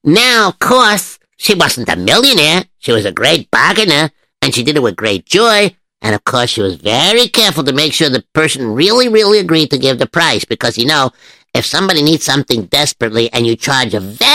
Now, 0.04 0.48
of 0.48 0.58
course, 0.58 1.18
she 1.36 1.54
wasn't 1.54 1.88
a 1.88 1.96
millionaire. 1.96 2.64
She 2.78 2.92
was 2.92 3.04
a 3.04 3.12
great 3.12 3.50
bargainer, 3.50 4.10
and 4.42 4.54
she 4.54 4.62
did 4.62 4.76
it 4.76 4.82
with 4.82 4.96
great 4.96 5.26
joy. 5.26 5.74
And 6.02 6.14
of 6.14 6.24
course, 6.24 6.50
she 6.50 6.62
was 6.62 6.76
very 6.76 7.28
careful 7.28 7.64
to 7.64 7.72
make 7.72 7.92
sure 7.92 8.08
the 8.08 8.24
person 8.32 8.74
really, 8.74 9.08
really 9.08 9.38
agreed 9.38 9.70
to 9.70 9.78
give 9.78 9.98
the 9.98 10.06
price 10.06 10.44
because, 10.44 10.78
you 10.78 10.86
know, 10.86 11.10
if 11.54 11.64
somebody 11.64 12.02
needs 12.02 12.22
something 12.24 12.66
desperately 12.66 13.32
and 13.32 13.46
you 13.46 13.56
charge 13.56 13.94
a 13.94 14.00
very 14.00 14.25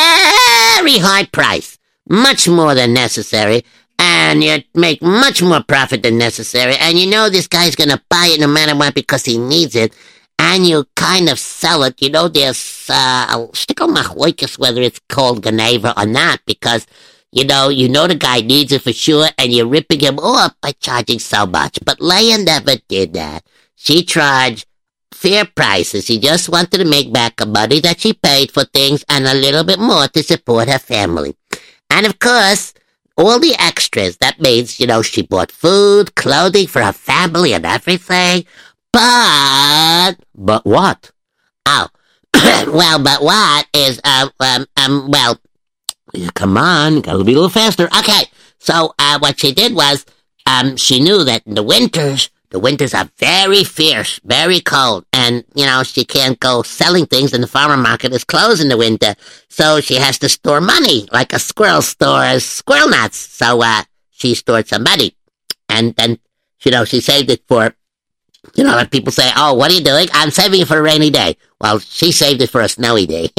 high 1.00 1.26
price, 1.26 1.78
much 2.08 2.48
more 2.48 2.76
than 2.76 2.94
necessary, 2.94 3.64
and 4.00 4.44
you 4.44 4.64
make 4.74 5.02
much 5.02 5.42
more 5.42 5.64
profit 5.64 6.04
than 6.04 6.18
necessary, 6.18 6.76
and 6.80 6.98
you 6.98 7.10
know 7.10 7.30
this 7.30 7.48
guy's 7.48 7.76
gonna 7.76 8.02
buy 8.10 8.30
it 8.32 8.40
no 8.40 8.48
matter 8.48 8.76
what 8.76 8.96
because 8.96 9.26
he 9.26 9.38
needs 9.38 9.76
it, 9.76 9.94
and 10.40 10.66
you 10.66 10.86
kind 10.96 11.30
of 11.30 11.38
sell 11.38 11.84
it, 11.84 12.02
you 12.02 12.10
know, 12.10 12.28
there's 12.28 12.90
uh, 12.90 13.28
machloikus 13.28 14.58
whether 14.58 14.82
it's 14.82 15.00
called 15.08 15.44
geneivah 15.44 15.94
or 15.98 16.06
not, 16.06 16.40
because 16.46 16.88
you 17.32 17.46
know, 17.46 17.70
you 17.70 17.88
know 17.88 18.08
the 18.08 18.16
guy 18.16 18.42
needs 18.42 18.72
it 18.72 18.82
for 18.82 18.92
sure, 18.92 19.28
and 19.38 19.54
you're 19.54 19.68
ripping 19.68 20.00
him 20.00 20.20
off 20.20 20.54
by 20.62 20.74
charging 20.74 21.20
so 21.20 21.46
much. 21.46 21.80
But 21.86 22.02
Leah 22.02 22.40
never 22.40 22.76
did 22.90 23.14
that. 23.14 23.46
She 23.76 24.04
charged 24.04 24.66
fair 25.22 25.46
prices. 25.46 26.06
She 26.06 26.18
just 26.20 26.50
wanted 26.50 26.80
to 26.80 26.86
make 26.86 27.14
back 27.14 27.38
the 27.38 27.46
money 27.46 27.80
that 27.82 28.00
she 28.02 28.14
paid 28.14 28.52
for 28.52 28.66
things 28.66 29.06
and 29.08 29.28
a 29.28 29.36
little 29.36 29.64
bit 29.64 29.80
more 29.80 30.08
to 30.08 30.24
support 30.24 30.68
her 30.68 30.80
family. 30.80 31.36
And 31.92 32.06
of 32.08 32.18
course, 32.18 32.74
all 33.18 33.40
the 33.40 33.56
extras. 33.60 34.18
That 34.18 34.40
means, 34.42 34.80
you 34.80 34.88
know, 34.88 35.02
she 35.04 35.22
bought 35.22 35.52
food, 35.52 36.16
clothing 36.16 36.66
for 36.68 36.82
her 36.82 36.94
family 36.94 37.54
and 37.54 37.66
everything. 37.66 38.46
But, 38.92 40.16
But 40.36 40.66
what? 40.66 41.12
oh, 41.68 41.88
well, 42.68 43.00
but 43.04 43.22
what 43.22 43.68
is, 43.74 44.02
um, 44.04 44.32
um, 44.40 44.66
um, 44.78 45.12
well, 45.12 45.40
come 46.34 46.58
on, 46.58 47.02
gotta 47.02 47.24
be 47.24 47.34
a 47.34 47.36
little 47.36 47.50
faster. 47.50 47.86
Okay, 48.00 48.24
so 48.58 48.94
uh, 48.98 49.20
what 49.20 49.40
she 49.40 49.54
did 49.54 49.76
was, 49.76 50.06
um, 50.48 50.76
she 50.78 51.00
knew 51.00 51.24
that 51.24 51.46
in 51.46 51.54
the 51.54 51.64
winters, 51.64 52.30
the 52.50 52.60
winters 52.60 52.94
are 52.94 53.10
very 53.18 53.64
fierce, 53.64 54.20
very 54.26 54.60
cold, 54.60 55.06
and 55.22 55.46
you 55.54 55.66
know 55.66 55.84
she 55.84 56.04
can't 56.04 56.40
go 56.40 56.64
selling 56.64 57.06
things, 57.06 57.34
and 57.34 57.44
the 57.44 57.48
farmer 57.48 57.78
market 57.78 58.12
is 58.14 58.24
closed 58.24 58.62
in 58.62 58.70
the 58.70 58.78
winter, 58.78 59.14
so 59.50 59.80
she 59.80 59.96
has 59.96 60.18
to 60.20 60.30
store 60.30 60.62
money 60.62 61.08
like 61.12 61.32
a 61.34 61.40
squirrel 61.40 61.82
stores 61.82 62.44
squirrel 62.44 62.90
nuts. 62.90 63.18
So 63.18 63.62
uh, 63.62 63.84
she 64.10 64.34
stored 64.34 64.68
some 64.68 64.84
money, 64.84 65.16
and 65.70 65.96
then 65.96 66.18
you 66.64 66.72
know 66.72 66.86
she 66.86 67.02
saved 67.02 67.30
it 67.30 67.44
for. 67.48 67.76
You 68.56 68.64
know, 68.64 68.72
like 68.72 68.90
people 68.90 69.12
say, 69.12 69.30
"Oh, 69.38 69.54
what 69.54 69.70
are 69.70 69.76
you 69.76 69.84
doing?" 69.84 70.08
I'm 70.14 70.32
saving 70.32 70.62
it 70.62 70.68
for 70.68 70.78
a 70.78 70.82
rainy 70.82 71.12
day. 71.12 71.38
Well, 71.60 71.78
she 71.78 72.12
saved 72.12 72.42
it 72.42 72.50
for 72.50 72.62
a 72.62 72.68
snowy 72.68 73.06
day, 73.06 73.30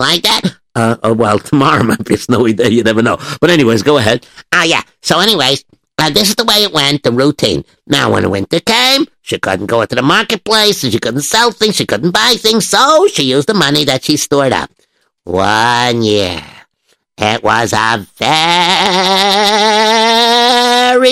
like 0.00 0.22
that. 0.24 0.40
Uh, 0.74 0.96
oh, 1.02 1.12
well, 1.12 1.38
tomorrow 1.50 1.84
might 1.84 2.02
be 2.04 2.14
a 2.14 2.18
snowy 2.18 2.54
day, 2.54 2.70
you 2.70 2.82
never 2.82 3.02
know. 3.02 3.18
But 3.42 3.50
anyways, 3.50 3.82
go 3.82 3.98
ahead. 3.98 4.26
Ah, 4.52 4.64
yeah. 4.64 4.82
So, 5.02 5.20
anyways, 5.20 5.64
Uh, 5.98 6.10
this 6.10 6.28
is 6.28 6.34
the 6.34 6.44
way 6.44 6.62
it 6.62 6.72
went, 6.72 7.02
the 7.02 7.12
routine. 7.12 7.64
Now, 7.86 8.12
when 8.12 8.22
the 8.22 8.28
winter 8.28 8.60
came, 8.60 9.06
she 9.22 9.38
couldn't 9.38 9.66
go 9.66 9.80
into 9.80 9.94
the 9.94 10.02
marketplace, 10.02 10.82
and 10.84 10.92
she 10.92 10.98
couldn't 10.98 11.22
sell 11.22 11.50
things, 11.50 11.76
she 11.76 11.86
couldn't 11.86 12.10
buy 12.10 12.34
things, 12.38 12.68
so 12.68 13.06
she 13.06 13.22
used 13.22 13.48
the 13.48 13.54
money 13.54 13.84
that 13.84 14.04
she 14.04 14.16
stored 14.16 14.52
up. 14.52 14.70
One 15.24 16.02
year, 16.02 16.42
it 17.16 17.42
was 17.42 17.72
a 17.72 18.06
very 18.18 18.28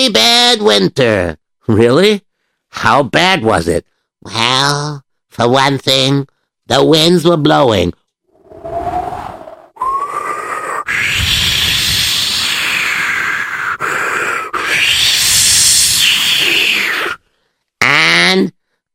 bad 0.09 0.61
winter. 0.61 1.37
Really? 1.67 2.21
How 2.69 3.03
bad 3.03 3.43
was 3.43 3.67
it? 3.67 3.85
Well, 4.21 5.03
for 5.29 5.49
one 5.49 5.77
thing, 5.77 6.27
the 6.67 6.83
winds 6.85 7.25
were 7.25 7.37
blowing. 7.37 7.93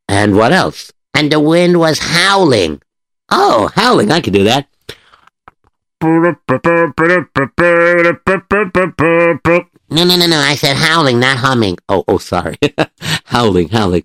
And 0.09 0.37
what 0.37 0.53
else? 0.53 0.92
and 1.18 1.33
the 1.33 1.40
wind 1.40 1.81
was 1.81 1.99
howling. 1.99 2.81
Oh, 3.29 3.68
howling. 3.75 4.12
I 4.12 4.21
can 4.21 4.33
do 4.33 4.44
that. 4.44 4.68
No, 6.01 6.37
no, 10.05 10.16
no, 10.16 10.27
no. 10.29 10.38
I 10.38 10.55
said 10.55 10.77
howling, 10.77 11.18
not 11.18 11.38
humming. 11.38 11.77
Oh, 11.88 12.05
oh, 12.07 12.18
sorry. 12.18 12.57
howling, 13.25 13.71
howling. 13.71 14.05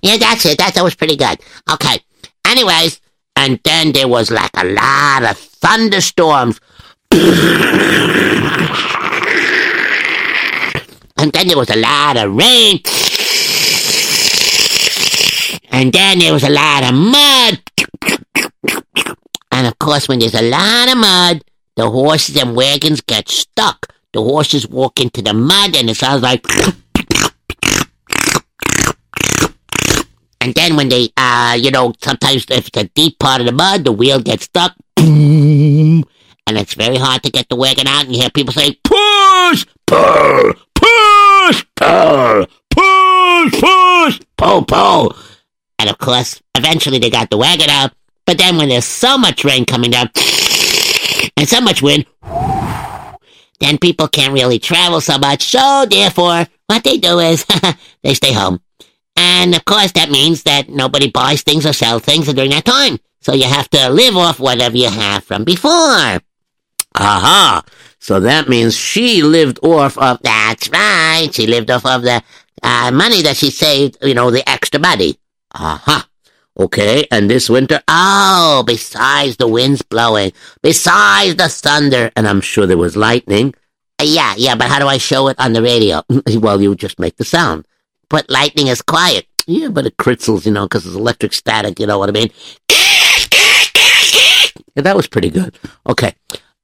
Yeah, 0.00 0.18
that's 0.18 0.46
it. 0.46 0.58
That, 0.58 0.74
that 0.74 0.84
was 0.84 0.94
pretty 0.94 1.16
good. 1.16 1.40
Okay. 1.72 1.98
Anyways, 2.46 3.00
and 3.34 3.58
then 3.64 3.90
there 3.90 4.06
was 4.06 4.30
like 4.30 4.52
a 4.54 4.64
lot 4.64 5.24
of 5.24 5.38
thunderstorms. 5.38 6.60
And 11.16 11.32
then 11.32 11.46
there 11.46 11.56
was 11.56 11.70
a 11.70 11.76
lot 11.76 12.16
of 12.16 12.34
rain. 12.34 12.80
And 15.70 15.92
then 15.92 16.18
there 16.18 16.32
was 16.32 16.42
a 16.42 16.50
lot 16.50 16.82
of 16.82 16.94
mud. 16.94 17.60
And 19.52 19.66
of 19.68 19.78
course, 19.78 20.08
when 20.08 20.18
there's 20.18 20.34
a 20.34 20.42
lot 20.42 20.90
of 20.90 20.98
mud, 20.98 21.44
the 21.76 21.88
horses 21.88 22.36
and 22.36 22.56
wagons 22.56 23.00
get 23.00 23.28
stuck. 23.28 23.92
The 24.12 24.20
horses 24.20 24.66
walk 24.68 25.00
into 25.00 25.22
the 25.22 25.34
mud 25.34 25.76
and 25.76 25.88
it 25.90 25.96
sounds 25.96 26.22
like. 26.22 26.44
And 30.40 30.54
then 30.54 30.76
when 30.76 30.88
they, 30.88 31.10
uh, 31.16 31.56
you 31.60 31.70
know, 31.70 31.94
sometimes 32.02 32.46
if 32.50 32.68
it's 32.68 32.76
a 32.76 32.84
deep 32.88 33.18
part 33.18 33.40
of 33.40 33.46
the 33.46 33.52
mud, 33.52 33.84
the 33.84 33.92
wheel 33.92 34.20
gets 34.20 34.44
stuck. 34.44 34.74
And 36.46 36.58
it's 36.58 36.74
very 36.74 36.96
hard 36.96 37.22
to 37.22 37.30
get 37.30 37.48
the 37.48 37.56
wagon 37.56 37.86
out. 37.86 38.04
And 38.04 38.14
you 38.14 38.20
hear 38.20 38.30
people 38.30 38.52
say, 38.52 38.78
push, 38.84 39.66
pull, 39.86 40.52
push, 40.74 41.64
pull, 41.76 42.46
push, 42.70 43.60
push, 43.60 44.20
pull, 44.36 44.64
pull. 44.64 45.16
And 45.78 45.88
of 45.88 45.98
course, 45.98 46.42
eventually 46.54 46.98
they 46.98 47.10
got 47.10 47.30
the 47.30 47.38
wagon 47.38 47.70
out. 47.70 47.92
But 48.26 48.38
then 48.38 48.56
when 48.56 48.68
there's 48.68 48.84
so 48.84 49.18
much 49.18 49.44
rain 49.44 49.64
coming 49.64 49.90
down 49.90 50.10
and 51.36 51.48
so 51.48 51.60
much 51.60 51.82
wind, 51.82 52.06
then 53.60 53.78
people 53.78 54.08
can't 54.08 54.32
really 54.32 54.58
travel 54.58 55.00
so 55.00 55.18
much. 55.18 55.44
So 55.44 55.86
therefore, 55.88 56.46
what 56.66 56.84
they 56.84 56.98
do 56.98 57.18
is 57.20 57.46
they 58.02 58.14
stay 58.14 58.32
home. 58.32 58.60
And 59.16 59.54
of 59.54 59.64
course, 59.64 59.92
that 59.92 60.10
means 60.10 60.42
that 60.42 60.68
nobody 60.68 61.10
buys 61.10 61.42
things 61.42 61.64
or 61.64 61.72
sells 61.72 62.02
things 62.02 62.32
during 62.32 62.50
that 62.50 62.64
time. 62.64 62.98
So 63.20 63.32
you 63.32 63.44
have 63.44 63.70
to 63.70 63.88
live 63.90 64.16
off 64.16 64.40
whatever 64.40 64.76
you 64.76 64.90
have 64.90 65.24
from 65.24 65.44
before. 65.44 66.20
Aha! 66.96 67.62
So 67.98 68.20
that 68.20 68.48
means 68.48 68.76
she 68.76 69.22
lived 69.22 69.58
off 69.62 69.96
of 69.98 70.20
That's 70.22 70.68
right. 70.70 71.28
She 71.32 71.46
lived 71.46 71.70
off 71.70 71.86
of 71.86 72.02
the 72.02 72.22
uh, 72.62 72.90
money 72.92 73.22
that 73.22 73.36
she 73.36 73.50
saved, 73.50 73.98
you 74.02 74.14
know, 74.14 74.30
the 74.30 74.48
extra 74.48 74.78
money. 74.80 75.18
Aha! 75.54 76.06
Okay, 76.58 77.04
and 77.10 77.28
this 77.28 77.50
winter, 77.50 77.82
Oh, 77.88 78.62
besides 78.64 79.36
the 79.38 79.48
winds 79.48 79.82
blowing, 79.82 80.32
besides 80.62 81.34
the 81.34 81.48
thunder. 81.48 82.12
and 82.14 82.28
I'm 82.28 82.40
sure 82.40 82.64
there 82.66 82.78
was 82.78 82.96
lightning. 82.96 83.54
Uh, 84.00 84.04
yeah, 84.06 84.34
yeah, 84.36 84.54
but 84.54 84.68
how 84.68 84.78
do 84.78 84.86
I 84.86 84.98
show 84.98 85.26
it 85.28 85.38
on 85.40 85.52
the 85.52 85.62
radio? 85.62 86.02
well, 86.38 86.62
you 86.62 86.76
just 86.76 87.00
make 87.00 87.16
the 87.16 87.24
sound. 87.24 87.66
But 88.08 88.30
lightning 88.30 88.68
is 88.68 88.82
quiet. 88.82 89.26
Yeah, 89.46 89.68
but 89.68 89.84
it 89.86 89.96
critzles, 89.96 90.46
you 90.46 90.52
know, 90.52 90.66
because 90.66 90.86
it's 90.86 90.94
electric 90.94 91.32
static, 91.32 91.80
you 91.80 91.86
know 91.86 91.98
what 91.98 92.08
I 92.08 92.12
mean? 92.12 92.30
Yeah, 94.76 94.82
that 94.82 94.96
was 94.96 95.06
pretty 95.06 95.30
good. 95.30 95.56
Okay, 95.88 96.14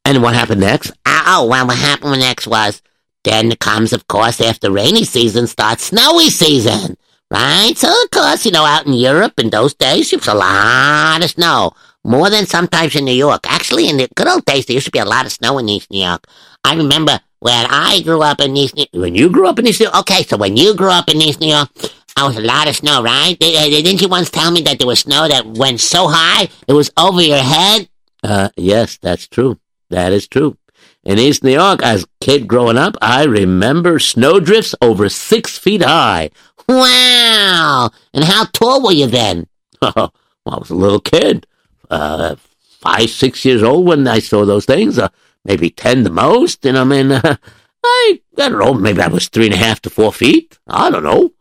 and 0.05 0.23
what 0.23 0.35
happened 0.35 0.61
next? 0.61 0.93
Oh, 1.07 1.47
well, 1.49 1.67
what 1.67 1.79
happened 1.79 2.21
next 2.21 2.47
was 2.47 2.83
then 3.25 3.55
comes, 3.57 3.93
of 3.93 4.09
course, 4.09 4.41
after 4.41 4.71
rainy 4.71 5.05
season 5.05 5.47
starts 5.47 5.85
snowy 5.85 6.31
season, 6.31 6.97
right? 7.31 7.73
So, 7.77 7.89
of 7.89 8.11
course, 8.11 8.45
you 8.47 8.51
know, 8.53 8.65
out 8.65 8.87
in 8.87 8.95
Europe 8.95 9.35
in 9.39 9.51
those 9.51 9.75
days, 9.75 10.11
there 10.11 10.19
was 10.19 10.29
a 10.29 10.35
lot 10.35 11.23
of 11.23 11.31
snow. 11.31 11.73
More 12.03 12.31
than 12.31 12.47
sometimes 12.47 12.97
in 12.97 13.05
New 13.05 13.13
York. 13.13 13.43
Actually, 13.47 13.87
in 13.91 13.99
the 13.99 14.09
good 14.15 14.27
old 14.27 14.47
days, 14.47 14.65
there 14.65 14.75
used 14.75 14.87
to 14.87 14.91
be 14.91 14.99
a 15.01 15.05
lot 15.05 15.27
of 15.27 15.33
snow 15.33 15.59
in 15.59 15.69
East 15.69 15.91
New 15.91 16.03
York. 16.03 16.25
I 16.65 16.75
remember 16.75 17.21
when 17.41 17.67
I 17.69 18.01
grew 18.01 18.23
up 18.23 18.41
in 18.41 18.57
East 18.57 18.75
New 18.75 18.87
When 18.99 19.15
you 19.15 19.29
grew 19.29 19.47
up 19.47 19.59
in 19.59 19.67
East 19.67 19.81
New 19.81 19.85
York? 19.85 19.99
Okay, 20.01 20.23
so 20.23 20.39
when 20.39 20.57
you 20.57 20.75
grew 20.75 20.89
up 20.91 21.11
in 21.11 21.21
East 21.21 21.41
New 21.43 21.49
York, 21.49 21.69
there 22.17 22.25
was 22.25 22.39
a 22.39 22.41
lot 22.41 22.69
of 22.69 22.77
snow, 22.77 23.03
right? 23.03 23.37
They- 23.39 23.83
Didn't 23.83 24.01
you 24.01 24.09
once 24.09 24.31
tell 24.31 24.51
me 24.51 24.63
that 24.63 24.79
there 24.79 24.87
was 24.87 25.01
snow 25.01 25.29
that 25.29 25.45
went 25.47 25.81
so 25.81 26.09
high 26.09 26.49
it 26.67 26.73
was 26.73 26.91
over 26.97 27.21
your 27.21 27.37
head? 27.39 27.91
Uh, 28.25 28.49
yes, 28.57 28.97
that's 28.97 29.29
true. 29.29 29.59
That 29.91 30.13
is 30.13 30.27
true. 30.27 30.57
In 31.05 31.19
East 31.19 31.43
New 31.43 31.53
York, 31.53 31.83
as 31.83 32.05
a 32.05 32.25
kid 32.25 32.47
growing 32.47 32.77
up, 32.77 32.97
I 33.01 33.25
remember 33.25 33.99
snowdrifts 33.99 34.75
over 34.81 35.09
six 35.09 35.59
feet 35.59 35.83
high. 35.83 36.31
Wow! 36.69 37.91
And 38.15 38.25
how 38.25 38.45
tall 38.53 38.83
were 38.83 38.93
you 38.93 39.07
then? 39.07 39.47
well, 39.83 40.15
I 40.47 40.59
was 40.59 40.71
a 40.71 40.75
little 40.75 41.01
kid, 41.01 41.47
uh, 41.91 42.37
five, 42.81 43.11
six 43.11 43.45
years 43.45 43.63
old 43.63 43.87
when 43.87 44.07
I 44.07 44.21
saw 44.21 44.45
those 44.45 44.67
things. 44.67 44.99
Uh, 44.99 45.09
maybe 45.45 45.71
ten 45.71 46.05
the 46.05 46.11
most. 46.11 46.65
And 46.65 46.79
I 46.79 46.85
mean, 46.85 47.11
uh, 47.13 47.37
I, 47.85 48.21
I 48.39 48.49
don't 48.49 48.59
know. 48.59 48.75
Maybe 48.75 49.01
I 49.01 49.09
was 49.09 49.29
three 49.29 49.47
and 49.47 49.55
a 49.55 49.59
half 49.59 49.81
to 49.83 49.91
four 49.91 50.13
feet. 50.13 50.59
I 50.67 50.91
don't 50.91 51.03
know. 51.03 51.33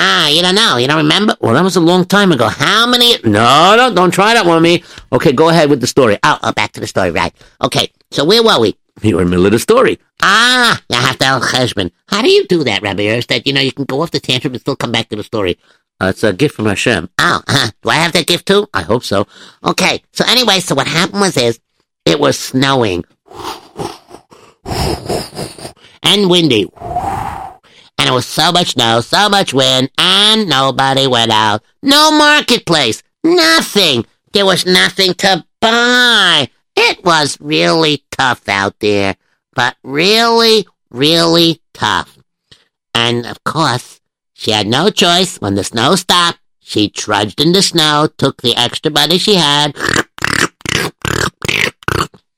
Ah, 0.00 0.28
you 0.28 0.42
don't 0.42 0.54
know. 0.54 0.76
You 0.76 0.86
don't 0.86 0.98
remember? 0.98 1.34
Well, 1.40 1.54
that 1.54 1.64
was 1.64 1.74
a 1.74 1.80
long 1.80 2.04
time 2.04 2.30
ago. 2.30 2.46
How 2.48 2.86
many? 2.86 3.18
No, 3.24 3.74
no, 3.76 3.92
don't 3.92 4.12
try 4.12 4.32
that 4.34 4.46
one 4.46 4.56
on 4.58 4.62
me. 4.62 4.84
Okay, 5.12 5.32
go 5.32 5.48
ahead 5.48 5.68
with 5.70 5.80
the 5.80 5.88
story. 5.88 6.16
Oh, 6.22 6.38
oh, 6.42 6.52
back 6.52 6.70
to 6.72 6.80
the 6.80 6.86
story, 6.86 7.10
right? 7.10 7.34
Okay, 7.60 7.90
so 8.12 8.24
where 8.24 8.42
were 8.42 8.60
we? 8.60 8.76
You 9.02 9.16
were 9.16 9.22
in 9.22 9.26
the 9.26 9.30
middle 9.30 9.46
of 9.46 9.52
the 9.52 9.58
story. 9.58 9.98
Ah, 10.22 10.80
you 10.88 10.96
have 10.96 11.18
to 11.18 11.26
El 11.26 11.40
Cheshbon. 11.40 11.90
How 12.06 12.22
do 12.22 12.30
you 12.30 12.46
do 12.46 12.62
that, 12.64 12.82
Rabbi 12.82 13.02
Herbst? 13.06 13.26
That, 13.26 13.46
you 13.46 13.52
know, 13.52 13.60
you 13.60 13.72
can 13.72 13.86
go 13.86 14.00
off 14.00 14.12
the 14.12 14.20
tantrum 14.20 14.54
and 14.54 14.60
still 14.60 14.76
come 14.76 14.92
back 14.92 15.08
to 15.08 15.16
the 15.16 15.24
story. 15.24 15.58
Uh, 16.00 16.06
it's 16.10 16.22
a 16.22 16.32
gift 16.32 16.54
from 16.54 16.66
Hashem. 16.66 17.10
Oh, 17.18 17.42
huh. 17.48 17.70
Do 17.82 17.88
I 17.88 17.96
have 17.96 18.12
that 18.12 18.28
gift 18.28 18.46
too? 18.46 18.68
I 18.72 18.82
hope 18.82 19.02
so. 19.02 19.26
Okay, 19.64 20.02
so 20.12 20.24
anyway, 20.28 20.60
so 20.60 20.76
what 20.76 20.86
happened 20.86 21.20
was 21.20 21.36
is, 21.36 21.58
it 22.04 22.20
was 22.20 22.38
snowing. 22.38 23.04
And 26.04 26.30
windy. 26.30 26.70
And 27.98 28.08
it 28.08 28.12
was 28.12 28.26
so 28.26 28.52
much 28.52 28.72
snow, 28.72 29.00
so 29.00 29.28
much 29.28 29.52
wind, 29.52 29.90
and 29.98 30.48
nobody 30.48 31.06
went 31.06 31.32
out. 31.32 31.62
No 31.82 32.12
marketplace. 32.12 33.02
Nothing. 33.24 34.06
There 34.32 34.46
was 34.46 34.64
nothing 34.64 35.14
to 35.14 35.44
buy. 35.60 36.48
It 36.76 37.04
was 37.04 37.36
really 37.40 38.04
tough 38.12 38.48
out 38.48 38.78
there. 38.78 39.16
But 39.54 39.76
really, 39.82 40.66
really 40.90 41.60
tough. 41.74 42.16
And 42.94 43.26
of 43.26 43.42
course, 43.42 44.00
she 44.32 44.52
had 44.52 44.68
no 44.68 44.90
choice. 44.90 45.40
When 45.40 45.56
the 45.56 45.64
snow 45.64 45.96
stopped, 45.96 46.38
she 46.60 46.88
trudged 46.88 47.40
in 47.40 47.52
the 47.52 47.62
snow, 47.62 48.08
took 48.18 48.42
the 48.42 48.54
extra 48.54 48.90
money 48.90 49.18
she 49.18 49.34
had, 49.34 49.74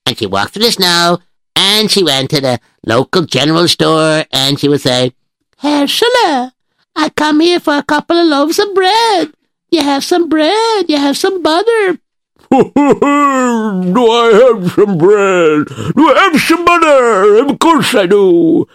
and 0.06 0.16
she 0.16 0.26
walked 0.26 0.54
through 0.54 0.64
the 0.64 0.72
snow, 0.72 1.18
and 1.56 1.90
she 1.90 2.02
went 2.02 2.30
to 2.30 2.40
the 2.40 2.60
local 2.86 3.22
general 3.22 3.68
store, 3.68 4.24
and 4.32 4.58
she 4.58 4.68
would 4.68 4.80
say, 4.80 5.12
Herr 5.60 5.86
Schiller, 5.86 6.52
I 6.96 7.10
come 7.14 7.40
here 7.40 7.60
for 7.60 7.76
a 7.76 7.82
couple 7.82 8.16
of 8.16 8.26
loaves 8.26 8.58
of 8.58 8.74
bread. 8.74 9.34
You 9.70 9.82
have 9.82 10.02
some 10.02 10.26
bread, 10.26 10.88
you 10.88 10.96
have 10.96 11.18
some 11.18 11.42
butter. 11.42 11.98
Do 12.50 14.10
I 14.10 14.30
have 14.32 14.72
some 14.72 14.96
bread? 14.96 15.66
Do 15.94 16.08
I 16.08 16.30
have 16.32 16.40
some 16.40 16.64
butter? 16.64 17.44
Of 17.44 17.58
course 17.58 17.94
I 17.94 18.06
do. 18.06 18.66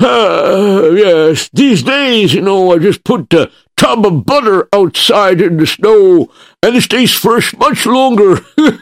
Uh, 0.00 0.92
yes, 0.94 1.50
these 1.52 1.82
days, 1.82 2.32
you 2.32 2.40
know, 2.40 2.72
I 2.72 2.78
just 2.78 3.04
put 3.04 3.30
a 3.34 3.50
tub 3.76 4.06
of 4.06 4.24
butter 4.24 4.66
outside 4.72 5.42
in 5.42 5.58
the 5.58 5.66
snow, 5.66 6.30
and 6.62 6.74
it 6.74 6.80
stays 6.80 7.12
fresh 7.12 7.54
much 7.58 7.84
longer. 7.84 8.32
and 8.56 8.80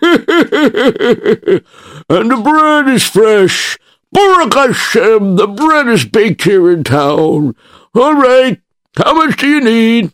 the 2.31 2.41
bread 2.41 2.89
is 2.89 3.03
fresh. 3.03 3.77
Baruch 4.13 4.55
Hashem, 4.55 5.37
the 5.37 5.47
bread 5.47 5.89
is 5.89 6.05
baked 6.05 6.45
here 6.45 6.71
in 6.71 6.85
town. 6.85 7.55
All 7.95 8.15
right, 8.15 8.61
how 8.97 9.15
much 9.15 9.37
do 9.37 9.47
you 9.49 9.61
need? 9.61 10.13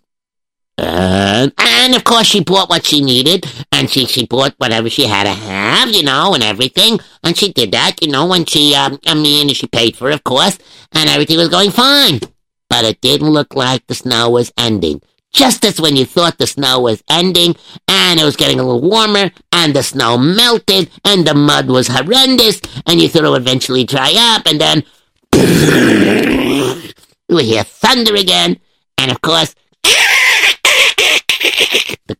And 0.76 1.52
And 1.56 1.94
of 1.94 2.02
course, 2.02 2.26
she 2.26 2.42
bought 2.42 2.68
what 2.68 2.84
she 2.84 3.00
needed, 3.00 3.46
and 3.70 3.88
she 3.88 4.06
she 4.06 4.26
bought 4.26 4.54
whatever 4.58 4.90
she 4.90 5.06
had 5.06 5.24
to 5.24 5.32
have, 5.32 5.90
you 5.90 6.02
know, 6.02 6.34
and 6.34 6.42
everything. 6.42 6.98
And 7.22 7.36
she 7.36 7.52
did 7.52 7.70
that, 7.72 8.02
you 8.02 8.08
know, 8.08 8.26
when 8.26 8.44
she 8.46 8.74
um, 8.74 8.98
I 9.06 9.14
mean, 9.14 9.48
she 9.54 9.66
paid 9.68 9.96
for 9.96 10.10
it, 10.10 10.14
of 10.14 10.24
course, 10.24 10.58
and 10.92 11.08
everything 11.08 11.36
was 11.36 11.48
going 11.48 11.70
fine. 11.70 12.20
But 12.68 12.84
it 12.84 13.00
didn't 13.00 13.30
look 13.30 13.54
like 13.54 13.86
the 13.86 13.94
snow 13.94 14.30
was 14.30 14.52
ending. 14.58 15.02
Just 15.34 15.64
as 15.64 15.80
when 15.80 15.96
you 15.96 16.04
thought 16.06 16.38
the 16.38 16.46
snow 16.46 16.78
was 16.80 17.02
ending, 17.10 17.56
and 17.88 18.20
it 18.20 18.24
was 18.24 18.36
getting 18.36 18.60
a 18.60 18.62
little 18.62 18.88
warmer, 18.88 19.32
and 19.50 19.74
the 19.74 19.82
snow 19.82 20.16
melted, 20.16 20.88
and 21.04 21.26
the 21.26 21.34
mud 21.34 21.66
was 21.66 21.88
horrendous, 21.88 22.60
and 22.86 23.02
you 23.02 23.08
thought 23.08 23.24
it 23.24 23.30
would 23.30 23.42
eventually 23.42 23.82
dry 23.82 24.14
up, 24.16 24.46
and 24.46 24.60
then 24.60 24.84
you 27.28 27.34
would 27.34 27.44
hear 27.44 27.64
thunder 27.64 28.14
again, 28.14 28.60
and 28.96 29.10
of 29.10 29.20
course 29.22 29.56
the 29.82 30.46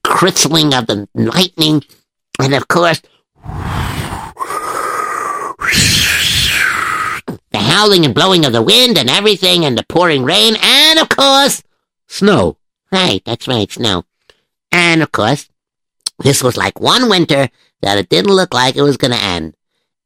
crystling 0.03 0.75
of 0.75 0.89
the 0.89 1.09
lightning, 1.15 1.85
and 2.41 2.53
of 2.53 2.67
course, 2.67 3.01
the 7.53 7.55
howling 7.55 8.05
and 8.05 8.13
blowing 8.13 8.45
of 8.45 8.53
the 8.53 8.61
wind 8.61 8.99
and 8.99 9.09
everything, 9.09 9.65
and 9.65 9.79
the 9.79 9.85
pouring 9.85 10.25
rain, 10.25 10.57
and 10.61 10.99
of 10.99 11.09
course, 11.09 11.63
snow. 12.09 12.57
Right, 12.93 13.23
that's 13.25 13.49
right, 13.49 13.71
snow. 13.71 14.05
And 14.73 15.03
of 15.03 15.13
course, 15.13 15.49
this 16.19 16.43
was 16.43 16.57
like 16.57 16.81
one 16.81 17.09
winter 17.09 17.49
that 17.83 17.99
it 17.99 18.09
didn't 18.09 18.35
look 18.35 18.55
like 18.55 18.77
it 18.77 18.83
was 18.83 18.97
going 18.97 19.13
to 19.13 19.23
end. 19.23 19.55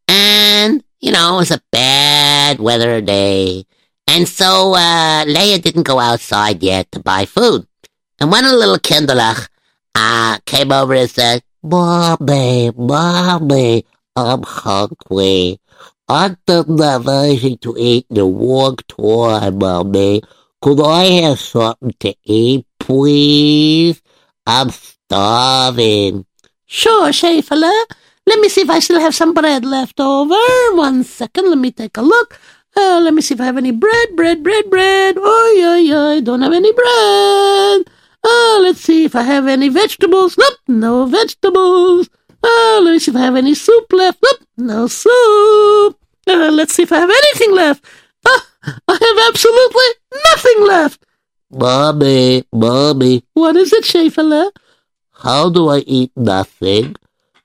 And, 0.08 0.82
you 1.00 1.12
know, 1.12 1.34
it 1.34 1.38
was 1.38 1.50
a 1.50 1.62
bad 1.70 2.58
weather 2.60 3.00
day. 3.00 3.64
And 4.06 4.26
so, 4.26 4.74
uh, 4.74 5.24
Leah 5.26 5.58
didn't 5.58 5.82
go 5.82 5.98
outside 5.98 6.62
yet 6.62 6.90
to 6.92 7.00
buy 7.00 7.26
food. 7.26 7.66
And 8.20 8.32
when 8.32 8.44
a 8.44 8.52
little 8.52 8.78
kinderlach, 8.78 9.48
uh, 9.94 10.38
came 10.46 10.72
over 10.72 10.94
and 10.94 11.10
said, 11.10 11.42
Mommy, 11.62 12.70
Mommy, 12.76 13.84
I'm 14.16 14.42
hungry. 14.42 15.60
I 16.08 16.36
don't 16.46 16.80
have 16.80 17.06
anything 17.06 17.58
to 17.58 17.74
eat 17.78 18.06
in 18.08 18.16
a 18.16 18.24
long 18.24 18.76
time, 18.88 19.58
Mommy. 19.58 20.22
Could 20.62 20.80
I 20.80 21.04
have 21.22 21.38
something 21.38 21.92
to 22.00 22.14
eat, 22.24 22.66
please? 22.88 24.00
I'm 24.46 24.70
starving. 24.70 26.24
Sure, 26.64 27.10
Shafala. 27.10 27.84
Let 28.26 28.40
me 28.40 28.48
see 28.48 28.62
if 28.62 28.70
I 28.70 28.78
still 28.78 28.98
have 28.98 29.14
some 29.14 29.34
bread 29.34 29.64
left 29.64 30.00
over. 30.00 30.40
One 30.72 31.04
second, 31.04 31.50
let 31.50 31.58
me 31.58 31.70
take 31.70 31.98
a 31.98 32.02
look. 32.02 32.40
Uh, 32.74 33.00
let 33.04 33.12
me 33.12 33.20
see 33.20 33.34
if 33.34 33.40
I 33.40 33.44
have 33.44 33.58
any 33.58 33.72
bread, 33.72 34.16
bread, 34.16 34.42
bread, 34.42 34.70
bread. 34.70 35.16
Oh, 35.18 35.54
yeah, 35.58 35.76
yeah, 35.76 36.16
I 36.16 36.20
don't 36.20 36.40
have 36.40 36.54
any 36.54 36.72
bread. 36.72 37.90
Uh, 38.24 38.58
let's 38.62 38.80
see 38.80 39.04
if 39.04 39.14
I 39.14 39.22
have 39.22 39.46
any 39.46 39.68
vegetables. 39.68 40.38
Nope, 40.38 40.58
no 40.66 41.04
vegetables. 41.06 42.08
Uh, 42.42 42.80
let 42.82 42.92
me 42.92 42.98
see 42.98 43.10
if 43.10 43.16
I 43.16 43.20
have 43.20 43.36
any 43.36 43.54
soup 43.54 43.92
left. 43.92 44.18
Nope, 44.22 44.48
no 44.56 44.86
soup. 44.86 45.98
Uh, 46.26 46.50
let's 46.52 46.74
see 46.74 46.84
if 46.84 46.92
I 46.92 47.00
have 47.00 47.10
anything 47.10 47.54
left. 47.54 47.84
Uh, 48.24 48.40
I 48.88 48.96
have 48.96 49.28
absolutely 49.28 49.88
nothing 50.32 50.66
left. 50.66 51.04
Mommy, 51.50 52.44
Mommy, 52.52 53.24
What 53.34 53.56
is 53.56 53.72
it, 53.72 53.84
Shafala? 53.84 54.50
how 55.12 55.48
do 55.50 55.68
I 55.68 55.78
eat 55.78 56.12
nothing? 56.16 56.94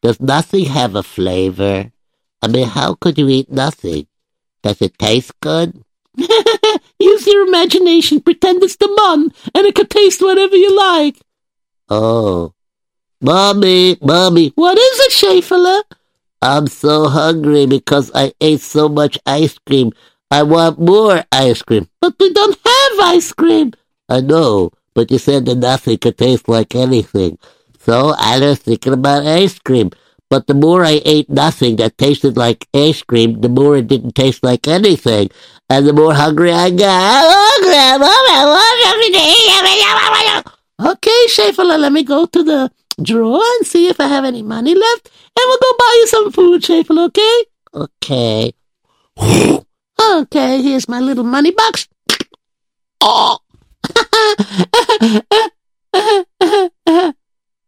Does 0.02 0.20
nothing 0.20 0.66
have 0.66 0.96
a 0.96 1.04
flavor? 1.04 1.92
I 2.42 2.48
mean, 2.48 2.68
how 2.68 2.96
could 2.96 3.18
you 3.18 3.30
eat 3.30 3.50
nothing? 3.50 4.08
Does 4.62 4.82
it 4.82 4.98
taste 5.00 5.32
good? 5.40 5.82
Use 7.00 7.26
your 7.28 7.48
imagination. 7.48 8.20
Pretend 8.22 8.62
it's 8.64 8.76
the 8.76 8.88
mun, 8.88 9.32
and 9.56 9.66
it 9.66 9.76
could 9.76 9.90
taste 9.90 10.22
whatever 10.22 10.56
you 10.56 10.76
like. 10.76 11.20
Oh. 11.90 12.54
Mommy, 13.22 13.98
Mommy, 14.02 14.52
What 14.56 14.78
is 14.78 15.00
it, 15.08 15.12
Shafala? 15.14 15.84
I'm 16.42 16.68
so 16.68 17.08
hungry 17.08 17.66
because 17.66 18.12
I 18.14 18.34
ate 18.42 18.60
so 18.60 18.90
much 18.90 19.18
ice 19.26 19.58
cream. 19.66 19.92
I 20.30 20.44
want 20.44 20.78
more 20.80 21.24
ice 21.32 21.62
cream. 21.62 21.88
But 22.02 22.16
we 22.20 22.34
don't 22.34 22.60
have 22.66 23.00
ice 23.00 23.32
cream. 23.32 23.72
I 24.14 24.22
know, 24.22 24.70
but 24.94 25.10
you 25.10 25.18
said 25.18 25.46
that 25.46 25.58
nothing 25.58 25.98
could 25.98 26.20
taste 26.20 26.48
like 26.48 26.76
anything. 26.76 27.40
So 27.80 28.14
I 28.16 28.38
was 28.40 28.60
thinking 28.60 28.94
about 28.94 29.26
ice 29.26 29.58
cream. 29.58 29.90
But 30.30 30.46
the 30.46 30.54
more 30.54 30.86
I 30.86 31.02
ate 31.04 31.30
nothing 31.30 31.78
that 31.78 31.98
tasted 31.98 32.38
like 32.38 32.68
ice 32.74 33.02
cream, 33.02 33.42
the 33.42 33.50
more 33.50 33.78
it 33.78 33.88
didn't 33.88 34.14
taste 34.14 34.44
like 34.44 34.68
anything. 34.68 35.30
And 35.68 35.88
the 35.88 35.94
more 35.94 36.14
hungry 36.14 36.52
I 36.52 36.70
got. 36.70 37.26
Okay, 40.94 41.22
Shafala, 41.30 41.80
let 41.80 41.92
me 41.92 42.04
go 42.04 42.26
to 42.28 42.44
the 42.44 42.72
drawer 43.02 43.42
and 43.58 43.66
see 43.66 43.88
if 43.88 44.00
I 44.00 44.08
have 44.08 44.26
any 44.26 44.44
money 44.44 44.76
left, 44.76 45.10
and 45.10 45.46
we'll 45.48 45.58
go 45.58 45.74
buy 45.78 45.94
you 45.98 46.08
some 46.08 46.32
food, 46.32 46.62
Shafala, 46.62 47.08
okay? 47.10 47.38
Okay. 47.74 48.54
Okay, 50.04 50.62
here's 50.62 50.90
my 50.90 51.00
little 51.00 51.24
money 51.24 51.52
box. 51.52 51.88
Oh. 53.00 53.38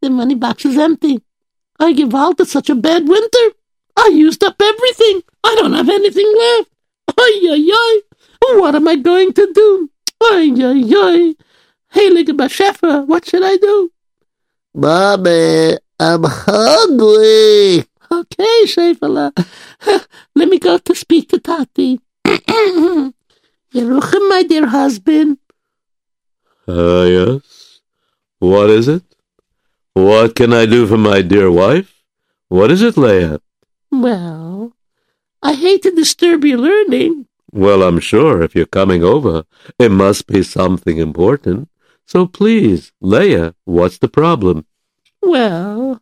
the 0.01 0.09
money 0.09 0.35
box 0.35 0.65
is 0.65 0.77
empty. 0.77 1.21
I 1.79 1.93
give 1.93 2.13
out 2.15 2.39
it's 2.39 2.51
such 2.51 2.69
a 2.69 2.75
bad 2.75 3.07
winter. 3.07 3.47
I 3.97 4.09
used 4.13 4.43
up 4.43 4.55
everything. 4.61 5.21
I 5.43 5.55
don't 5.55 5.73
have 5.73 5.89
anything 5.89 6.31
left. 6.37 6.69
Ay, 7.17 7.39
ay, 7.51 7.69
ay. 7.71 8.01
What 8.59 8.75
am 8.75 8.87
I 8.87 8.95
going 8.95 9.33
to 9.33 9.51
do? 9.53 9.89
Ay, 10.23 10.51
ay, 10.57 10.83
ay. 10.95 11.35
Hey, 11.91 12.09
Ligabashefa, 12.09 13.05
what 13.07 13.25
should 13.25 13.43
I 13.43 13.57
do? 13.57 13.91
Mommy, 14.73 15.77
I'm 15.99 16.23
hungry. 16.25 17.85
Okay, 18.11 18.65
Shefala. 18.65 19.31
Let 20.35 20.49
me 20.49 20.59
go 20.59 20.77
to 20.77 20.95
speak 20.95 21.29
to 21.29 21.39
Tati. 21.39 21.99
Yeruchim, 22.25 23.13
my 24.29 24.43
dear 24.47 24.67
husband. 24.67 25.37
Ah, 26.67 27.03
yes. 27.03 27.79
What 28.39 28.69
is 28.69 28.87
it? 28.87 29.03
What 29.93 30.35
can 30.35 30.51
I 30.53 30.65
do 30.65 30.87
for 30.87 30.97
my 30.97 31.21
dear 31.21 31.49
wife? 31.51 32.03
What 32.49 32.71
is 32.71 32.81
it, 32.81 32.97
Leah? 32.97 33.39
Well, 33.91 34.73
I 35.41 35.53
hate 35.53 35.83
to 35.83 35.91
disturb 35.91 36.43
your 36.43 36.57
learning. 36.57 37.27
Well, 37.51 37.83
I'm 37.83 37.99
sure 37.99 38.41
if 38.41 38.55
you're 38.55 38.65
coming 38.65 39.03
over, 39.03 39.45
it 39.79 39.89
must 39.89 40.27
be 40.27 40.43
something 40.43 40.97
important. 40.97 41.69
So 42.05 42.27
please, 42.27 42.91
Leah, 42.99 43.55
what's 43.63 43.97
the 43.99 44.09
problem? 44.09 44.65
Well, 45.21 46.01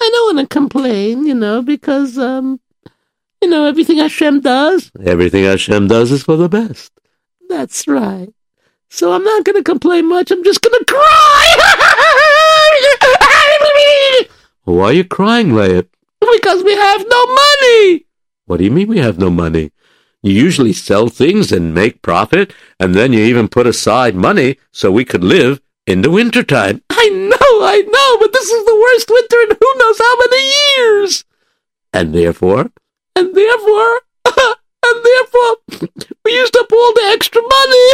I 0.00 0.08
don't 0.12 0.36
want 0.36 0.48
to 0.48 0.54
complain, 0.54 1.26
you 1.26 1.34
know, 1.34 1.62
because, 1.62 2.16
um, 2.18 2.60
you 3.42 3.48
know, 3.48 3.64
everything 3.66 3.98
Hashem 3.98 4.40
does, 4.40 4.90
Everything 5.04 5.44
Hashem 5.44 5.88
does 5.88 6.12
is 6.12 6.22
for 6.22 6.36
the 6.36 6.48
best. 6.48 6.92
that's 7.48 7.86
right. 7.88 8.32
So 8.88 9.12
I'm 9.12 9.24
not 9.24 9.44
going 9.44 9.56
to 9.56 9.62
complain 9.62 10.08
much. 10.08 10.30
I'm 10.30 10.44
just 10.44 10.62
going 10.62 10.78
to 10.78 10.84
cry. 10.84 11.56
Why 14.64 14.84
are 14.86 14.92
you 14.92 15.04
crying, 15.04 15.54
Leah? 15.54 15.84
because 16.20 16.64
we 16.64 16.74
have 16.74 17.04
no 17.08 17.26
money. 17.26 18.06
What 18.46 18.56
do 18.58 18.64
you 18.64 18.70
mean 18.70 18.88
we 18.88 18.98
have 18.98 19.18
no 19.18 19.30
money? 19.30 19.70
You 20.22 20.32
usually 20.32 20.72
sell 20.72 21.08
things 21.08 21.52
and 21.52 21.72
make 21.72 22.02
profit, 22.02 22.52
and 22.80 22.94
then 22.94 23.12
you 23.12 23.20
even 23.20 23.48
put 23.48 23.66
aside 23.66 24.16
money 24.16 24.58
so 24.72 24.90
we 24.90 25.04
could 25.04 25.22
live 25.22 25.60
in 25.86 26.02
the 26.02 26.10
wintertime. 26.10 26.82
I 26.90 27.08
know, 27.10 27.64
I 27.64 27.82
know, 27.86 28.18
but 28.18 28.32
this 28.32 28.50
is 28.50 28.64
the 28.64 28.76
worst 28.76 29.08
winter 29.08 29.40
in 29.42 29.56
who 29.60 29.78
knows 29.78 29.98
how 29.98 30.16
many 30.18 30.52
years. 30.76 31.24
And 31.92 32.14
therefore, 32.14 32.70
And 33.14 33.34
therefore, 33.34 34.00
and 34.88 35.04
therefore, 35.04 35.56
we 36.24 36.32
used 36.32 36.56
up 36.56 36.72
all 36.72 36.92
the 36.94 37.04
extra 37.12 37.42
money. 37.42 37.86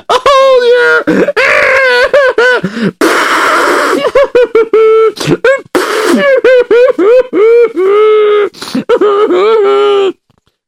oh 0.08 0.54
yeah. 0.72 1.16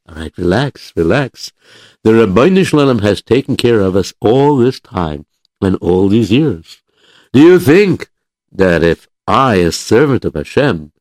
all 0.08 0.14
right, 0.14 0.36
relax, 0.36 0.92
relax. 0.96 1.52
The 2.04 2.10
Ribono 2.10 2.66
Shel 2.66 2.80
Olam 2.80 3.02
has 3.02 3.22
taken 3.22 3.56
care 3.56 3.80
of 3.80 3.96
us 3.96 4.12
all 4.20 4.56
this 4.56 4.80
time 4.80 5.26
and 5.60 5.76
all 5.76 6.08
these 6.08 6.30
years. 6.30 6.82
Do 7.32 7.40
you 7.40 7.58
think 7.58 8.08
that 8.52 8.82
if 8.82 9.08
I, 9.26 9.56
a 9.56 9.72
servant 9.72 10.24
of 10.24 10.34
Hashem, 10.34 10.92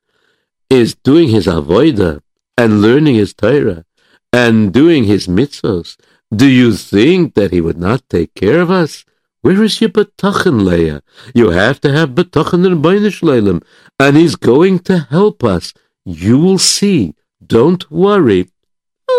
is 0.70 0.95
doing 0.95 1.30
his 1.30 1.47
avodah 1.47 2.22
and 2.58 2.82
learning 2.82 3.16
his 3.16 3.34
Torah 3.34 3.86
and 4.34 4.74
doing 4.74 5.05
his 5.05 5.28
mitzvos, 5.28 5.97
do 6.36 6.47
you 6.47 6.74
think 6.74 7.36
that 7.36 7.51
he 7.51 7.62
would 7.62 7.78
not 7.78 8.10
take 8.10 8.34
care 8.34 8.60
of 8.60 8.70
us? 8.70 9.05
Where 9.41 9.64
is 9.64 9.80
your 9.80 9.91
betachin, 9.91 10.66
Leah? 10.66 11.01
You 11.34 11.51
have 11.51 11.80
to 11.82 11.91
have 11.93 12.10
betachin 12.10 12.66
in 12.66 12.82
Ribono 12.82 13.12
Shel 13.14 13.30
Olam, 13.30 13.64
and 13.99 14.18
he's 14.18 14.36
going 14.36 14.80
to 14.80 15.08
help 15.10 15.43
us. 15.43 15.74
You 16.03 16.38
will 16.38 16.58
see. 16.58 17.16
Don't 17.45 17.89
worry. 17.89 18.49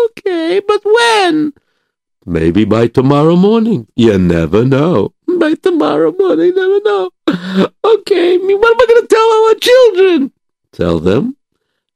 Okay, 0.05 0.61
but 0.67 0.81
when? 0.83 1.53
Maybe 2.25 2.65
by 2.65 2.87
tomorrow 2.87 3.35
morning. 3.35 3.87
You 3.95 4.19
never 4.19 4.65
know. 4.65 5.13
by 5.39 5.55
tomorrow 5.55 6.13
morning. 6.17 6.53
Never 6.53 6.81
know. 6.81 7.11
Okay, 7.83 8.37
what 8.37 8.71
am 8.71 8.81
I 8.81 8.85
going 8.87 9.01
to 9.01 9.07
tell 9.09 9.29
our 9.33 9.55
children? 9.55 10.31
Tell 10.73 10.99
them 10.99 11.37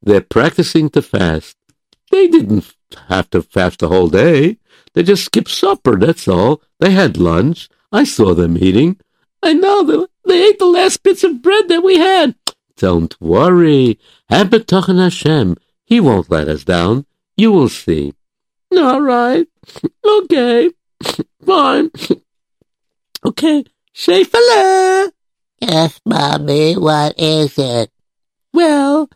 they're 0.03 0.21
practicing 0.21 0.89
to 0.91 1.01
fast. 1.01 1.57
They 2.11 2.27
didn't 2.27 2.75
have 3.07 3.29
to 3.31 3.41
fast 3.41 3.79
the 3.79 3.87
whole 3.87 4.09
day. 4.09 4.57
They 4.93 5.03
just 5.03 5.25
skipped 5.25 5.49
supper, 5.49 5.97
that's 5.97 6.27
all. 6.27 6.61
They 6.79 6.91
had 6.91 7.17
lunch. 7.17 7.69
I 7.91 8.03
saw 8.03 8.33
them 8.33 8.57
eating. 8.57 8.99
I 9.41 9.53
know 9.53 9.83
they, 9.83 10.05
they 10.29 10.43
ate 10.49 10.59
the 10.59 10.65
last 10.65 11.03
bits 11.03 11.23
of 11.23 11.41
bread 11.41 11.67
that 11.69 11.83
we 11.83 11.97
had. 11.97 12.35
Don't 12.77 13.19
worry. 13.21 13.99
Have 14.29 14.49
betachan 14.49 15.01
Hashem. 15.01 15.57
He 15.85 15.99
won't 15.99 16.29
let 16.29 16.47
us 16.47 16.63
down. 16.63 17.05
You 17.35 17.51
will 17.51 17.69
see. 17.69 18.13
All 18.75 19.01
right. 19.01 19.47
Okay. 20.05 20.71
Fine. 21.45 21.91
Okay. 23.25 23.63
Shefala. 23.95 25.11
Yes, 25.61 26.01
Mommy, 26.05 26.73
what 26.75 27.17
is 27.17 27.57
it? 27.57 27.89
Well, 28.53 29.09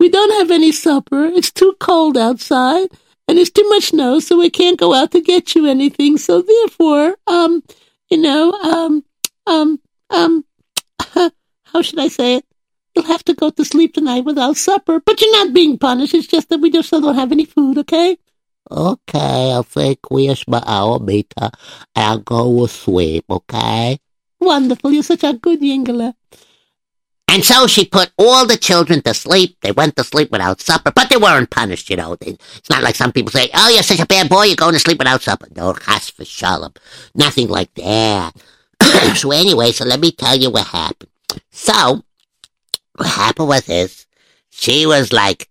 we 0.00 0.08
don't 0.08 0.32
have 0.40 0.50
any 0.50 0.72
supper. 0.72 1.26
It's 1.26 1.52
too 1.52 1.76
cold 1.78 2.16
outside, 2.16 2.88
and 3.28 3.38
it's 3.38 3.50
too 3.50 3.68
much 3.68 3.90
snow, 3.90 4.18
so 4.18 4.38
we 4.38 4.50
can't 4.50 4.80
go 4.80 4.94
out 4.94 5.12
to 5.12 5.20
get 5.20 5.54
you 5.54 5.66
anything. 5.66 6.16
So 6.16 6.42
therefore, 6.42 7.16
um, 7.28 7.62
you 8.08 8.16
know, 8.16 8.50
um, 8.52 9.04
um, 9.46 9.78
um, 10.08 10.44
how 11.14 11.82
should 11.82 12.00
I 12.00 12.08
say 12.08 12.36
it? 12.36 12.44
You'll 12.96 13.04
have 13.04 13.22
to 13.24 13.34
go 13.34 13.50
to 13.50 13.64
sleep 13.64 13.94
tonight 13.94 14.24
without 14.24 14.56
supper, 14.56 15.00
but 15.04 15.20
you're 15.20 15.44
not 15.44 15.54
being 15.54 15.78
punished. 15.78 16.14
It's 16.14 16.26
just 16.26 16.48
that 16.48 16.58
we 16.58 16.70
just 16.70 16.90
don't 16.90 17.14
have 17.14 17.30
any 17.30 17.44
food, 17.44 17.78
okay? 17.78 18.18
Okay, 18.70 19.52
I'll 19.52 19.64
say 19.64 19.96
Krias 19.96 20.44
Shema 20.44 20.62
al 20.66 20.98
HaMitah. 20.98 21.52
I'll 21.94 22.18
go 22.18 22.48
with 22.48 22.70
sleep, 22.70 23.24
okay? 23.30 23.98
Wonderful. 24.40 24.92
You're 24.92 25.02
such 25.02 25.24
a 25.24 25.34
good 25.34 25.60
yingler. 25.60 26.14
And 27.30 27.44
so 27.44 27.68
she 27.68 27.84
put 27.84 28.10
all 28.18 28.44
the 28.44 28.56
children 28.56 29.02
to 29.02 29.14
sleep. 29.14 29.56
They 29.60 29.70
went 29.70 29.94
to 29.94 30.02
sleep 30.02 30.32
without 30.32 30.60
supper, 30.60 30.90
but 30.90 31.10
they 31.10 31.16
weren't 31.16 31.48
punished, 31.48 31.88
you 31.88 31.94
know. 31.94 32.16
It's 32.20 32.68
not 32.68 32.82
like 32.82 32.96
some 32.96 33.12
people 33.12 33.30
say, 33.30 33.48
oh, 33.54 33.68
you're 33.68 33.84
such 33.84 34.00
a 34.00 34.06
bad 34.06 34.28
boy, 34.28 34.46
you're 34.46 34.56
going 34.56 34.74
to 34.74 34.80
sleep 34.80 34.98
without 34.98 35.22
supper. 35.22 35.46
No, 35.54 35.72
chas 35.72 36.10
v'shalom. 36.10 36.76
Nothing 37.14 37.46
like 37.46 37.72
that. 37.74 38.32
so 39.16 39.30
anyway, 39.30 39.70
so 39.70 39.84
let 39.84 40.00
me 40.00 40.10
tell 40.10 40.36
you 40.36 40.50
what 40.50 40.66
happened. 40.66 41.08
So, 41.52 42.02
what 42.96 43.08
happened 43.08 43.46
was 43.46 43.66
this. 43.66 44.06
She 44.50 44.84
was 44.84 45.12
like, 45.12 45.48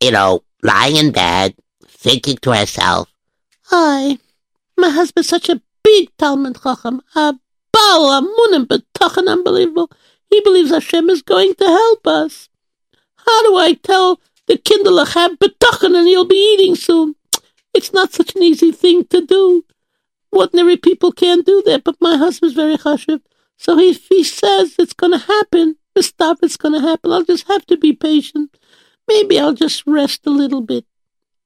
you 0.00 0.12
know, 0.12 0.42
lying 0.62 0.96
in 0.96 1.12
bed, 1.12 1.54
thinking 1.86 2.38
to 2.38 2.54
herself, 2.54 3.12
Hi, 3.64 4.16
my 4.78 4.88
husband's 4.88 5.28
such 5.28 5.50
a 5.50 5.60
big 5.84 6.16
Talmud 6.16 6.56
Chacham, 6.62 7.02
a 7.14 7.34
Baal 7.72 8.22
Amunim 8.22 8.66
B'tachan, 8.66 9.28
unbelievable. 9.28 9.90
He 10.30 10.40
believes 10.40 10.70
Hashem 10.70 11.10
is 11.10 11.22
going 11.22 11.54
to 11.56 11.66
help 11.66 12.06
us. 12.06 12.48
How 13.26 13.42
do 13.42 13.56
I 13.56 13.74
tell 13.74 14.20
the 14.46 14.56
Kinderlach 14.56 15.14
have 15.14 15.38
B'tachan 15.38 15.96
and 15.96 16.06
he'll 16.06 16.24
be 16.24 16.54
eating 16.54 16.76
soon? 16.76 17.16
It's 17.74 17.92
not 17.92 18.12
such 18.12 18.34
an 18.34 18.42
easy 18.42 18.72
thing 18.72 19.04
to 19.06 19.24
do. 19.24 19.64
Ordinary 20.32 20.76
people 20.76 21.12
can't 21.12 21.44
do 21.44 21.62
that, 21.66 21.84
but 21.84 21.96
my 22.00 22.16
husband's 22.16 22.54
very 22.54 22.76
chashiv. 22.76 23.20
So 23.56 23.78
if 23.78 24.06
he 24.08 24.24
says 24.24 24.76
it's 24.78 24.92
going 24.92 25.12
to 25.12 25.18
happen, 25.18 25.76
stop, 26.00 26.38
it's 26.42 26.56
going 26.56 26.74
to 26.74 26.80
happen. 26.80 27.12
I'll 27.12 27.24
just 27.24 27.48
have 27.48 27.66
to 27.66 27.76
be 27.76 27.92
patient. 27.92 28.56
Maybe 29.08 29.38
I'll 29.38 29.52
just 29.52 29.86
rest 29.86 30.26
a 30.26 30.30
little 30.30 30.62
bit. 30.62 30.84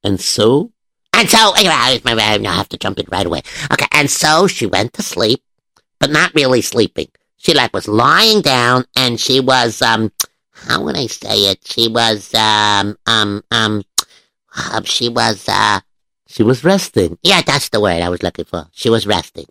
And 0.02 0.20
so? 0.20 0.72
And 1.12 1.28
so, 1.30 1.52
anyway 1.56 1.74
I 1.74 2.54
have 2.54 2.68
to 2.68 2.76
jump 2.76 2.98
in 2.98 3.06
right 3.10 3.26
away. 3.26 3.42
Okay, 3.72 3.86
and 3.92 4.10
so 4.10 4.46
she 4.46 4.66
went 4.66 4.92
to 4.94 5.02
sleep, 5.02 5.42
but 5.98 6.10
not 6.10 6.34
really 6.34 6.60
sleeping. 6.60 7.08
She 7.44 7.52
like 7.52 7.74
was 7.74 7.86
lying 7.86 8.40
down, 8.40 8.86
and 8.96 9.20
she 9.20 9.40
was 9.40 9.82
um, 9.82 10.10
how 10.52 10.82
would 10.82 10.96
I 10.96 11.06
say 11.06 11.50
it? 11.50 11.60
She 11.66 11.88
was 11.88 12.34
um 12.34 12.96
um 13.06 13.44
um, 13.50 13.82
um 14.72 14.84
she 14.84 15.10
was 15.10 15.46
uh, 15.48 15.80
she 16.26 16.42
was 16.42 16.64
resting. 16.64 17.18
Yeah, 17.22 17.42
that's 17.42 17.68
the 17.68 17.80
word 17.80 18.00
I 18.00 18.08
was 18.08 18.22
looking 18.22 18.46
for. 18.46 18.66
She 18.72 18.88
was 18.88 19.06
resting. 19.06 19.46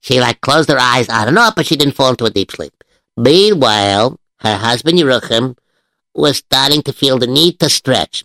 She 0.00 0.18
like 0.18 0.40
closed 0.40 0.70
her 0.70 0.78
eyes. 0.78 1.08
I 1.10 1.24
don't 1.26 1.34
know, 1.34 1.50
but 1.54 1.66
she 1.66 1.76
didn't 1.76 1.94
fall 1.94 2.10
into 2.10 2.24
a 2.24 2.30
deep 2.30 2.52
sleep. 2.52 2.72
Meanwhile, 3.18 4.18
her 4.40 4.56
husband 4.56 4.98
Yeruchim 4.98 5.58
was 6.14 6.38
starting 6.38 6.82
to 6.82 6.92
feel 6.92 7.18
the 7.18 7.26
need 7.26 7.60
to 7.60 7.68
stretch. 7.68 8.24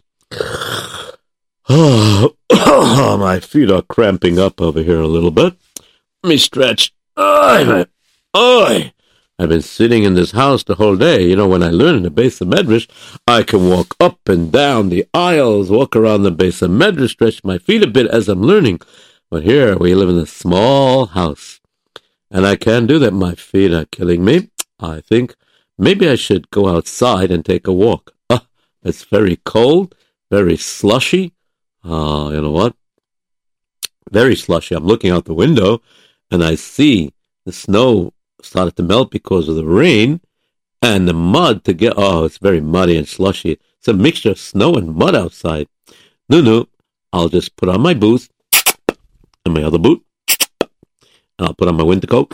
Oh, 1.68 2.34
my 3.20 3.42
feet 3.42 3.72
are 3.72 3.82
cramping 3.82 4.40
up 4.40 4.62
over 4.62 4.82
here 4.82 5.02
a 5.02 5.08
little 5.08 5.32
bit. 5.32 5.56
Let 6.24 6.30
me 6.30 6.38
stretch. 6.38 6.94
Oi, 7.20 7.86
oi. 8.36 8.94
I've 9.42 9.50
been 9.50 9.64
sitting 9.64 10.04
in 10.04 10.14
this 10.14 10.34
house 10.34 10.64
the 10.64 10.76
whole 10.76 10.96
day. 10.96 11.24
You 11.24 11.36
know, 11.36 11.48
when 11.48 11.64
I 11.64 11.72
learn 11.72 11.96
in 11.96 12.04
the 12.04 12.12
Beis 12.12 12.40
HaMedrash, 12.40 12.88
I 13.28 13.42
can 13.42 13.68
walk 13.68 13.96
up 14.00 14.30
and 14.30 14.52
down 14.52 14.90
the 14.90 15.08
aisles, 15.16 15.72
walk 15.72 15.96
around 15.96 16.22
the 16.22 16.32
Beis 16.32 16.62
HaMedrash, 16.62 17.10
stretch 17.10 17.44
my 17.44 17.58
feet 17.58 17.82
a 17.82 17.88
bit 17.88 18.06
as 18.06 18.30
I'm 18.30 18.44
learning. 18.44 18.82
But 19.32 19.42
here, 19.42 19.76
we 19.76 19.96
live 19.96 20.10
in 20.10 20.20
a 20.20 20.28
small 20.28 21.08
house. 21.08 21.60
And 22.30 22.46
I 22.46 22.56
can't 22.56 22.86
do 22.86 23.00
that. 23.00 23.14
My 23.14 23.34
feet 23.34 23.74
are 23.74 23.86
killing 23.86 24.24
me. 24.24 24.52
I 24.80 25.02
think 25.02 25.34
maybe 25.76 26.08
I 26.08 26.18
should 26.18 26.52
go 26.52 26.68
outside 26.68 27.32
and 27.32 27.44
take 27.44 27.66
a 27.66 27.74
walk. 27.74 28.14
Ah, 28.30 28.46
it's 28.84 29.06
very 29.06 29.38
cold, 29.38 29.96
very 30.30 30.56
slushy. 30.56 31.34
Ah, 31.84 32.30
you 32.30 32.42
know 32.42 32.52
what? 32.52 32.76
Very 34.12 34.36
slushy. 34.36 34.76
I'm 34.76 34.86
looking 34.86 35.10
out 35.10 35.26
the 35.26 35.34
window 35.34 35.82
and 36.30 36.44
I 36.44 36.54
see 36.54 37.16
the 37.44 37.52
snow 37.52 38.14
started 38.44 38.76
to 38.78 38.84
melt 38.84 39.12
because 39.12 39.48
of 39.48 39.56
the 39.56 39.66
rain 39.66 40.22
and 40.82 41.08
the 41.08 41.14
mud 41.14 41.64
to 41.66 41.74
get, 41.74 41.94
oh, 41.96 42.26
it's 42.26 42.38
very 42.38 42.62
muddy 42.62 42.98
and 42.98 43.08
slushy. 43.08 43.60
It's 43.78 43.88
a 43.88 43.94
mixture 43.94 44.32
of 44.32 44.40
snow 44.40 44.76
and 44.76 44.96
mud 44.96 45.16
outside. 45.16 45.68
No, 46.30 46.42
no, 46.42 46.68
I'll 47.14 47.30
just 47.30 47.56
put 47.56 47.70
on 47.70 47.82
my 47.82 47.94
boots 47.94 48.30
and 49.46 49.54
my 49.54 49.64
other 49.64 49.78
boot. 49.78 50.04
And 50.60 51.48
I'll 51.48 51.54
put 51.54 51.68
on 51.68 51.76
my 51.76 51.84
winter 51.84 52.08
coat, 52.08 52.30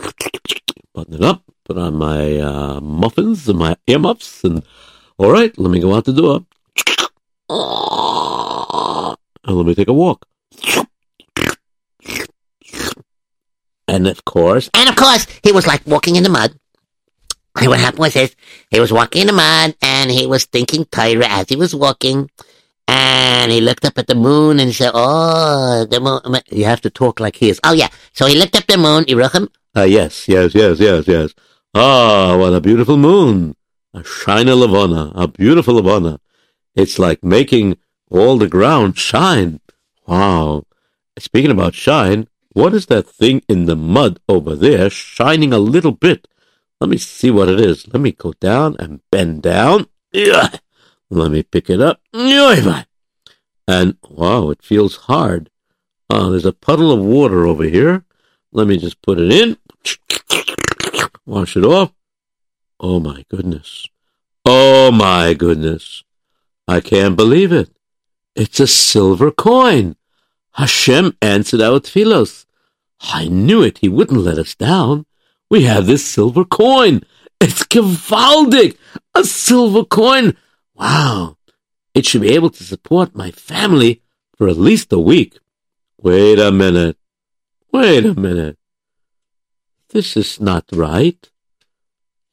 button 0.94 1.14
it 1.14 1.22
up, 1.22 1.42
put 1.64 1.78
on 1.78 1.94
my 1.94 2.36
uh, 2.36 2.80
muffins 2.80 3.48
and 3.48 3.58
my 3.58 3.76
earmuffs, 3.86 4.44
and 4.44 4.62
all 5.16 5.30
right, 5.32 5.56
let 5.58 5.70
me 5.70 5.80
go 5.80 5.94
out 5.94 6.04
the 6.04 6.12
door. 6.12 6.44
And 9.44 9.56
let 9.56 9.66
me 9.66 9.74
take 9.74 9.88
a 9.88 9.92
walk. 9.92 10.26
And 13.88 14.06
of 14.06 14.24
course, 14.24 14.70
And 14.74 14.88
of 14.88 14.96
course, 14.96 15.26
he 15.42 15.50
was 15.50 15.66
like 15.66 15.86
walking 15.86 16.16
in 16.16 16.22
the 16.22 16.28
mud. 16.28 16.52
And 17.56 17.68
what 17.68 17.80
happened 17.80 18.00
was 18.00 18.14
this, 18.14 18.36
he 18.70 18.78
was 18.78 18.92
walking 18.92 19.22
in 19.22 19.26
the 19.26 19.32
mud 19.32 19.74
and 19.82 20.10
he 20.10 20.26
was 20.26 20.44
thinking 20.44 20.84
Torah 20.84 21.26
as 21.26 21.48
he 21.48 21.56
was 21.56 21.74
walking. 21.74 22.30
And 22.86 23.50
he 23.50 23.60
looked 23.60 23.84
up 23.84 23.98
at 23.98 24.06
the 24.06 24.14
moon 24.14 24.60
and 24.60 24.74
said, 24.74 24.92
oh, 24.94 25.84
the 25.84 26.00
moon. 26.00 26.40
you 26.50 26.64
have 26.66 26.80
to 26.82 26.90
talk 26.90 27.18
like 27.18 27.36
he 27.36 27.50
is. 27.50 27.60
Oh 27.64 27.72
yeah. 27.72 27.88
So 28.12 28.26
he 28.26 28.38
looked 28.38 28.56
up 28.56 28.62
at 28.62 28.68
the 28.68 28.78
moon, 28.78 29.04
Yeruchim, 29.04 29.48
Ah, 29.74 29.82
yes, 29.84 30.28
yes, 30.28 30.54
yes, 30.54 30.80
yes, 30.80 31.06
yes. 31.06 31.34
Ah, 31.74 32.36
what 32.36 32.52
a 32.54 32.60
beautiful 32.60 32.96
moon. 32.96 33.54
A 33.94 34.02
shiny 34.04 34.50
Lavana, 34.50 35.12
a 35.14 35.28
beautiful 35.28 35.74
Lavana. 35.74 36.18
It's 36.74 36.98
like 36.98 37.22
making 37.22 37.76
all 38.10 38.38
the 38.38 38.48
ground 38.48 38.98
shine. 38.98 39.60
Wow. 40.06 40.64
Speaking 41.18 41.50
about 41.50 41.74
shine, 41.74 42.28
what 42.52 42.74
is 42.74 42.86
that 42.86 43.06
thing 43.08 43.42
in 43.48 43.66
the 43.66 43.76
mud 43.76 44.20
over 44.28 44.56
there 44.56 44.90
shining 44.90 45.52
a 45.52 45.58
little 45.58 45.92
bit? 45.92 46.26
Let 46.80 46.90
me 46.90 46.96
see 46.96 47.30
what 47.30 47.48
it 47.48 47.60
is. 47.60 47.86
Let 47.92 48.00
me 48.00 48.12
go 48.12 48.32
down 48.34 48.76
and 48.78 49.00
bend 49.10 49.42
down. 49.42 49.86
Let 51.10 51.30
me 51.30 51.42
pick 51.42 51.68
it 51.68 51.80
up. 51.80 52.00
And 53.66 53.96
wow, 54.08 54.50
it 54.50 54.62
feels 54.62 54.96
hard. 54.96 55.50
Oh, 56.08 56.30
there's 56.30 56.46
a 56.46 56.52
puddle 56.52 56.90
of 56.90 57.00
water 57.00 57.46
over 57.46 57.64
here. 57.64 58.04
Let 58.50 58.66
me 58.66 58.78
just 58.78 59.02
put 59.02 59.20
it 59.20 59.30
in. 59.30 59.58
Wash 61.26 61.56
it 61.56 61.64
off. 61.64 61.92
Oh 62.80 62.98
my 62.98 63.24
goodness. 63.28 63.86
Oh 64.46 64.90
my 64.90 65.34
goodness. 65.34 66.02
I 66.66 66.80
can't 66.80 67.16
believe 67.16 67.52
it. 67.52 67.70
It's 68.34 68.60
a 68.60 68.66
silver 68.66 69.30
coin. 69.30 69.96
Hashem 70.52 71.16
answered 71.22 71.60
our 71.60 71.80
tefillos. 71.80 72.46
I 73.00 73.28
knew 73.28 73.62
it. 73.62 73.78
He 73.78 73.88
wouldn't 73.88 74.20
let 74.20 74.38
us 74.38 74.54
down. 74.54 75.06
We 75.50 75.62
have 75.64 75.86
this 75.86 76.04
silver 76.04 76.44
coin. 76.44 77.02
It's 77.40 77.62
gewaldig. 77.62 78.76
A 79.14 79.24
silver 79.24 79.84
coin. 79.84 80.36
Wow. 80.74 81.36
It 81.94 82.06
should 82.06 82.22
be 82.22 82.34
able 82.34 82.50
to 82.50 82.64
support 82.64 83.14
my 83.14 83.30
family 83.30 84.02
for 84.36 84.48
at 84.48 84.56
least 84.56 84.92
a 84.92 84.98
week. 84.98 85.38
Wait 86.00 86.38
a 86.38 86.50
minute. 86.52 86.96
Wait 87.72 88.04
a 88.04 88.14
minute. 88.14 88.58
This 89.90 90.16
is 90.16 90.40
not 90.40 90.64
right. 90.72 91.30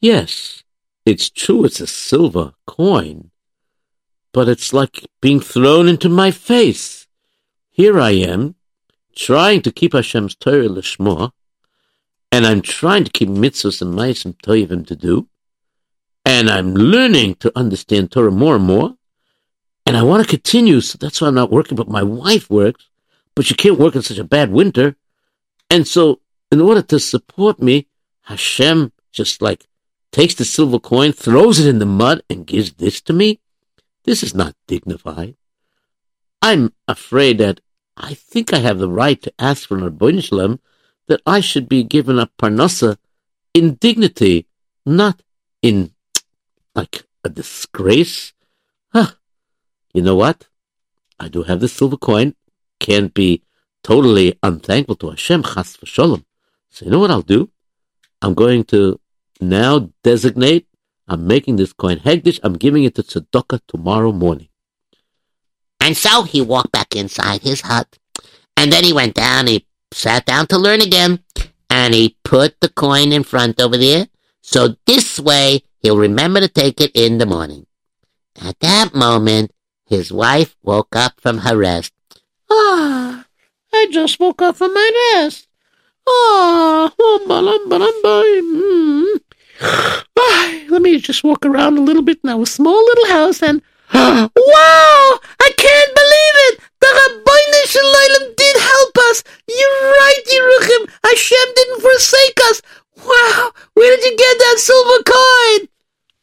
Yes, 0.01 0.63
it's 1.05 1.29
true 1.29 1.65
it's 1.65 1.79
a 1.79 1.87
silver 1.87 2.53
coin, 2.67 3.31
but 4.33 4.47
it's 4.47 4.73
like 4.73 5.07
being 5.21 5.39
thrown 5.39 5.87
into 5.87 6.09
my 6.09 6.31
face. 6.31 7.04
Here 7.75 7.99
I 7.99 8.11
am, 8.11 8.55
trying 9.17 9.61
to 9.63 9.69
keep 9.69 9.91
Hashem's 9.91 10.33
Torah 10.33 10.69
Lishma, 10.69 11.33
and 12.31 12.45
I'm 12.45 12.61
trying 12.61 13.03
to 13.03 13.11
keep 13.11 13.27
mitzvahs 13.27 13.81
and 13.81 13.93
ma'asim 13.93 14.37
toivim 14.37 14.87
to 14.87 14.95
do, 14.95 15.27
and 16.23 16.49
I'm 16.49 16.73
learning 16.73 17.35
to 17.41 17.51
understand 17.53 18.13
Torah 18.13 18.31
more 18.31 18.55
and 18.55 18.63
more, 18.63 18.95
and 19.85 19.97
I 19.97 20.03
want 20.03 20.23
to 20.23 20.29
continue. 20.29 20.79
So 20.79 20.97
that's 20.97 21.19
why 21.19 21.27
I'm 21.27 21.35
not 21.35 21.51
working. 21.51 21.75
But 21.75 21.89
my 21.89 22.01
wife 22.01 22.49
works, 22.49 22.87
but 23.35 23.45
she 23.45 23.55
can't 23.55 23.77
work 23.77 23.93
in 23.93 24.03
such 24.03 24.19
a 24.19 24.23
bad 24.23 24.51
winter, 24.51 24.95
and 25.69 25.85
so 25.85 26.21
in 26.53 26.61
order 26.61 26.81
to 26.83 26.97
support 26.97 27.61
me, 27.61 27.87
Hashem 28.21 28.93
just 29.11 29.41
like 29.41 29.65
takes 30.13 30.35
the 30.35 30.45
silver 30.45 30.79
coin, 30.79 31.11
throws 31.11 31.59
it 31.59 31.67
in 31.67 31.79
the 31.79 31.85
mud, 31.85 32.23
and 32.29 32.47
gives 32.47 32.71
this 32.71 33.01
to 33.01 33.11
me. 33.11 33.41
This 34.05 34.23
is 34.23 34.33
not 34.33 34.55
dignified. 34.65 35.35
I'm 36.41 36.73
afraid 36.87 37.39
that 37.39 37.59
I 37.97 38.13
think 38.13 38.53
I 38.53 38.59
have 38.59 38.79
the 38.79 38.89
right 38.89 39.21
to 39.21 39.33
ask 39.39 39.67
from 39.67 39.81
Ribono 39.81 40.23
Shel 40.23 40.39
Olam 40.39 40.59
that 41.07 41.21
I 41.25 41.39
should 41.39 41.69
be 41.69 41.83
given 41.83 42.19
a 42.19 42.27
parnasa 42.27 42.97
in 43.53 43.75
dignity, 43.75 44.47
not 44.85 45.21
in 45.61 45.91
like 46.73 47.05
a 47.23 47.29
disgrace. 47.29 48.33
Huh. 48.91 49.11
You 49.93 50.01
know 50.01 50.15
what? 50.15 50.47
I 51.19 51.29
do 51.29 51.43
have 51.43 51.61
the 51.61 51.67
silver 51.67 51.97
coin. 51.97 52.35
Can't 52.79 53.13
be 53.13 53.43
totally 53.83 54.37
unthankful 54.43 54.95
to 54.97 55.09
Hashem, 55.11 55.43
chas 55.43 55.77
v'shalom. 55.77 56.25
So 56.69 56.85
you 56.85 56.91
know 56.91 56.99
what 56.99 57.11
I'll 57.11 57.21
do? 57.21 57.49
I'm 58.21 58.33
going 58.33 58.65
to 58.65 58.99
now 59.39 59.91
designate, 60.03 60.67
I'm 61.07 61.27
making 61.27 61.55
this 61.55 61.71
coin 61.71 61.99
hekdesh, 61.99 62.39
I'm 62.43 62.57
giving 62.57 62.83
it 62.83 62.95
to 62.95 63.03
tzedakah 63.03 63.61
tomorrow 63.67 64.11
morning. 64.11 64.49
And 65.85 65.95
so 65.95 66.23
he 66.23 66.41
walked 66.41 66.71
back 66.71 66.95
inside 66.95 67.43
his 67.43 67.61
hut. 67.61 67.99
And 68.57 68.73
then 68.73 68.83
he 68.83 68.91
went 68.91 69.13
down, 69.13 69.45
he 69.45 69.67
sat 69.93 70.25
down 70.25 70.47
to 70.47 70.57
learn 70.57 70.81
again, 70.81 71.19
and 71.69 71.93
he 71.93 72.17
put 72.23 72.59
the 72.59 72.69
coin 72.69 73.13
in 73.13 73.21
front 73.21 73.61
over 73.61 73.77
there. 73.77 74.07
So 74.41 74.77
this 74.87 75.19
way 75.19 75.61
he'll 75.81 75.99
remember 75.99 76.39
to 76.39 76.47
take 76.47 76.81
it 76.81 76.89
in 76.95 77.19
the 77.19 77.27
morning. 77.27 77.67
At 78.41 78.59
that 78.61 78.95
moment, 78.95 79.51
his 79.85 80.11
wife 80.11 80.55
woke 80.63 80.95
up 80.95 81.21
from 81.21 81.37
her 81.45 81.55
rest. 81.55 81.93
Ah, 82.49 83.27
I 83.71 83.87
just 83.91 84.19
woke 84.19 84.41
up 84.41 84.55
from 84.55 84.73
my 84.73 85.13
rest. 85.13 85.47
Ah, 86.07 86.91
lumba 86.99 87.59
lumba 87.59 88.23
mm. 88.41 89.19
ah, 89.61 90.61
let 90.67 90.81
me 90.81 90.97
just 90.97 91.23
walk 91.23 91.45
around 91.45 91.77
a 91.77 91.81
little 91.81 92.01
bit 92.01 92.21
in 92.23 92.31
our 92.31 92.47
small 92.47 92.73
little 92.73 93.07
house 93.09 93.43
and 93.43 93.61
wow! 93.95 95.19
I 95.39 95.49
can't 95.57 95.93
believe 95.95 96.35
it! 96.47 96.59
The 96.81 96.87
Ribono 96.87 97.61
Shel 97.65 97.95
Olam 98.03 98.35
did 98.35 98.57
help 98.57 98.97
us! 99.09 99.23
You're 99.47 99.81
right, 99.91 100.23
Yeruchim! 100.27 100.89
Hashem 101.05 101.47
didn't 101.55 101.81
forsake 101.81 102.39
us! 102.49 102.61
Wow! 102.97 103.51
Where 103.73 103.95
did 103.95 104.05
you 104.05 104.17
get 104.17 104.37
that 104.37 104.55
silver 104.57 105.03
coin? 105.03 105.69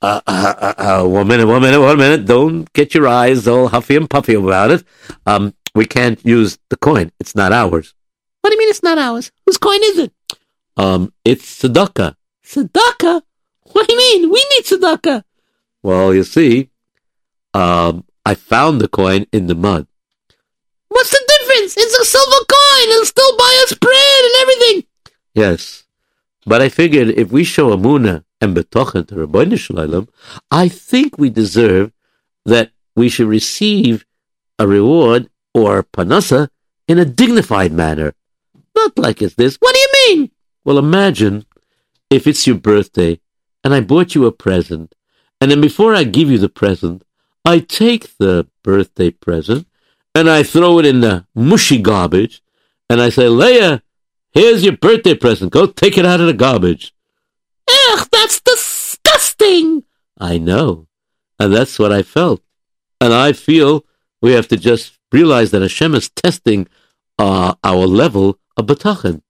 Uh, 0.03 0.21
uh, 0.27 0.55
uh, 0.59 0.75
uh, 0.79 1.09
one 1.09 1.29
minute, 1.29 1.47
one 1.47 1.63
minute, 1.63 1.81
one 1.81 1.97
minute. 1.97 2.27
Don't 2.27 2.71
get 2.73 2.95
your 2.95 3.07
eyes 3.09 3.47
all 3.47 3.69
huffy 3.69 3.97
and 3.97 4.11
puffy 4.11 4.35
about 4.35 4.73
it. 4.73 4.85
Um, 5.27 5.55
we 5.75 5.87
can't 5.87 6.25
use 6.27 6.59
the 6.69 6.77
coin. 6.77 7.13
It's 7.21 7.35
not 7.35 7.53
ours. 7.53 7.95
What 8.41 8.51
do 8.51 8.57
you 8.57 8.59
mean 8.59 8.69
it's 8.69 8.83
not 8.83 8.99
ours? 8.99 9.31
Whose 9.47 9.59
coin 9.59 9.79
is 9.83 9.99
it? 9.99 10.13
Um, 10.77 11.13
it's 11.25 11.63
tzedakah. 11.63 12.17
Tzedakah? 12.45 13.23
What 13.73 13.87
do 13.87 13.95
you 13.95 13.99
mean? 13.99 14.31
We 14.31 14.45
need 14.51 14.65
tzedakah. 14.65 15.23
Well, 15.83 16.13
you 16.13 16.25
see, 16.25 16.71
um, 17.55 18.05
I 18.25 18.35
found 18.35 18.81
the 18.81 18.89
coin 18.89 19.27
in 19.33 19.47
the 19.47 19.55
mud. 19.55 19.87
What's 20.89 21.11
the 21.11 21.25
difference? 21.27 21.77
It's 21.77 21.95
a 21.95 22.05
silver 22.05 22.45
coin. 22.45 22.93
It'll 22.93 23.07
still 23.07 23.37
buy 23.37 23.65
us 23.65 23.75
bread 23.75 24.25
and 24.25 24.35
everything. 24.43 24.85
Yes. 25.35 25.85
But 26.45 26.61
I 26.61 26.69
figured 26.69 27.09
if 27.09 27.31
we 27.31 27.45
show 27.45 27.75
Amuna 27.75 28.25
and 28.41 28.57
Betochen 28.57 29.07
to 29.09 29.15
Ribono 29.15 29.59
Shel 29.59 29.77
Olam, 29.77 30.09
I 30.51 30.69
think 30.69 31.17
we 31.17 31.31
deserve 31.31 31.93
that 32.45 32.73
we 32.95 33.09
should 33.09 33.29
receive 33.29 34.05
a 34.59 34.67
reward 34.67 35.31
or 35.55 35.83
panasa 35.83 36.49
in 36.89 36.99
a 36.99 37.05
dignified 37.05 37.73
manner. 37.73 38.15
Not 38.75 38.99
like 38.99 39.23
it's 39.23 39.35
this. 39.35 39.57
What 39.57 39.75
do 39.75 39.81
you 39.81 39.91
mean? 40.07 40.31
Well, 40.65 40.79
imagine 40.79 41.47
if 42.11 42.27
it's 42.27 42.47
your 42.47 42.57
birthday 42.57 43.21
and 43.65 43.73
I 43.73 43.81
bought 43.81 44.15
you 44.15 44.27
a 44.27 44.33
present, 44.33 44.95
and 45.41 45.51
then 45.51 45.61
before 45.61 45.95
I 45.95 46.05
give 46.05 46.31
you 46.31 46.39
the 46.39 46.49
present, 46.49 47.03
I 47.45 47.59
take 47.59 48.17
the 48.19 48.47
birthday 48.63 49.11
present 49.11 49.67
and 50.15 50.29
I 50.29 50.43
throw 50.43 50.79
it 50.79 50.87
in 50.87 51.01
the 51.01 51.27
mushy 51.35 51.79
garbage, 51.81 52.43
and 52.89 53.01
I 53.01 53.09
say, 53.09 53.29
Leah, 53.29 53.83
here's 54.33 54.63
your 54.63 54.77
birthday 54.77 55.15
present. 55.15 55.53
Go 55.53 55.67
take 55.67 55.97
it 55.97 56.05
out 56.05 56.21
of 56.21 56.27
the 56.27 56.35
garbage. 56.35 56.95
Ugh, 57.69 58.09
that's 58.13 58.41
disgusting. 58.41 59.85
I 60.19 60.39
know. 60.39 60.87
And 61.39 61.53
that's 61.53 61.79
what 61.79 61.93
I 61.93 62.03
felt. 62.03 62.43
And 63.01 63.13
I 63.13 63.33
feel 63.33 63.85
we 64.21 64.33
have 64.33 64.49
to 64.49 64.57
just 64.57 64.99
realize 65.11 65.51
that 65.51 65.63
Hashem 65.63 65.95
is 65.95 66.11
testing 66.11 66.69
uh, 67.19 67.55
our 67.65 67.87
level 67.87 68.39
of 68.57 68.67
betachin. 68.67 69.23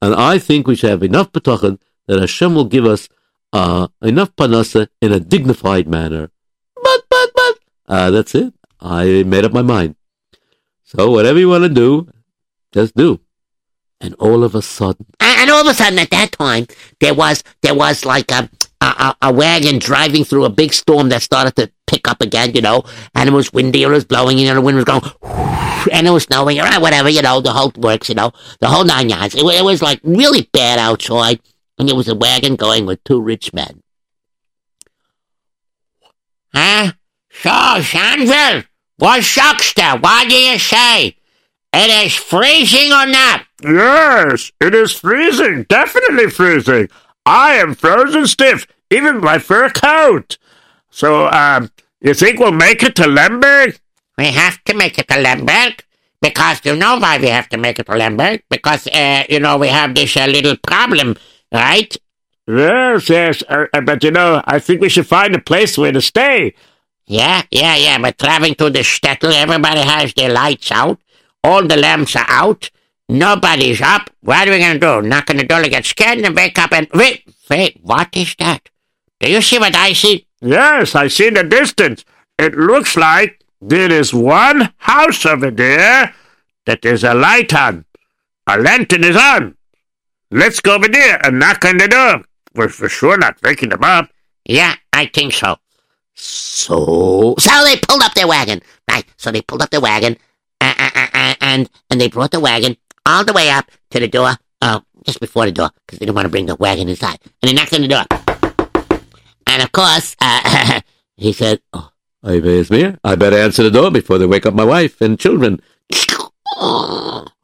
And 0.00 0.14
I 0.14 0.38
think 0.38 0.66
we 0.66 0.76
should 0.76 0.90
have 0.90 1.02
enough 1.02 1.32
betachin 1.32 1.80
that 2.06 2.20
Hashem 2.20 2.54
will 2.54 2.64
give 2.64 2.86
us 2.86 3.08
uh, 3.52 3.88
enough 4.00 4.34
panasa 4.36 4.88
in 5.02 5.12
a 5.12 5.20
dignified 5.20 5.88
manner. 5.88 6.30
Uh, 7.88 8.10
that's 8.10 8.34
it. 8.34 8.52
I 8.80 9.24
made 9.24 9.44
up 9.44 9.52
my 9.52 9.62
mind. 9.62 9.96
So 10.84 11.10
whatever 11.10 11.38
you 11.38 11.48
want 11.48 11.64
to 11.64 11.68
do, 11.70 12.08
just 12.72 12.94
do. 12.94 13.20
And 14.00 14.14
all 14.14 14.44
of 14.44 14.54
a 14.54 14.62
sudden, 14.62 15.06
And 15.18 15.50
all 15.50 15.60
of 15.60 15.66
a 15.66 15.74
sudden, 15.74 15.98
at 15.98 16.10
that 16.10 16.32
time, 16.32 16.66
there 17.00 17.14
was 17.14 17.42
there 17.62 17.74
was 17.74 18.04
like 18.04 18.30
a 18.30 18.48
a, 18.80 19.16
a 19.22 19.32
wagon 19.32 19.78
driving 19.78 20.24
through 20.24 20.44
a 20.44 20.50
big 20.50 20.72
storm 20.72 21.08
that 21.08 21.22
started 21.22 21.56
to 21.56 21.70
pick 21.86 22.06
up 22.06 22.20
again, 22.20 22.54
you 22.54 22.60
know, 22.60 22.84
and 23.14 23.28
it 23.28 23.32
was 23.32 23.52
windy, 23.52 23.82
it 23.82 23.88
was 23.88 24.04
blowing, 24.04 24.38
know, 24.38 24.54
the 24.54 24.60
wind 24.60 24.76
was 24.76 24.84
going, 24.84 25.02
and 25.92 26.06
it 26.06 26.10
was 26.10 26.24
snowing, 26.24 26.60
or 26.60 26.80
whatever, 26.80 27.08
you 27.08 27.22
know, 27.22 27.40
the 27.40 27.52
whole 27.52 27.72
works, 27.76 28.08
you 28.08 28.14
know, 28.14 28.30
the 28.60 28.68
whole 28.68 28.84
nine 28.84 29.08
yards. 29.08 29.34
It, 29.34 29.42
it 29.42 29.64
was 29.64 29.82
like 29.82 30.00
really 30.04 30.48
bad 30.52 30.78
outside, 30.78 31.40
and 31.78 31.88
there 31.88 31.96
was 31.96 32.08
a 32.08 32.14
wagon 32.14 32.54
going 32.54 32.86
with 32.86 33.02
two 33.02 33.20
rich 33.20 33.52
men. 33.52 33.82
Huh? 36.54 36.92
So, 37.42 37.50
Shanville, 37.50 38.64
what 38.96 39.22
shucks 39.22 39.72
there? 39.74 39.96
What 39.96 40.28
do 40.28 40.34
you 40.34 40.58
say? 40.58 41.16
It 41.72 42.06
is 42.06 42.14
freezing 42.14 42.92
or 42.92 43.06
not? 43.06 43.44
Yes, 43.62 44.50
it 44.60 44.74
is 44.74 44.92
freezing. 44.92 45.64
Definitely 45.68 46.30
freezing. 46.30 46.88
I 47.24 47.54
am 47.54 47.74
frozen 47.74 48.26
stiff, 48.26 48.66
even 48.90 49.20
my 49.20 49.38
fur 49.38 49.68
coat. 49.70 50.38
So, 50.90 51.28
um, 51.28 51.70
you 52.00 52.14
think 52.14 52.40
we'll 52.40 52.52
make 52.52 52.82
it 52.82 52.96
to 52.96 53.06
Lemberg? 53.06 53.78
We 54.16 54.26
have 54.26 54.62
to 54.64 54.74
make 54.74 54.98
it 54.98 55.06
to 55.08 55.20
Lemberg 55.20 55.84
because 56.20 56.64
you 56.64 56.74
know 56.74 56.98
why 56.98 57.18
we 57.18 57.28
have 57.28 57.48
to 57.50 57.56
make 57.56 57.78
it 57.78 57.86
to 57.86 57.92
Lemberg 57.92 58.42
because 58.50 58.88
uh, 58.88 59.22
you 59.28 59.38
know 59.38 59.58
we 59.58 59.68
have 59.68 59.94
this 59.94 60.16
uh, 60.16 60.26
little 60.26 60.56
problem, 60.56 61.16
right? 61.52 61.94
Yes, 62.48 63.08
yes. 63.08 63.42
Uh, 63.48 63.66
uh, 63.72 63.80
but 63.82 64.02
you 64.02 64.10
know, 64.10 64.42
I 64.44 64.58
think 64.58 64.80
we 64.80 64.88
should 64.88 65.06
find 65.06 65.36
a 65.36 65.40
place 65.40 65.78
where 65.78 65.92
to 65.92 66.00
stay. 66.00 66.54
Yeah, 67.08 67.42
yeah, 67.50 67.74
yeah. 67.76 67.98
But 67.98 68.18
traveling 68.18 68.54
to 68.56 68.68
the 68.68 68.80
shtetl, 68.80 69.32
everybody 69.32 69.80
has 69.80 70.12
their 70.12 70.30
lights 70.30 70.70
out, 70.70 71.00
all 71.42 71.66
the 71.66 71.76
lamps 71.76 72.14
are 72.16 72.26
out, 72.28 72.70
nobody's 73.08 73.80
up. 73.80 74.10
What 74.20 74.46
are 74.46 74.50
we 74.50 74.58
gonna 74.58 74.78
do? 74.78 75.00
Knock 75.00 75.30
on 75.30 75.38
the 75.38 75.44
door, 75.44 75.62
get 75.62 75.86
scared, 75.86 76.18
and 76.18 76.36
wake 76.36 76.58
up 76.58 76.72
and 76.72 76.86
wait, 76.92 77.24
wait. 77.48 77.78
What 77.82 78.14
is 78.14 78.34
that? 78.38 78.68
Do 79.20 79.30
you 79.30 79.40
see 79.40 79.58
what 79.58 79.74
I 79.74 79.94
see? 79.94 80.26
Yes, 80.42 80.94
I 80.94 81.08
see 81.08 81.28
in 81.28 81.34
the 81.34 81.44
distance. 81.44 82.04
It 82.38 82.54
looks 82.54 82.94
like 82.94 83.42
there 83.60 83.90
is 83.90 84.12
one 84.12 84.72
house 84.76 85.24
over 85.24 85.50
there 85.50 86.14
that 86.66 86.82
there's 86.82 87.04
a 87.04 87.14
light 87.14 87.54
on. 87.54 87.86
A 88.46 88.58
lantern 88.58 89.02
is 89.04 89.16
on. 89.16 89.56
Let's 90.30 90.60
go 90.60 90.74
over 90.74 90.88
there 90.88 91.24
and 91.26 91.38
knock 91.38 91.64
on 91.64 91.78
the 91.78 91.88
door. 91.88 92.24
We're 92.54 92.68
for 92.68 92.90
sure 92.90 93.16
not 93.16 93.40
waking 93.42 93.70
them 93.70 93.82
up. 93.82 94.10
Yeah, 94.44 94.76
I 94.92 95.06
think 95.06 95.32
so. 95.32 95.56
So, 96.20 97.36
so 97.38 97.64
they 97.64 97.76
pulled 97.76 98.02
up 98.02 98.14
their 98.14 98.26
wagon, 98.26 98.60
right? 98.90 99.04
So 99.16 99.30
they 99.30 99.40
pulled 99.40 99.62
up 99.62 99.70
their 99.70 99.80
wagon, 99.80 100.16
uh, 100.60 100.74
uh, 100.76 101.34
and 101.40 101.70
and 101.90 102.00
they 102.00 102.08
brought 102.08 102.32
the 102.32 102.40
wagon 102.40 102.76
all 103.06 103.24
the 103.24 103.32
way 103.32 103.50
up 103.50 103.70
to 103.90 104.00
the 104.00 104.08
door, 104.08 104.32
uh, 104.60 104.80
just 105.04 105.20
before 105.20 105.46
the 105.46 105.52
door, 105.52 105.70
because 105.86 105.98
they 105.98 106.06
didn't 106.06 106.16
want 106.16 106.26
to 106.26 106.30
bring 106.30 106.46
the 106.46 106.56
wagon 106.56 106.88
inside. 106.88 107.18
And 107.40 107.48
they 107.48 107.52
knocked 107.52 107.72
on 107.72 107.82
the 107.82 107.88
door, 107.88 108.04
and 109.46 109.62
of 109.62 109.70
course, 109.70 110.16
uh, 110.20 110.80
he 111.16 111.32
said, 111.32 111.60
oh, 111.72 111.90
I 112.24 112.40
me. 112.40 112.96
I 113.04 113.14
better 113.14 113.38
answer 113.38 113.62
the 113.62 113.70
door 113.70 113.90
before 113.92 114.18
they 114.18 114.26
wake 114.26 114.44
up 114.44 114.54
my 114.54 114.64
wife 114.64 115.00
and 115.00 115.18
children. 115.18 115.60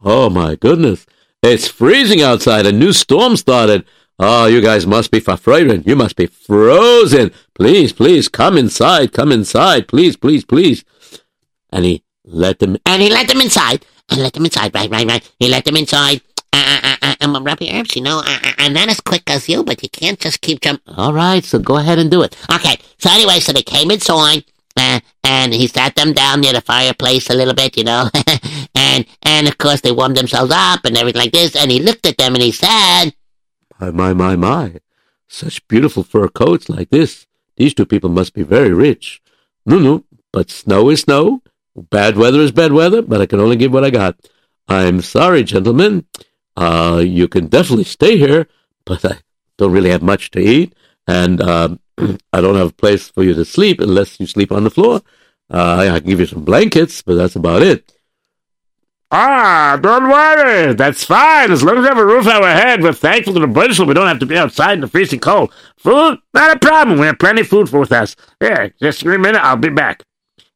Oh 0.07 0.29
my 0.29 0.55
goodness. 0.57 1.07
It's 1.43 1.67
freezing 1.67 2.21
outside. 2.21 2.67
A 2.67 2.73
new 2.73 2.93
storm 2.93 3.37
started. 3.37 3.87
Oh, 4.19 4.47
you 4.47 4.61
guys 4.61 4.87
must 4.87 5.11
be 5.11 5.21
frightened. 5.21 5.87
You 5.87 5.97
must 5.97 6.17
be 6.17 6.27
frozen. 6.27 7.33
Please, 7.55 7.93
please, 7.93 8.29
come 8.29 8.57
inside. 8.57 9.13
Come 9.13 9.33
inside. 9.33 9.89
Please, 9.89 10.17
please, 10.17 10.45
please. 10.45 10.85
And 11.73 11.85
he 11.85 12.05
let 12.25 12.61
them, 12.61 12.77
and 12.87 13.03
he 13.03 13.11
let 13.11 13.27
them 13.29 13.41
inside, 13.41 13.85
and 14.11 14.23
let 14.23 14.33
them 14.35 14.45
inside, 14.45 14.73
right, 14.75 14.89
right, 14.91 15.07
right. 15.07 15.33
He 15.41 15.49
let 15.49 15.65
them 15.65 15.77
inside, 15.77 16.21
uh, 16.53 16.81
uh, 16.85 16.97
uh, 17.03 17.15
um, 17.21 17.43
Rabbi 17.45 17.67
Herbst, 17.67 17.97
you 17.97 18.03
know, 18.03 18.23
I, 18.25 18.55
I- 18.57 18.65
I'm 18.65 18.73
not 18.73 18.89
as 18.89 19.01
quick 19.01 19.29
as 19.29 19.49
you, 19.49 19.65
but 19.65 19.83
you 19.83 19.89
can't 19.91 20.19
just 20.21 20.41
keep 20.41 20.61
jumping. 20.61 20.95
All 20.95 21.13
right, 21.13 21.45
so 21.45 21.59
go 21.59 21.77
ahead 21.77 21.99
and 21.99 22.11
do 22.11 22.23
it. 22.23 22.37
Okay, 22.55 22.79
so 22.99 23.11
anyway, 23.11 23.41
so 23.41 23.53
they 23.53 23.63
came 23.63 23.91
inside, 23.91 24.45
uh, 24.77 25.01
and 25.25 25.53
he 25.53 25.67
sat 25.67 25.97
them 25.97 26.13
down 26.13 26.41
near 26.41 26.53
the 26.53 26.61
fireplace 26.61 27.29
a 27.29 27.35
little 27.35 27.53
bit, 27.55 27.77
you 27.77 27.85
know, 27.85 28.09
and 28.77 29.05
and 29.23 29.49
of 29.49 29.59
course 29.59 29.81
they 29.81 29.93
warmed 29.93 30.17
themselves 30.17 30.53
up 30.55 30.85
and 30.85 30.97
everything 30.97 31.21
like 31.21 31.33
this, 31.33 31.57
and 31.57 31.71
he 31.71 31.81
looked 31.81 32.07
at 32.07 32.17
them 32.17 32.35
and 32.35 32.43
he 32.43 32.53
said, 32.53 33.11
My, 33.81 33.91
my, 33.91 34.13
my, 34.13 34.37
my. 34.37 34.81
Such 35.29 35.67
beautiful 35.69 36.03
fur 36.03 36.29
coats 36.29 36.69
like 36.69 36.91
this. 36.91 37.27
These 37.57 37.75
two 37.75 37.87
people 37.87 38.11
must 38.11 38.35
be 38.35 38.43
very 38.43 38.73
rich. 38.73 39.21
No, 39.67 39.79
no, 39.79 40.05
but 40.33 40.51
snow 40.51 40.91
is 40.91 41.03
snow. 41.03 41.43
Bad 41.77 42.17
weather 42.17 42.41
is 42.41 42.53
bad 42.53 42.73
weather, 42.73 43.03
but 43.03 43.21
I 43.21 43.27
can 43.27 43.41
only 43.41 43.57
give 43.57 43.73
what 43.73 43.85
I 43.85 43.91
got. 43.91 44.17
I'm 44.69 45.01
sorry, 45.01 45.43
gentlemen. 45.43 46.07
Uh, 46.57 47.03
you 47.05 47.27
can 47.27 47.47
definitely 47.49 47.85
stay 47.85 48.17
here, 48.17 48.47
but 48.85 49.05
I 49.05 49.19
don't 49.59 49.73
really 49.73 49.91
have 49.91 50.03
much 50.03 50.31
to 50.33 50.41
eat, 50.41 50.75
and 51.07 51.41
um, 51.41 51.81
I 52.33 52.41
don't 52.41 52.57
have 52.57 52.71
a 52.71 52.75
place 52.75 53.09
for 53.09 53.25
you 53.25 53.35
to 53.35 53.45
sleep 53.45 53.81
unless 53.81 54.21
you 54.21 54.27
sleep 54.27 54.53
on 54.53 54.65
the 54.65 54.71
floor. 54.71 55.03
Uh, 55.51 55.89
I 55.93 55.99
can 56.01 56.09
give 56.09 56.21
you 56.21 56.27
some 56.27 56.45
blankets, 56.45 57.03
but 57.03 57.15
that's 57.17 57.37
about 57.37 57.63
it. 57.63 57.93
Ah, 59.11 59.79
don't 59.81 60.09
worry. 60.09 60.75
That's 60.75 61.05
fine. 61.05 61.53
As 61.53 61.63
long 61.63 61.77
as 61.77 61.83
we 61.83 61.89
have 61.89 61.99
a 61.99 62.05
roof 62.07 62.27
over 62.27 62.45
our 62.45 62.53
head, 62.55 62.83
we're 62.83 62.93
thankful 62.93 63.35
to 63.35 63.41
the 63.41 63.47
British 63.47 63.79
we 63.79 63.95
don't 63.95 64.09
have 64.09 64.19
to 64.19 64.27
be 64.27 64.37
outside 64.37 64.73
in 64.75 64.81
the 64.81 64.89
freezing 64.89 65.21
cold. 65.21 65.53
Food? 65.77 66.19
Not 66.33 66.57
a 66.57 66.59
problem. 66.59 66.99
We 66.99 67.07
have 67.07 67.19
plenty 67.19 67.43
of 67.43 67.49
food 67.49 67.71
with 67.71 67.93
us. 67.93 68.17
Here, 68.41 68.75
just 68.81 69.01
give 69.03 69.11
me 69.11 69.17
a 69.17 69.19
minute. 69.19 69.45
I'll 69.45 69.57
be 69.57 69.69
back. 69.69 70.03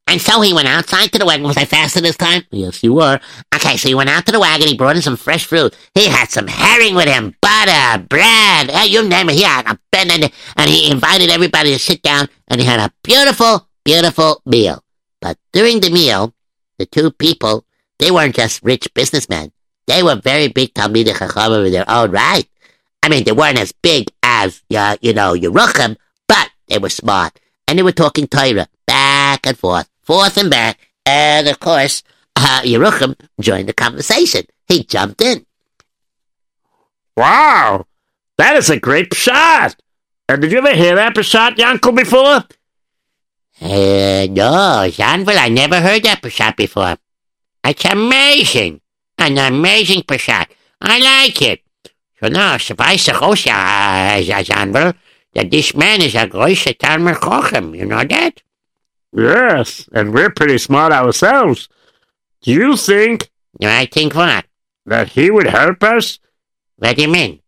and 0.08 0.20
so 0.20 0.40
he 0.40 0.52
went 0.54 0.66
outside 0.66 1.12
to 1.12 1.18
the 1.18 1.26
wagon. 1.26 1.46
Was 1.46 1.56
I 1.58 1.66
faster 1.66 2.00
this 2.00 2.16
time? 2.16 2.42
Yes, 2.50 2.82
you 2.82 2.94
were. 2.94 3.20
Okay, 3.54 3.76
so 3.76 3.88
he 3.88 3.94
went 3.94 4.08
out 4.10 4.24
to 4.26 4.32
the 4.32 4.40
wagon. 4.40 4.66
He 4.66 4.76
brought 4.76 4.96
in 4.96 5.02
some 5.02 5.16
fresh 5.16 5.44
fruit. 5.44 5.76
He 5.94 6.06
had 6.06 6.30
some 6.30 6.46
herring 6.48 6.94
with 6.96 7.06
him, 7.06 7.36
butter, 7.42 8.02
bread, 8.08 8.70
you 8.90 9.06
name 9.06 9.28
it. 9.28 9.34
He 9.36 9.42
had 9.42 9.66
a 9.70 9.78
bed 9.92 10.08
and, 10.10 10.32
and 10.56 10.70
he 10.70 10.90
invited 10.90 11.30
everybody 11.30 11.72
to 11.74 11.78
sit 11.78 12.02
down. 12.02 12.28
And 12.48 12.60
he 12.60 12.66
had 12.66 12.80
a 12.80 12.92
beautiful, 13.04 13.68
beautiful 13.84 14.40
meal. 14.46 14.82
But 15.20 15.36
during 15.52 15.80
the 15.80 15.90
meal, 15.90 16.32
the 16.78 16.86
two 16.86 17.10
people 17.10 17.64
they 17.98 18.10
weren't 18.10 18.34
just 18.34 18.62
rich 18.62 18.88
businessmen. 18.94 19.52
They 19.86 20.02
were 20.02 20.16
very 20.16 20.48
big 20.48 20.74
Talmidei 20.74 21.14
Chachamim 21.14 21.66
in 21.66 21.72
their 21.72 21.90
own 21.90 22.10
right. 22.10 22.46
I 23.02 23.08
mean, 23.08 23.24
they 23.24 23.32
weren't 23.32 23.58
as 23.58 23.72
big 23.72 24.08
as 24.22 24.62
uh, 24.74 24.96
you 25.00 25.12
know 25.14 25.34
Yerucham, 25.34 25.96
but 26.26 26.50
they 26.68 26.78
were 26.78 26.90
smart 26.90 27.38
and 27.66 27.78
they 27.78 27.82
were 27.82 27.92
talking 27.92 28.26
Torah 28.26 28.68
back 28.86 29.46
and 29.46 29.56
forth, 29.56 29.88
forth 30.02 30.36
and 30.36 30.50
back. 30.50 30.78
And 31.06 31.48
of 31.48 31.60
course, 31.60 32.02
uh, 32.36 32.60
Yerucham 32.64 33.16
joined 33.40 33.68
the 33.68 33.72
conversation. 33.72 34.44
He 34.66 34.84
jumped 34.84 35.22
in. 35.22 35.46
Wow, 37.16 37.86
that 38.36 38.56
is 38.56 38.70
a 38.70 38.78
great 38.78 39.14
shot. 39.14 39.74
Uh, 40.28 40.36
did 40.36 40.52
you 40.52 40.58
ever 40.58 40.74
hear 40.74 40.94
that 40.94 41.14
Peshat, 41.14 41.56
Yankel, 41.56 41.96
before? 41.96 42.44
Uh, 43.60 44.26
no, 44.30 44.86
Janville, 44.88 45.38
I 45.38 45.48
never 45.48 45.80
heard 45.80 46.04
that 46.04 46.22
Peshat 46.22 46.56
before. 46.56 46.96
It's 47.68 47.84
amazing. 47.84 48.80
An 49.18 49.36
amazing 49.36 50.02
Peshat. 50.02 50.46
I 50.80 50.98
like 50.98 51.42
it. 51.42 51.60
So 52.18 52.28
now, 52.28 52.56
suffice 52.56 53.08
it 53.08 53.14
also, 53.14 53.50
uh, 53.50 54.20
Janville, 54.20 54.94
that 55.34 55.50
this 55.50 55.74
man 55.74 56.00
is 56.00 56.14
a 56.14 56.26
great 56.26 56.78
Talmud 56.78 57.16
Chochem. 57.16 57.76
You 57.76 57.84
know 57.84 58.04
that? 58.04 58.42
Yes, 59.12 59.88
and 59.92 60.14
we're 60.14 60.30
pretty 60.30 60.58
smart 60.58 60.92
ourselves. 60.92 61.68
Do 62.42 62.52
you 62.52 62.76
think 62.76 63.30
I 63.62 63.86
think 63.86 64.14
what? 64.14 64.46
that 64.86 65.10
he 65.10 65.30
would 65.30 65.46
help 65.46 65.82
us? 65.82 66.18
What 66.76 66.96
do 66.96 67.02
you 67.02 67.08
mean? 67.08 67.40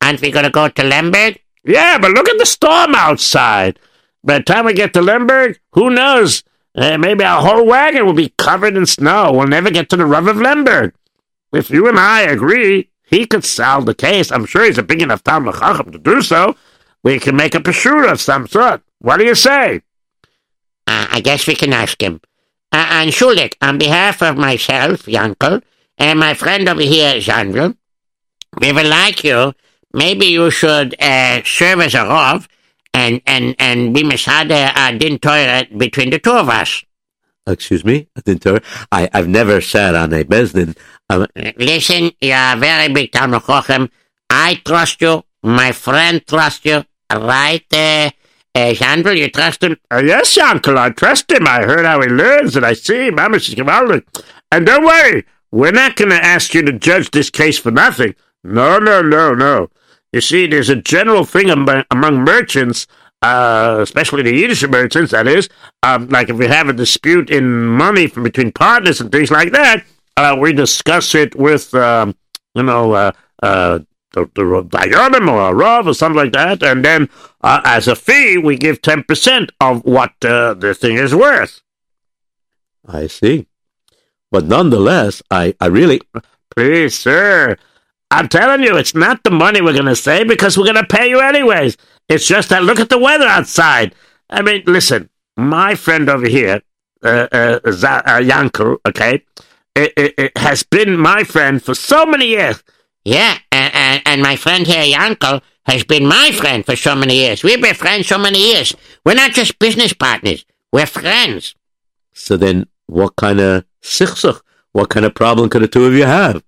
Aren't 0.00 0.20
we 0.20 0.32
going 0.32 0.46
to 0.46 0.50
go 0.50 0.68
to 0.68 0.82
Lemberg? 0.82 1.38
Yeah, 1.64 1.98
but 1.98 2.10
look 2.10 2.28
at 2.28 2.38
the 2.38 2.46
storm 2.46 2.94
outside. 2.94 3.78
By 4.24 4.38
the 4.38 4.44
time 4.44 4.64
we 4.64 4.72
get 4.72 4.92
to 4.94 5.00
Lemberg, 5.00 5.60
who 5.72 5.90
knows? 5.90 6.42
Uh, 6.74 6.96
maybe 6.98 7.24
our 7.24 7.42
whole 7.42 7.66
wagon 7.66 8.06
will 8.06 8.12
be 8.12 8.32
covered 8.38 8.76
in 8.76 8.86
snow. 8.86 9.32
We'll 9.32 9.48
never 9.48 9.70
get 9.70 9.88
to 9.90 9.96
the 9.96 10.06
Rav 10.06 10.26
of 10.26 10.36
Lemberg. 10.36 10.94
If 11.52 11.70
you 11.70 11.88
and 11.88 11.98
I 11.98 12.22
agree, 12.22 12.90
he 13.02 13.26
could 13.26 13.44
solve 13.44 13.86
the 13.86 13.94
case. 13.94 14.30
I'm 14.30 14.46
sure 14.46 14.64
he's 14.64 14.78
a 14.78 14.82
big 14.82 15.02
enough 15.02 15.24
Talmud 15.24 15.56
Chacham 15.56 15.90
to 15.90 15.98
do 15.98 16.22
so. 16.22 16.54
We 17.02 17.18
can 17.18 17.34
make 17.34 17.54
a 17.54 17.60
pshara 17.60 18.12
of 18.12 18.20
some 18.20 18.46
sort. 18.46 18.82
What 19.00 19.16
do 19.16 19.24
you 19.24 19.34
say? 19.34 19.82
Uh, 20.86 21.06
I 21.10 21.20
guess 21.20 21.46
we 21.46 21.56
can 21.56 21.72
ask 21.72 22.00
him. 22.00 22.20
Uh, 22.72 22.86
and 22.88 23.10
Shulik, 23.10 23.54
on 23.60 23.78
behalf 23.78 24.22
of 24.22 24.36
myself, 24.36 25.02
Yankel, 25.02 25.62
and 25.98 26.20
my 26.20 26.34
friend 26.34 26.68
over 26.68 26.82
here, 26.82 27.14
Janville, 27.14 27.76
we 28.60 28.72
would 28.72 28.86
like 28.86 29.24
you, 29.24 29.54
maybe 29.92 30.26
you 30.26 30.50
should 30.50 30.94
uh, 31.00 31.42
serve 31.44 31.80
as 31.80 31.94
a 31.94 32.04
Rav 32.04 32.48
and, 32.94 33.20
and, 33.26 33.54
and 33.58 33.94
we 33.94 34.02
be 34.02 34.08
Masada 34.08 34.72
uh, 34.74 34.92
Din 34.92 35.18
Torah 35.18 35.66
between 35.76 36.10
the 36.10 36.18
two 36.18 36.32
of 36.32 36.48
us. 36.48 36.84
Excuse 37.46 37.84
me? 37.84 38.08
I 38.16 38.20
didn't 38.20 38.42
tell 38.42 38.54
her. 38.54 38.62
I, 38.92 39.08
I've 39.12 39.28
never 39.28 39.60
sat 39.60 39.94
on 39.94 40.12
a 40.12 40.24
Beis 40.24 40.52
Din. 40.52 40.74
Um, 41.08 41.26
Listen, 41.56 42.12
you're 42.20 42.36
a 42.36 42.56
very 42.56 42.92
big 42.92 43.12
Talmud 43.12 43.42
Chochem. 43.42 43.90
I 44.28 44.60
trust 44.64 45.00
you. 45.00 45.24
My 45.42 45.72
friend 45.72 46.24
trusts 46.26 46.64
you. 46.64 46.84
Right, 47.12 47.64
uh, 47.72 48.10
uh, 48.54 48.72
Janville, 48.72 49.16
you 49.16 49.30
trust 49.30 49.64
him? 49.64 49.76
Uh, 49.90 50.02
yes, 50.04 50.38
uncle, 50.38 50.78
I 50.78 50.90
trust 50.90 51.32
him. 51.32 51.46
I 51.46 51.62
heard 51.62 51.84
how 51.84 52.00
he 52.00 52.08
learns, 52.08 52.54
and 52.54 52.64
I 52.64 52.74
see 52.74 53.08
him. 53.08 53.18
I'm 53.18 53.34
a 53.34 53.38
Shivaldi. 53.38 54.04
And 54.52 54.66
don't 54.66 54.84
worry, 54.84 55.24
we're 55.50 55.72
not 55.72 55.96
going 55.96 56.10
to 56.10 56.24
ask 56.24 56.54
you 56.54 56.62
to 56.62 56.72
judge 56.72 57.10
this 57.10 57.30
case 57.30 57.58
for 57.58 57.72
nothing. 57.72 58.14
No, 58.44 58.78
no, 58.78 59.02
no, 59.02 59.34
no. 59.34 59.70
You 60.12 60.20
see, 60.20 60.46
there's 60.46 60.68
a 60.68 60.76
general 60.76 61.24
thing 61.24 61.50
among, 61.50 61.84
among 61.90 62.24
merchants, 62.24 62.86
uh, 63.22 63.78
especially 63.80 64.22
the 64.22 64.34
Yiddish 64.34 64.66
merchants, 64.66 65.12
that 65.12 65.28
is, 65.28 65.48
um, 65.82 66.08
like 66.08 66.28
if 66.28 66.36
we 66.36 66.46
have 66.46 66.68
a 66.68 66.72
dispute 66.72 67.30
in 67.30 67.66
money 67.66 68.06
from 68.06 68.24
between 68.24 68.50
partners 68.52 69.00
and 69.00 69.12
things 69.12 69.30
like 69.30 69.52
that, 69.52 69.84
uh, 70.16 70.36
we 70.38 70.52
discuss 70.52 71.14
it 71.14 71.34
with, 71.36 71.72
um, 71.74 72.14
you 72.54 72.62
know, 72.62 72.92
uh, 72.92 73.12
uh, 73.42 73.78
the, 74.12 74.28
the 74.34 74.42
Dayanim 74.42 75.30
or 75.30 75.50
a 75.50 75.54
Rav 75.54 75.86
or 75.86 75.94
something 75.94 76.16
like 76.16 76.32
that, 76.32 76.62
and 76.62 76.84
then 76.84 77.08
uh, 77.42 77.60
as 77.64 77.86
a 77.86 77.94
fee, 77.94 78.36
we 78.38 78.56
give 78.56 78.82
10% 78.82 79.50
of 79.60 79.84
what 79.84 80.12
uh, 80.24 80.54
the 80.54 80.74
thing 80.74 80.96
is 80.96 81.14
worth. 81.14 81.62
I 82.86 83.06
see. 83.06 83.46
But 84.30 84.46
nonetheless, 84.46 85.22
I, 85.30 85.54
I 85.60 85.66
really. 85.66 86.00
Please, 86.54 86.98
sir. 86.98 87.56
I'm 88.10 88.28
telling 88.28 88.62
you, 88.62 88.76
it's 88.76 88.94
not 88.94 89.22
the 89.22 89.30
money 89.30 89.60
we're 89.60 89.72
going 89.72 89.84
to 89.84 89.96
save 89.96 90.26
because 90.26 90.58
we're 90.58 90.64
going 90.64 90.76
to 90.76 90.86
pay 90.86 91.08
you 91.08 91.20
anyways. 91.20 91.76
It's 92.08 92.26
just 92.26 92.48
that 92.48 92.64
look 92.64 92.80
at 92.80 92.88
the 92.88 92.98
weather 92.98 93.26
outside. 93.26 93.94
I 94.28 94.42
mean, 94.42 94.64
listen, 94.66 95.08
my 95.36 95.74
friend 95.76 96.08
over 96.08 96.26
here, 96.26 96.62
uh, 97.04 97.28
uh, 97.30 97.60
Z- 97.70 97.86
uh, 97.86 98.20
Yankel, 98.20 98.78
okay, 98.88 99.22
it, 99.76 99.92
it, 99.96 100.14
it 100.18 100.38
has 100.38 100.64
been 100.64 100.98
my 100.98 101.22
friend 101.22 101.62
for 101.62 101.74
so 101.74 102.04
many 102.04 102.26
years. 102.26 102.62
Yeah, 103.04 103.38
and, 103.52 103.74
and, 103.74 104.02
and 104.04 104.22
my 104.22 104.36
friend 104.36 104.66
here, 104.66 104.82
Yankel, 104.82 105.40
has 105.66 105.84
been 105.84 106.06
my 106.06 106.32
friend 106.32 106.66
for 106.66 106.74
so 106.74 106.96
many 106.96 107.14
years. 107.14 107.44
We've 107.44 107.62
been 107.62 107.74
friends 107.74 108.08
so 108.08 108.18
many 108.18 108.52
years. 108.52 108.74
We're 109.04 109.14
not 109.14 109.32
just 109.32 109.58
business 109.58 109.92
partners. 109.92 110.44
We're 110.72 110.86
friends. 110.86 111.54
So 112.12 112.36
then, 112.36 112.66
what 112.86 113.14
kind 113.16 113.40
of 113.40 113.64
sichsuch, 113.82 114.40
what 114.72 114.90
kind 114.90 115.06
of 115.06 115.14
problem 115.14 115.48
could 115.48 115.62
the 115.62 115.68
two 115.68 115.84
of 115.86 115.94
you 115.94 116.04
have? 116.04 116.42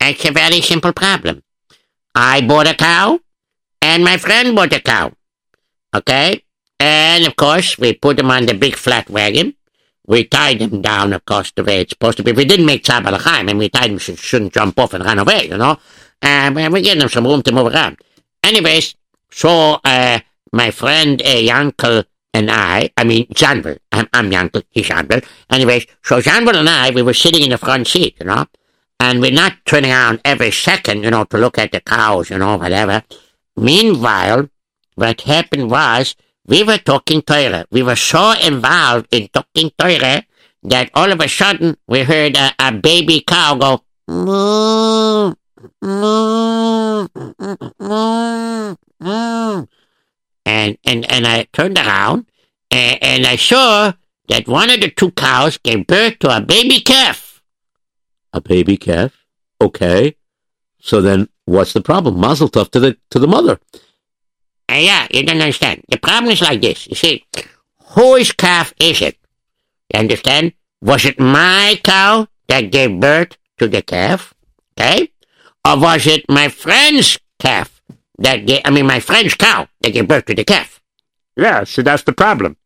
It's 0.00 0.24
a 0.24 0.32
very 0.32 0.60
simple 0.60 0.92
problem. 0.92 1.42
I 2.14 2.40
bought 2.40 2.66
a 2.68 2.74
cow, 2.74 3.20
and 3.82 4.04
my 4.04 4.16
friend 4.16 4.54
bought 4.54 4.72
a 4.72 4.80
cow. 4.80 5.12
Okay? 5.94 6.44
And 6.80 7.26
of 7.26 7.36
course, 7.36 7.78
we 7.78 7.92
put 7.92 8.16
them 8.16 8.30
on 8.30 8.46
the 8.46 8.54
big 8.54 8.76
flat 8.76 9.10
wagon. 9.10 9.54
We 10.06 10.24
tied 10.24 10.60
them 10.60 10.80
down, 10.80 11.12
of 11.12 11.24
course, 11.26 11.52
the 11.52 11.64
way 11.64 11.80
it's 11.80 11.90
supposed 11.90 12.16
to 12.18 12.22
be. 12.22 12.32
We 12.32 12.44
didn't 12.44 12.66
make 12.66 12.84
tzaar 12.84 13.02
baalei 13.02 13.20
chaim, 13.20 13.48
and 13.48 13.58
we 13.58 13.68
tied 13.68 13.90
them 13.90 13.98
so 13.98 14.12
they 14.12 14.16
shouldn't 14.16 14.54
jump 14.54 14.78
off 14.78 14.94
and 14.94 15.04
run 15.04 15.18
away, 15.18 15.48
you 15.48 15.58
know? 15.58 15.78
And 16.22 16.56
we 16.56 16.66
we 16.68 16.82
gave 16.82 16.98
them 16.98 17.08
some 17.08 17.26
room 17.26 17.42
to 17.42 17.52
move 17.52 17.72
around. 17.72 17.98
Anyways, 18.42 18.94
so 19.30 19.80
uh, 19.84 20.20
my 20.52 20.70
friend 20.70 21.20
uh, 21.20 21.26
Yankel 21.26 22.04
and 22.32 22.50
I, 22.50 22.90
I 22.96 23.04
mean, 23.04 23.26
Janville, 23.28 23.78
I'm, 23.92 24.08
I'm 24.12 24.30
Yankel, 24.30 24.62
he's 24.70 24.88
Janville. 24.88 25.24
Anyways, 25.50 25.86
so 26.02 26.20
Janville 26.20 26.56
and 26.56 26.68
I, 26.68 26.90
we 26.90 27.02
were 27.02 27.14
sitting 27.14 27.42
in 27.42 27.50
the 27.50 27.58
front 27.58 27.86
seat, 27.86 28.16
you 28.20 28.26
know? 28.26 28.46
And 29.00 29.20
we're 29.20 29.30
not 29.30 29.54
turning 29.64 29.92
around 29.92 30.20
every 30.24 30.50
second, 30.50 31.04
you 31.04 31.10
know, 31.10 31.24
to 31.24 31.38
look 31.38 31.58
at 31.58 31.72
the 31.72 31.80
cows, 31.80 32.30
you 32.30 32.38
know, 32.38 32.56
whatever. 32.56 33.04
Meanwhile, 33.56 34.48
what 34.96 35.20
happened 35.22 35.70
was 35.70 36.16
we 36.46 36.64
were 36.64 36.78
talking 36.78 37.22
Torah. 37.22 37.66
We 37.70 37.82
were 37.82 37.96
so 37.96 38.32
involved 38.32 39.06
in 39.12 39.28
talking 39.28 39.70
Torah 39.78 40.24
that 40.64 40.90
all 40.94 41.12
of 41.12 41.20
a 41.20 41.28
sudden 41.28 41.76
we 41.86 42.02
heard 42.02 42.36
a, 42.36 42.52
a 42.58 42.72
baby 42.72 43.20
cow 43.20 43.54
go, 43.54 43.82
moo, 44.08 45.34
moo, 45.80 47.06
moo. 49.00 49.66
And, 50.44 50.78
and, 50.84 51.12
and 51.12 51.26
I 51.26 51.46
turned 51.52 51.78
around 51.78 52.26
and, 52.70 53.02
and 53.02 53.26
I 53.26 53.36
saw 53.36 53.92
that 54.28 54.48
one 54.48 54.70
of 54.70 54.80
the 54.80 54.90
two 54.90 55.10
cows 55.12 55.58
gave 55.58 55.86
birth 55.86 56.18
to 56.20 56.36
a 56.36 56.40
baby 56.40 56.80
calf. 56.80 57.27
A 58.32 58.40
baby 58.40 58.76
calf? 58.76 59.24
Okay. 59.60 60.16
So 60.80 61.00
then, 61.00 61.28
what's 61.44 61.72
the 61.72 61.80
problem? 61.80 62.18
Mazel 62.20 62.48
tov 62.48 62.70
to 62.70 62.80
the 62.80 62.96
to 63.10 63.18
the 63.18 63.26
mother. 63.26 63.58
Uh, 64.70 64.74
yeah, 64.74 65.08
you 65.10 65.24
don't 65.24 65.40
understand. 65.40 65.82
The 65.88 65.98
problem 65.98 66.30
is 66.30 66.42
like 66.42 66.60
this. 66.60 66.86
You 66.86 66.94
see, 66.94 67.24
whose 67.96 68.32
calf 68.32 68.74
is 68.80 69.00
it? 69.00 69.16
You 69.92 70.00
understand? 70.00 70.52
Was 70.80 71.04
it 71.04 71.18
my 71.18 71.80
cow 71.82 72.28
that 72.48 72.70
gave 72.70 73.00
birth 73.00 73.36
to 73.58 73.66
the 73.66 73.82
calf? 73.82 74.34
Okay? 74.78 75.10
Or 75.66 75.78
was 75.78 76.06
it 76.06 76.24
my 76.28 76.48
friend's 76.48 77.18
calf 77.38 77.82
that 78.18 78.46
gave, 78.46 78.60
I 78.64 78.70
mean, 78.70 78.86
my 78.86 79.00
friend's 79.00 79.34
cow 79.34 79.68
that 79.80 79.92
gave 79.92 80.06
birth 80.06 80.26
to 80.26 80.34
the 80.34 80.44
calf? 80.44 80.80
Yeah, 81.36 81.64
see, 81.64 81.82
that's 81.82 82.02
the 82.04 82.12
problem. 82.12 82.56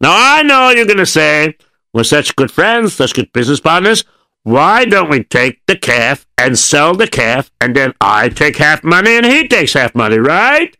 Now, 0.00 0.12
I 0.12 0.42
know 0.42 0.70
you're 0.70 0.86
going 0.86 0.98
to 0.98 1.06
say, 1.06 1.56
we're 1.92 2.04
such 2.04 2.34
good 2.36 2.50
friends, 2.50 2.94
such 2.94 3.14
good 3.14 3.32
business 3.32 3.60
partners. 3.60 4.04
Why 4.42 4.84
don't 4.84 5.10
we 5.10 5.24
take 5.24 5.60
the 5.66 5.76
calf 5.76 6.26
and 6.38 6.58
sell 6.58 6.94
the 6.94 7.06
calf, 7.06 7.50
and 7.60 7.76
then 7.76 7.94
I 8.00 8.30
take 8.30 8.56
half 8.56 8.82
money 8.82 9.16
and 9.16 9.26
he 9.26 9.46
takes 9.46 9.74
half 9.74 9.94
money, 9.94 10.18
right? 10.18 10.76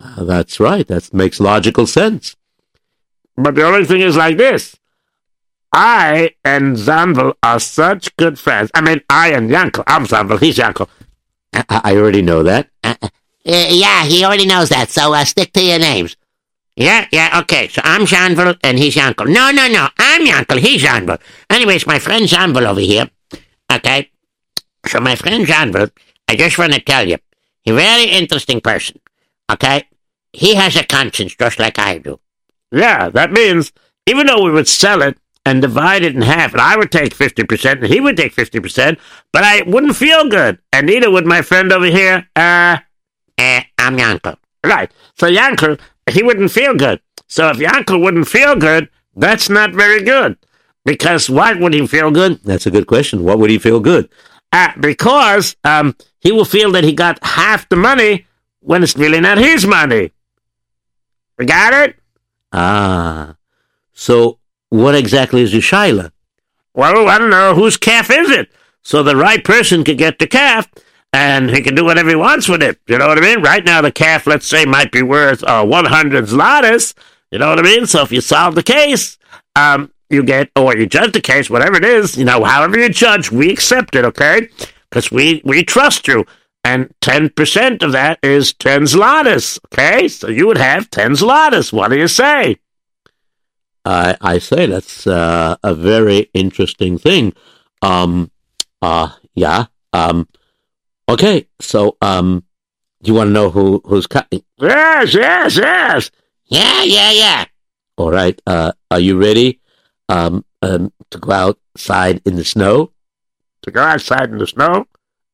Uh, 0.00 0.24
that's 0.24 0.60
right. 0.60 0.86
That 0.86 1.12
makes 1.12 1.40
logical 1.40 1.86
sense. 1.86 2.36
But 3.36 3.56
the 3.56 3.64
only 3.64 3.84
thing 3.84 4.00
is 4.00 4.16
like 4.16 4.36
this. 4.36 4.76
I 5.72 6.30
and 6.44 6.76
Zanvil 6.76 7.34
are 7.42 7.60
such 7.60 8.14
good 8.16 8.38
friends. 8.38 8.70
I 8.74 8.80
mean, 8.80 9.00
I 9.10 9.32
and 9.32 9.50
Yankel. 9.50 9.84
I'm 9.86 10.06
Zanvil, 10.06 10.40
he's 10.40 10.56
Yankel. 10.56 10.88
I, 11.52 11.64
I 11.68 11.96
already 11.96 12.22
know 12.22 12.42
that. 12.42 12.68
Uh, 12.82 12.94
uh, 13.02 13.08
yeah, 13.44 14.04
he 14.04 14.24
already 14.24 14.46
knows 14.46 14.68
that, 14.68 14.90
so 14.90 15.12
uh, 15.12 15.24
stick 15.24 15.52
to 15.54 15.62
your 15.62 15.78
names. 15.78 16.16
Yeah, 16.78 17.08
yeah, 17.10 17.40
okay. 17.40 17.66
So 17.68 17.80
I'm 17.84 18.02
Janvel 18.06 18.56
and 18.62 18.78
he's 18.78 18.94
Yankel. 18.94 19.26
No, 19.26 19.50
no, 19.50 19.66
no. 19.68 19.88
I'm 19.98 20.24
Yankel, 20.24 20.58
he's 20.58 20.82
Janvel. 20.82 21.20
Anyways, 21.50 21.86
my 21.86 21.98
friend 21.98 22.24
Janvel 22.26 22.66
over 22.66 22.80
here. 22.80 23.10
Okay. 23.72 24.10
So 24.86 25.00
my 25.00 25.16
friend 25.16 25.44
Janvel, 25.44 25.90
I 26.28 26.36
just 26.36 26.56
want 26.56 26.72
to 26.74 26.80
tell 26.80 27.06
you, 27.08 27.16
he's 27.62 27.72
a 27.72 27.76
very 27.76 28.04
interesting 28.04 28.60
person. 28.60 29.00
Okay? 29.50 29.84
He 30.32 30.54
has 30.54 30.76
a 30.76 30.84
conscience 30.84 31.34
just 31.34 31.58
like 31.58 31.78
I 31.80 31.98
do. 31.98 32.20
Yeah, 32.70 33.08
that 33.08 33.32
means 33.32 33.72
even 34.06 34.26
though 34.28 34.44
we 34.44 34.50
would 34.52 34.68
sell 34.68 35.02
it 35.02 35.18
and 35.44 35.60
divide 35.62 36.04
it 36.04 36.14
in 36.14 36.22
half, 36.22 36.52
and 36.52 36.60
I 36.60 36.76
would 36.76 36.92
take 36.92 37.12
50% 37.14 37.72
and 37.82 37.86
he 37.86 37.98
would 38.00 38.16
take 38.16 38.34
50%, 38.36 38.98
but 39.32 39.42
I 39.42 39.62
wouldn't 39.62 39.96
feel 39.96 40.28
good. 40.28 40.58
And 40.72 40.86
neither 40.86 41.10
would 41.10 41.26
my 41.26 41.42
friend 41.42 41.72
over 41.72 41.86
here. 41.86 42.28
Uh, 42.36 42.78
Uh, 43.38 43.62
I'm 43.78 43.96
Yankel. 43.96 44.36
right. 44.64 44.90
So 45.14 45.26
Yankel, 45.30 45.78
he 46.12 46.22
wouldn't 46.22 46.50
feel 46.50 46.74
good. 46.74 47.00
So 47.26 47.48
if 47.48 47.58
Yankel 47.58 48.02
wouldn't 48.02 48.28
feel 48.28 48.56
good, 48.56 48.88
that's 49.14 49.48
not 49.48 49.72
very 49.72 50.02
good. 50.02 50.36
Because 50.84 51.28
why 51.28 51.52
would 51.52 51.74
he 51.74 51.86
feel 51.86 52.10
good? 52.10 52.40
That's 52.44 52.66
a 52.66 52.70
good 52.70 52.86
question. 52.86 53.24
What 53.24 53.38
would 53.38 53.50
he 53.50 53.58
feel 53.58 53.80
good? 53.80 54.08
Uh, 54.52 54.72
because 54.80 55.56
um, 55.64 55.94
he 56.20 56.32
will 56.32 56.44
feel 56.46 56.72
that 56.72 56.84
he 56.84 56.92
got 56.92 57.18
half 57.22 57.68
the 57.68 57.76
money 57.76 58.26
when 58.60 58.82
it's 58.82 58.96
really 58.96 59.20
not 59.20 59.38
his 59.38 59.66
money. 59.66 60.12
Got 61.44 61.74
it? 61.74 61.96
Ah. 62.52 63.36
So, 63.92 64.38
what 64.70 64.94
exactly 64.94 65.42
is 65.42 65.52
your 65.52 65.62
shaila? 65.62 66.10
Well, 66.74 67.08
I 67.08 67.18
don't 67.18 67.30
know. 67.30 67.54
Whose 67.54 67.76
calf 67.76 68.10
is 68.10 68.30
it? 68.30 68.50
So 68.82 69.02
the 69.02 69.16
right 69.16 69.44
person 69.44 69.84
could 69.84 69.98
get 69.98 70.18
the 70.18 70.26
calf, 70.26 70.68
and 71.12 71.50
he 71.50 71.62
can 71.62 71.74
do 71.74 71.84
whatever 71.84 72.10
he 72.10 72.14
wants 72.14 72.48
with 72.48 72.62
it. 72.62 72.78
You 72.86 72.98
know 72.98 73.08
what 73.08 73.18
I 73.18 73.20
mean? 73.20 73.42
Right 73.42 73.64
now, 73.64 73.80
the 73.80 73.92
calf, 73.92 74.26
let's 74.26 74.46
say, 74.46 74.64
might 74.64 74.92
be 74.92 75.02
worth 75.02 75.42
uh, 75.44 75.64
100 75.64 76.24
zlotys. 76.26 76.94
You 77.30 77.38
know 77.38 77.48
what 77.48 77.58
I 77.58 77.62
mean? 77.62 77.86
So 77.86 78.02
if 78.02 78.12
you 78.12 78.20
solve 78.20 78.54
the 78.54 78.62
case, 78.62 79.18
um, 79.56 79.92
you 80.10 80.22
get, 80.22 80.50
or 80.56 80.76
you 80.76 80.86
judge 80.86 81.12
the 81.12 81.20
case, 81.20 81.50
whatever 81.50 81.76
it 81.76 81.84
is, 81.84 82.16
you 82.16 82.24
know, 82.24 82.44
however 82.44 82.78
you 82.78 82.88
judge, 82.88 83.30
we 83.30 83.50
accept 83.50 83.94
it, 83.94 84.04
okay? 84.04 84.48
Because 84.90 85.10
we, 85.10 85.42
we 85.44 85.62
trust 85.64 86.08
you. 86.08 86.24
And 86.64 86.92
10% 87.00 87.82
of 87.82 87.92
that 87.92 88.18
is 88.22 88.52
10 88.54 88.82
zlotys, 88.82 89.58
okay? 89.66 90.08
So 90.08 90.28
you 90.28 90.46
would 90.46 90.58
have 90.58 90.90
10 90.90 91.12
zlotys. 91.12 91.72
What 91.72 91.88
do 91.88 91.98
you 91.98 92.08
say? 92.08 92.56
I 93.88 94.16
I 94.20 94.38
say 94.38 94.66
that's 94.66 95.06
uh, 95.06 95.56
a 95.62 95.74
very 95.74 96.30
interesting 96.34 96.98
thing. 96.98 97.32
Um, 97.80 98.30
uh, 98.82 99.10
yeah. 99.34 99.66
Um, 99.94 100.28
okay. 101.08 101.46
So, 101.60 101.96
um, 102.00 102.44
you 103.02 103.14
want 103.14 103.28
to 103.28 103.32
know 103.32 103.50
who 103.50 103.80
who's 103.84 104.06
cutting? 104.06 104.42
Yes, 104.58 105.14
yes, 105.14 105.56
yes. 105.56 106.10
Yeah, 106.46 106.82
yeah, 106.82 107.10
yeah. 107.12 107.44
All 107.96 108.10
right. 108.10 108.40
Uh, 108.46 108.72
are 108.90 109.00
you 109.00 109.18
ready? 109.18 109.60
Um, 110.08 110.44
um, 110.62 110.92
to 111.10 111.18
go 111.18 111.32
outside 111.32 112.22
in 112.24 112.36
the 112.36 112.44
snow? 112.44 112.92
To 113.62 113.70
go 113.70 113.82
outside 113.82 114.30
in 114.30 114.38
the 114.38 114.46
snow? 114.46 114.86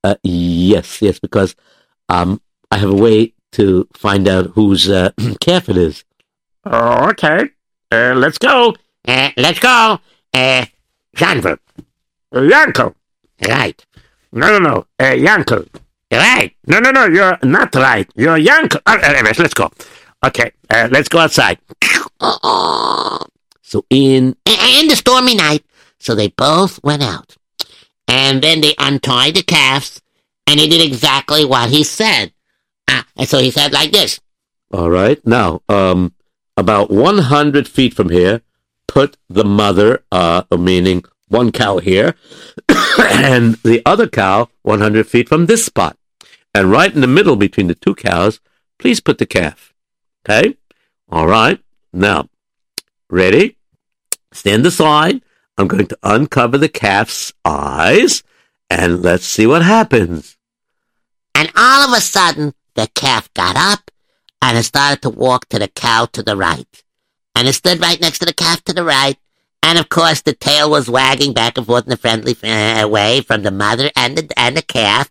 Uh, 0.03 0.17
yes, 0.23 1.01
yes, 1.01 1.19
because 1.19 1.55
um, 2.09 2.41
I 2.71 2.79
have 2.79 2.91
a 2.91 2.95
way 2.95 3.33
to 3.53 3.89
find 3.95 4.29
out 4.29 4.47
whose 4.55 4.91
uh, 4.91 5.11
calf 5.41 5.69
it 5.69 5.77
is. 5.77 6.05
Oh, 6.65 7.09
okay. 7.11 7.51
Uh, 7.91 8.15
let's 8.17 8.39
go. 8.39 8.75
Uh, 9.07 9.31
let's 9.37 9.61
go. 9.61 10.01
Uh. 10.33 10.67
Uh, 12.33 12.41
Yankel. 12.41 12.95
Right. 13.47 13.85
No, 14.35 14.47
no, 14.51 14.59
no. 14.59 14.87
Uh, 14.99 15.15
Yankel. 15.15 15.67
Right. 16.13 16.55
No, 16.67 16.79
no, 16.81 16.91
no. 16.91 17.07
You're 17.07 17.39
not 17.43 17.75
right. 17.75 18.09
You're 18.17 18.39
Yankel. 18.39 18.81
Uh, 18.85 18.99
anyways, 19.03 19.39
let's 19.39 19.55
go. 19.55 19.71
Okay. 20.25 20.51
Uh, 20.69 20.89
let's 20.91 21.09
go 21.09 21.21
outside. 21.21 21.59
So 23.63 23.85
in 23.91 24.37
And 24.47 24.91
the 24.91 24.97
stormy 24.97 25.35
night. 25.35 25.65
So 25.99 26.15
they 26.15 26.29
both 26.29 26.83
went 26.85 27.03
out. 27.03 27.37
And 28.07 28.43
then 28.43 28.61
they 28.61 28.75
untied 28.79 29.35
the 29.35 29.43
calves, 29.43 30.03
and 30.47 30.61
he 30.61 30.69
did 30.69 30.83
exactly 30.83 31.43
what 31.45 31.71
he 31.71 31.83
said. 31.83 32.33
Ah, 32.87 33.07
and 33.17 33.27
so 33.27 33.39
he 33.39 33.51
said 33.51 33.73
like 33.73 33.93
this. 33.93 34.21
all 34.71 34.91
right 34.91 35.25
now, 35.27 35.63
um, 35.71 36.13
about 36.57 36.91
one 36.91 37.19
hundred 37.19 37.67
feet 37.67 37.95
from 37.95 38.11
here, 38.11 38.43
put 38.87 39.17
the 39.31 39.45
mother, 39.45 40.05
uh, 40.13 40.43
meaning 40.53 41.03
one 41.35 41.53
cow 41.53 41.79
here, 41.79 42.15
and 42.99 43.55
the 43.57 43.83
other 43.85 44.09
cow 44.09 44.49
one 44.63 44.81
hundred 44.81 45.07
feet 45.07 45.29
from 45.29 45.47
this 45.47 45.65
spot, 45.67 45.97
and 46.55 46.71
right 46.71 46.95
in 46.95 47.01
the 47.01 47.07
middle 47.07 47.37
between 47.37 47.67
the 47.67 47.75
two 47.75 47.95
cows, 47.95 48.41
please 48.79 49.01
put 49.01 49.19
the 49.19 49.27
calf. 49.27 49.75
Okay, 50.25 50.57
all 51.09 51.27
right. 51.27 51.61
Now, 51.93 52.29
ready? 53.11 53.57
Stand 54.33 54.67
aside. 54.67 55.21
I'm 55.57 55.69
going 55.69 55.87
to 55.87 55.99
uncover 56.03 56.59
the 56.59 56.69
calf's 56.69 57.33
eyes, 57.45 58.23
and 58.71 59.03
let's 59.03 59.27
see 59.27 59.47
what 59.47 59.63
happens. 59.63 60.37
And 61.35 61.51
all 61.57 61.89
of 61.89 61.97
a 61.97 62.01
sudden, 62.01 62.55
the 62.75 62.89
calf 62.95 63.33
got 63.35 63.57
up 63.57 63.91
and 64.41 64.59
it 64.59 64.65
started 64.65 65.03
to 65.03 65.11
walk 65.11 65.49
to 65.49 65.59
the 65.59 65.69
cow 65.69 66.07
to 66.13 66.23
the 66.23 66.37
right. 66.37 66.83
And 67.35 67.49
it 67.49 67.55
stood 67.55 67.81
right 67.81 68.01
next 68.01 68.19
to 68.21 68.27
the 68.27 68.35
calf 68.35 68.63
to 68.65 68.73
the 68.73 68.85
right. 68.85 69.17
And 69.65 69.79
of 69.79 69.89
course, 69.89 70.21
the 70.21 70.35
tail 70.35 70.71
was 70.71 70.91
wagging 70.91 71.33
back 71.33 71.57
and 71.57 71.67
forth 71.67 71.87
in 71.87 71.93
a 71.93 71.97
friendly 71.97 72.37
way 72.97 73.23
from 73.23 73.43
the 73.43 73.51
mother 73.51 73.91
and 73.97 74.19
the, 74.19 74.39
and 74.39 74.55
the 74.55 74.63
calf. 74.63 75.11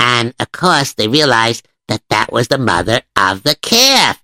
And 0.00 0.34
of 0.40 0.50
course, 0.50 0.92
they 0.92 1.06
realized 1.06 1.68
that 1.86 2.02
that 2.10 2.32
was 2.32 2.48
the 2.48 2.58
mother 2.58 3.02
of 3.14 3.44
the 3.44 3.54
calf. 3.62 4.20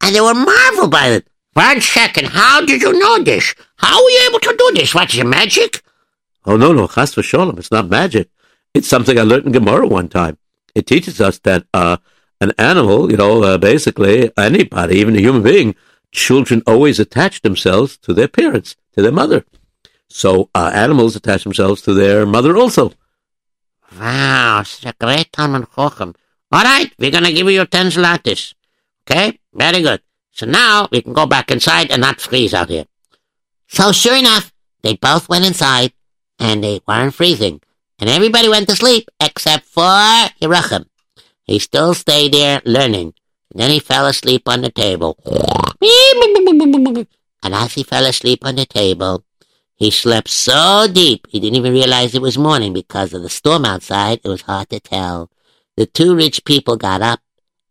And 0.00 0.16
they 0.16 0.20
were 0.20 0.34
marveled 0.34 0.90
by 0.90 1.06
it. 1.10 1.28
One 1.52 1.80
second, 1.80 2.26
how 2.26 2.66
did 2.66 2.82
you 2.82 2.92
know 2.98 3.22
this? 3.22 3.54
How 3.76 4.02
were 4.02 4.10
you 4.10 4.28
able 4.28 4.40
to 4.40 4.56
do 4.58 4.72
this? 4.74 4.96
What's 4.96 5.14
your 5.14 5.26
magic? 5.26 5.80
Oh 6.44 6.56
no, 6.56 6.72
no, 6.72 6.88
chas 6.88 7.14
v'shalom. 7.14 7.56
It's 7.56 7.70
not 7.70 7.88
magic. 7.88 8.30
It's 8.74 8.88
something 8.88 9.16
I 9.16 9.22
learned 9.22 9.46
in 9.46 9.52
Gemara 9.52 9.86
one 9.86 10.08
time. 10.08 10.38
It 10.74 10.88
teaches 10.88 11.20
us 11.20 11.38
that 11.40 11.66
uh, 11.72 11.98
an 12.40 12.52
animal, 12.58 13.10
you 13.12 13.16
know, 13.16 13.44
uh, 13.44 13.58
basically 13.58 14.32
anybody, 14.36 14.96
even 14.96 15.14
a 15.14 15.20
human 15.20 15.44
being, 15.44 15.76
children 16.12 16.62
always 16.66 16.98
attach 16.98 17.42
themselves 17.42 17.96
to 17.98 18.12
their 18.12 18.28
parents, 18.28 18.76
to 18.94 19.02
their 19.02 19.12
mother. 19.12 19.44
So 20.08 20.50
uh, 20.54 20.70
animals 20.74 21.16
attach 21.16 21.44
themselves 21.44 21.82
to 21.82 21.94
their 21.94 22.26
mother 22.26 22.56
also. 22.56 22.92
Wow, 23.98 24.62
such 24.64 24.92
a 24.92 24.96
great 24.98 25.32
time 25.32 25.52
Talmud 25.52 25.70
Chochem. 25.70 26.14
All 26.52 26.62
right, 26.62 26.92
we're 26.98 27.10
going 27.10 27.24
to 27.24 27.32
give 27.32 27.46
you 27.46 27.52
your 27.52 27.66
10 27.66 27.86
zlatis. 27.86 28.54
Okay, 29.02 29.38
very 29.54 29.82
good. 29.82 30.00
So 30.32 30.46
now 30.46 30.88
we 30.90 31.02
can 31.02 31.12
go 31.12 31.26
back 31.26 31.50
inside 31.50 31.90
and 31.90 32.00
not 32.00 32.20
freeze 32.20 32.54
out 32.54 32.68
here. 32.68 32.86
So 33.68 33.92
sure 33.92 34.16
enough, 34.16 34.52
they 34.82 34.96
both 34.96 35.28
went 35.28 35.44
inside 35.46 35.92
and 36.38 36.62
they 36.62 36.80
weren't 36.86 37.14
freezing. 37.14 37.60
And 37.98 38.08
everybody 38.08 38.48
went 38.48 38.68
to 38.68 38.76
sleep 38.76 39.08
except 39.20 39.66
for 39.66 39.82
Yerachem. 40.40 40.86
He 41.44 41.58
still 41.58 41.94
stayed 41.94 42.32
there 42.32 42.62
learning. 42.64 43.14
Then 43.52 43.70
he 43.70 43.80
fell 43.80 44.06
asleep 44.06 44.42
on 44.46 44.62
the 44.62 44.70
table. 44.70 45.18
And 47.42 47.54
as 47.54 47.74
he 47.74 47.82
fell 47.82 48.06
asleep 48.06 48.44
on 48.44 48.56
the 48.56 48.66
table, 48.66 49.24
he 49.74 49.90
slept 49.90 50.28
so 50.28 50.86
deep 50.92 51.26
he 51.30 51.40
didn't 51.40 51.56
even 51.56 51.72
realize 51.72 52.14
it 52.14 52.22
was 52.22 52.36
morning 52.36 52.72
because 52.72 53.14
of 53.14 53.22
the 53.22 53.30
storm 53.30 53.64
outside. 53.64 54.20
It 54.22 54.28
was 54.28 54.42
hard 54.42 54.68
to 54.70 54.80
tell. 54.80 55.30
The 55.76 55.86
two 55.86 56.14
rich 56.14 56.44
people 56.44 56.76
got 56.76 57.02
up 57.02 57.20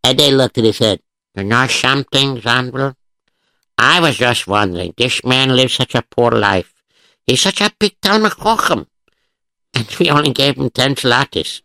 and 0.04 0.18
they 0.18 0.32
looked 0.32 0.58
at 0.58 0.64
his 0.64 0.80
head. 0.80 1.02
You 1.36 1.44
know 1.44 1.68
something, 1.68 2.38
Zandler? 2.38 2.96
I 3.78 4.00
was 4.02 4.18
just 4.18 4.48
wondering. 4.48 4.94
This 4.98 5.24
man 5.24 5.56
lives 5.56 5.76
such 5.76 5.96
a 5.96 6.02
poor 6.02 6.32
life. 6.32 6.74
He's 7.26 7.42
such 7.42 7.62
a 7.62 7.72
big 7.80 7.96
Talmud 8.02 8.34
Chochem. 8.34 8.88
And 9.74 9.96
we 10.00 10.10
only 10.10 10.34
gave 10.34 10.58
him 10.58 10.72
ten 10.72 10.96
zlatis. 10.96 11.62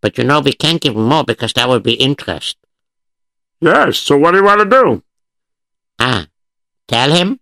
But 0.00 0.18
you 0.18 0.24
know, 0.24 0.40
we 0.40 0.52
can't 0.54 0.80
give 0.80 0.96
him 0.96 1.04
more 1.04 1.24
because 1.24 1.52
that 1.52 1.68
would 1.68 1.82
be 1.82 1.92
interest. 1.92 2.56
Yes, 3.64 3.96
so 3.96 4.18
what 4.18 4.32
do 4.32 4.38
you 4.38 4.44
want 4.44 4.60
to 4.60 4.68
do? 4.68 5.02
Ah, 5.98 6.26
tell 6.86 7.10
him 7.10 7.40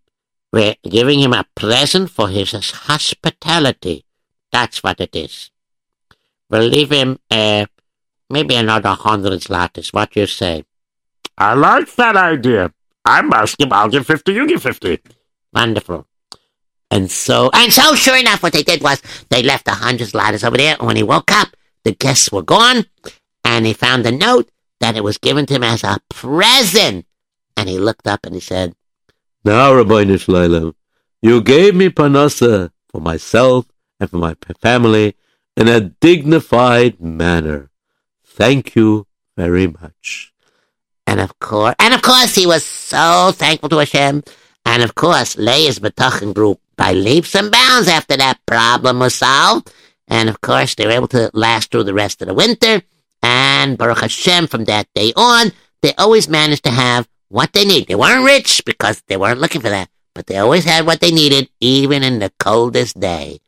we're 0.53 0.77
giving 0.89 1.19
him 1.19 1.33
a 1.33 1.45
present 1.57 2.11
for 2.11 2.29
his 2.29 2.53
hospitality. 2.53 4.05
That's 4.53 4.85
what 4.85 5.01
it 5.01 5.17
is. 5.17 5.51
We'll 6.49 6.69
leave 6.69 6.93
him, 6.93 7.19
uh, 7.29 7.67
maybe 8.31 8.55
another 8.55 8.91
hundred 8.91 9.41
zlatis. 9.41 9.93
What 9.93 10.15
you 10.15 10.27
say? 10.29 10.63
I 11.37 11.55
like 11.55 11.93
that 11.97 12.17
idea. 12.17 12.73
I'm 13.05 13.33
asking, 13.33 13.67
him, 13.67 13.73
I'll 13.73 13.89
give 13.89 14.07
50, 14.07 14.33
you 14.33 14.47
give 14.47 14.63
50. 14.63 15.01
Wonderful. 15.53 16.07
And 16.89 17.11
so, 17.11 17.51
and 17.53 17.73
so, 17.73 17.97
sure 17.97 18.17
enough, 18.17 18.45
what 18.45 18.53
they 18.53 18.63
did 18.63 18.81
was 18.81 19.03
they 19.29 19.43
left 19.43 19.67
a 19.67 19.73
hundred 19.73 20.15
ladders 20.15 20.45
over 20.45 20.57
there. 20.57 20.77
And 20.79 20.87
when 20.87 20.95
he 20.95 21.03
woke 21.03 21.33
up, 21.33 21.49
the 21.83 21.93
guests 21.93 22.31
were 22.31 22.43
gone, 22.43 22.85
and 23.45 23.67
he 23.67 23.73
found 23.73 24.07
a 24.07 24.13
note 24.13 24.52
that 24.83 24.97
it 24.97 25.05
was 25.05 25.17
given 25.17 25.47
to 25.47 25.55
him 25.55 25.63
as 25.63 25.85
a 25.85 25.99
present. 26.11 27.07
And 27.57 27.69
he 27.69 27.79
looked 27.79 28.07
up 28.07 28.27
and 28.27 28.35
he 28.35 28.41
said, 28.41 28.75
Now, 29.45 29.73
Ribono 29.73 30.21
Shel 30.21 30.35
Olam, 30.35 30.75
you 31.23 31.41
gave 31.41 31.75
me 31.75 31.89
panasa 31.89 32.71
for 32.91 33.01
myself 33.01 33.67
and 34.01 34.11
for 34.11 34.17
my 34.19 34.35
family 34.61 35.17
in 35.57 35.69
a 35.69 35.81
dignified 35.81 37.01
manner. 37.01 37.71
Thank 38.25 38.75
you 38.75 39.07
very 39.37 39.67
much. 39.67 40.33
and 41.07 41.21
of 41.21 41.39
course, 41.39 41.75
and 41.79 41.95
of 41.95 42.03
course, 42.03 42.35
he 42.35 42.47
was 42.47 42.65
so 42.65 43.33
thankful 43.35 43.69
to 43.71 43.79
Hashem. 43.79 44.23
And 44.65 44.83
of 44.83 44.95
course, 44.95 45.37
Leah's 45.37 45.79
B'tachin 45.81 46.35
grew 46.35 46.59
by 46.77 46.93
leaps 46.93 47.35
and 47.35 47.51
bounds 47.51 47.89
after 47.89 48.17
that 48.17 48.39
problem 48.47 49.01
was 49.01 49.15
solved. 49.15 49.73
And 50.09 50.29
of 50.29 50.41
course, 50.41 50.75
they 50.75 50.87
were 50.87 50.93
able 50.93 51.09
to 51.09 51.31
last 51.35 51.71
through 51.71 51.85
the 51.85 51.95
rest 51.95 52.23
of 52.23 52.29
the 52.29 52.35
winter. 52.35 52.83
And 53.23 53.79
Baruch 53.79 54.01
Hashem, 54.01 54.47
from 54.49 54.65
that 54.65 54.89
day 54.95 55.13
on, 55.17 55.53
they 55.83 55.95
always 55.95 56.29
managed 56.29 56.65
to 56.65 56.71
have 56.71 57.09
what 57.29 57.53
they 57.53 57.65
need. 57.65 57.87
They 57.87 57.95
weren't 57.95 58.25
rich 58.25 58.63
because 58.65 59.03
they 59.07 59.17
weren't 59.17 59.41
looking 59.41 59.61
for 59.61 59.71
that, 59.71 59.89
but 60.15 60.27
they 60.27 60.39
always 60.39 60.65
had 60.65 60.87
what 60.87 61.01
they 61.01 61.11
needed, 61.11 61.49
even 61.61 62.03
in 62.03 62.19
the 62.19 62.33
coldest 62.39 62.99
day. 62.99 63.41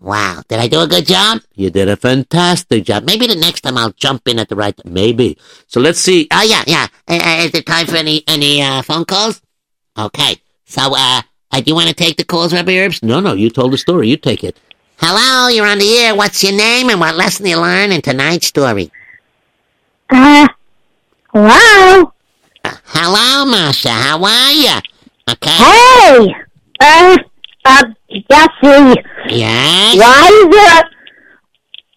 Wow. 0.00 0.42
Did 0.48 0.60
I 0.60 0.68
do 0.68 0.80
a 0.80 0.86
good 0.86 1.06
job? 1.06 1.40
You 1.54 1.70
did 1.70 1.88
a 1.88 1.96
fantastic 1.96 2.84
job. 2.84 3.04
Maybe 3.04 3.26
the 3.26 3.34
next 3.34 3.62
time 3.62 3.76
I'll 3.76 3.90
jump 3.90 4.28
in 4.28 4.38
at 4.38 4.48
the 4.48 4.54
right 4.54 4.76
time. 4.76 4.92
Maybe. 4.92 5.36
So 5.66 5.80
let's 5.80 5.98
see. 5.98 6.28
Oh, 6.32 6.42
yeah, 6.42 6.62
yeah. 6.66 6.86
Uh, 7.08 7.18
uh, 7.20 7.44
is 7.44 7.54
it 7.54 7.66
time 7.66 7.86
for 7.86 7.96
any, 7.96 8.22
any, 8.28 8.62
uh, 8.62 8.82
phone 8.82 9.04
calls? 9.04 9.42
Okay. 9.98 10.36
So, 10.66 10.94
uh, 10.94 11.22
uh, 11.50 11.60
do 11.60 11.64
you 11.66 11.74
want 11.74 11.88
to 11.88 11.94
take 11.94 12.16
the 12.16 12.24
calls, 12.24 12.52
Rabbi 12.52 12.72
Herbst? 12.72 13.02
No, 13.02 13.18
no, 13.20 13.32
you 13.32 13.50
told 13.50 13.72
the 13.72 13.78
story. 13.78 14.08
You 14.08 14.16
take 14.16 14.44
it. 14.44 14.56
Hello, 14.98 15.48
you're 15.48 15.66
on 15.66 15.78
the 15.78 15.98
air. 15.98 16.14
What's 16.14 16.44
your 16.44 16.52
name 16.52 16.90
and 16.90 17.00
what 17.00 17.16
lesson 17.16 17.46
you 17.46 17.56
learn 17.56 17.90
in 17.90 18.02
tonight's 18.02 18.46
story? 18.46 18.92
Uh, 20.10 20.48
hello? 21.34 22.12
Uh, 22.64 22.74
hello, 22.86 23.44
Masha. 23.50 23.90
How 23.90 24.22
are 24.24 24.52
you? 24.52 24.78
Okay. 25.30 25.50
Hey! 25.50 26.34
Uh, 26.80 27.16
uh, 27.64 27.84
Jesse, 28.10 29.02
Yes. 29.28 29.96
why 29.98 30.28
is 30.32 30.48
there... 30.54 30.90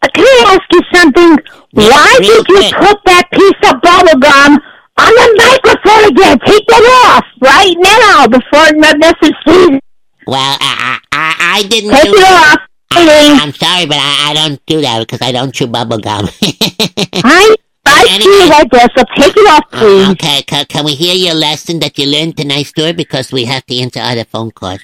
Uh, 0.04 0.08
can 0.14 0.26
I 0.26 0.58
ask 0.58 0.64
you 0.74 0.82
something? 0.94 1.38
Why 1.72 2.16
did 2.18 2.28
you 2.28 2.44
quick. 2.44 2.74
put 2.74 3.00
that 3.06 3.30
piece 3.32 3.72
of 3.72 3.80
bubble 3.82 4.20
gum 4.20 4.60
on 4.98 5.12
the 5.16 5.34
microphone 5.38 6.10
again? 6.12 6.40
Take 6.46 6.66
it 6.68 7.08
off 7.08 7.24
right 7.40 7.76
now 7.80 8.28
before 8.28 8.68
the 8.74 8.98
message 9.00 9.36
sees 9.48 9.80
Well, 10.28 10.58
I, 10.60 11.00
I, 11.14 11.60
I, 11.60 11.64
didn't 11.70 11.92
Take 11.92 12.08
it 12.08 12.24
off. 12.24 12.60
I, 12.94 13.40
I'm 13.42 13.54
sorry, 13.54 13.86
but 13.86 13.98
I, 13.98 14.32
I 14.32 14.34
don't 14.34 14.66
do 14.66 14.82
that 14.82 15.00
because 15.00 15.22
I 15.22 15.32
don't 15.32 15.54
chew 15.54 15.68
bubble 15.68 16.00
gum. 16.00 16.28
I, 16.42 17.56
I 17.86 18.20
you 18.22 18.50
right 18.50 18.68
there, 18.72 18.88
so 18.96 19.04
take 19.16 19.36
it 19.36 19.50
off, 19.50 19.70
please. 19.72 20.10
okay, 20.12 20.42
can, 20.44 20.66
can 20.66 20.86
we 20.86 20.94
hear 20.94 21.16
your 21.16 21.34
lesson 21.34 21.80
that 21.80 21.98
you 21.98 22.08
learned 22.08 22.38
tonight's 22.38 22.70
story 22.70 22.94
because 22.94 23.32
we 23.32 23.46
have 23.46 23.66
to 23.66 23.76
answer 23.78 24.00
other 24.00 24.26
phone 24.26 24.52
calls? 24.52 24.82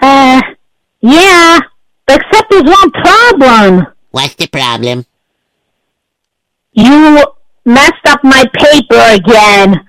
Uh, 0.00 0.42
yeah. 1.00 1.60
Except 2.08 2.50
there's 2.50 2.62
one 2.62 2.90
problem. 2.90 3.86
What's 4.10 4.34
the 4.36 4.46
problem? 4.46 5.06
You 6.72 7.24
messed 7.64 8.06
up 8.06 8.22
my 8.22 8.44
paper 8.54 9.02
again. 9.14 9.86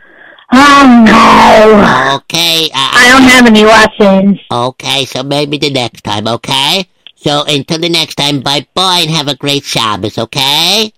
Oh 0.51 1.03
no. 1.05 2.18
Okay, 2.18 2.66
uh, 2.66 2.70
I 2.74 3.10
don't 3.12 3.30
have 3.30 3.45
any 3.45 3.66
lessons. 3.66 4.39
Okay, 4.49 5.05
so 5.05 5.22
maybe 5.22 5.58
the 5.58 5.70
next 5.70 6.03
time, 6.03 6.28
okay? 6.28 6.88
So 7.16 7.43
until 7.47 7.80
the 7.80 7.89
next 7.89 8.16
time, 8.16 8.41
bye 8.41 8.66
bye 8.74 9.01
and 9.01 9.12
have 9.12 9.28
a 9.28 9.36
great 9.36 9.64
Shabbos, 9.64 10.18
okay? 10.18 10.93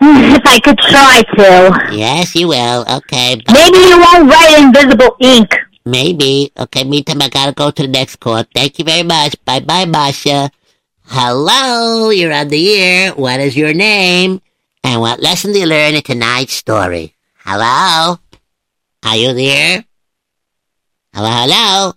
If 0.36 0.46
I 0.46 0.58
could 0.60 0.78
try 0.78 1.22
to. 1.36 1.94
Yes, 1.94 2.34
you 2.34 2.48
will. 2.48 2.84
Okay, 2.88 3.36
bye. 3.44 3.52
Maybe 3.52 3.78
you 3.78 3.98
won't 4.00 4.30
write 4.30 4.56
invisible 4.58 5.16
ink. 5.20 5.52
maybe. 5.84 6.50
Okay, 6.56 6.84
meantime, 6.84 7.20
I 7.22 7.28
gotta 7.28 7.52
go 7.52 7.70
to 7.70 7.82
the 7.82 7.88
next 7.88 8.16
call. 8.16 8.42
Thank 8.54 8.78
you 8.78 8.84
very 8.84 9.02
much. 9.02 9.36
Bye 9.44 9.60
bye, 9.60 9.84
Masha. 9.84 10.50
Hello, 11.04 12.10
you're 12.10 12.32
on 12.32 12.48
the 12.48 12.72
air. 12.80 13.12
What 13.12 13.40
is 13.40 13.56
your 13.56 13.74
name? 13.74 14.40
And 14.84 15.00
what 15.00 15.20
lesson 15.20 15.52
do 15.52 15.58
you 15.60 15.66
learn 15.66 15.94
in 15.94 16.02
tonight's 16.02 16.54
story? 16.54 17.14
Hello? 17.44 18.18
Are 19.04 19.16
you 19.16 19.34
there? 19.34 19.84
Hello, 21.12 21.28
hello? 21.28 21.92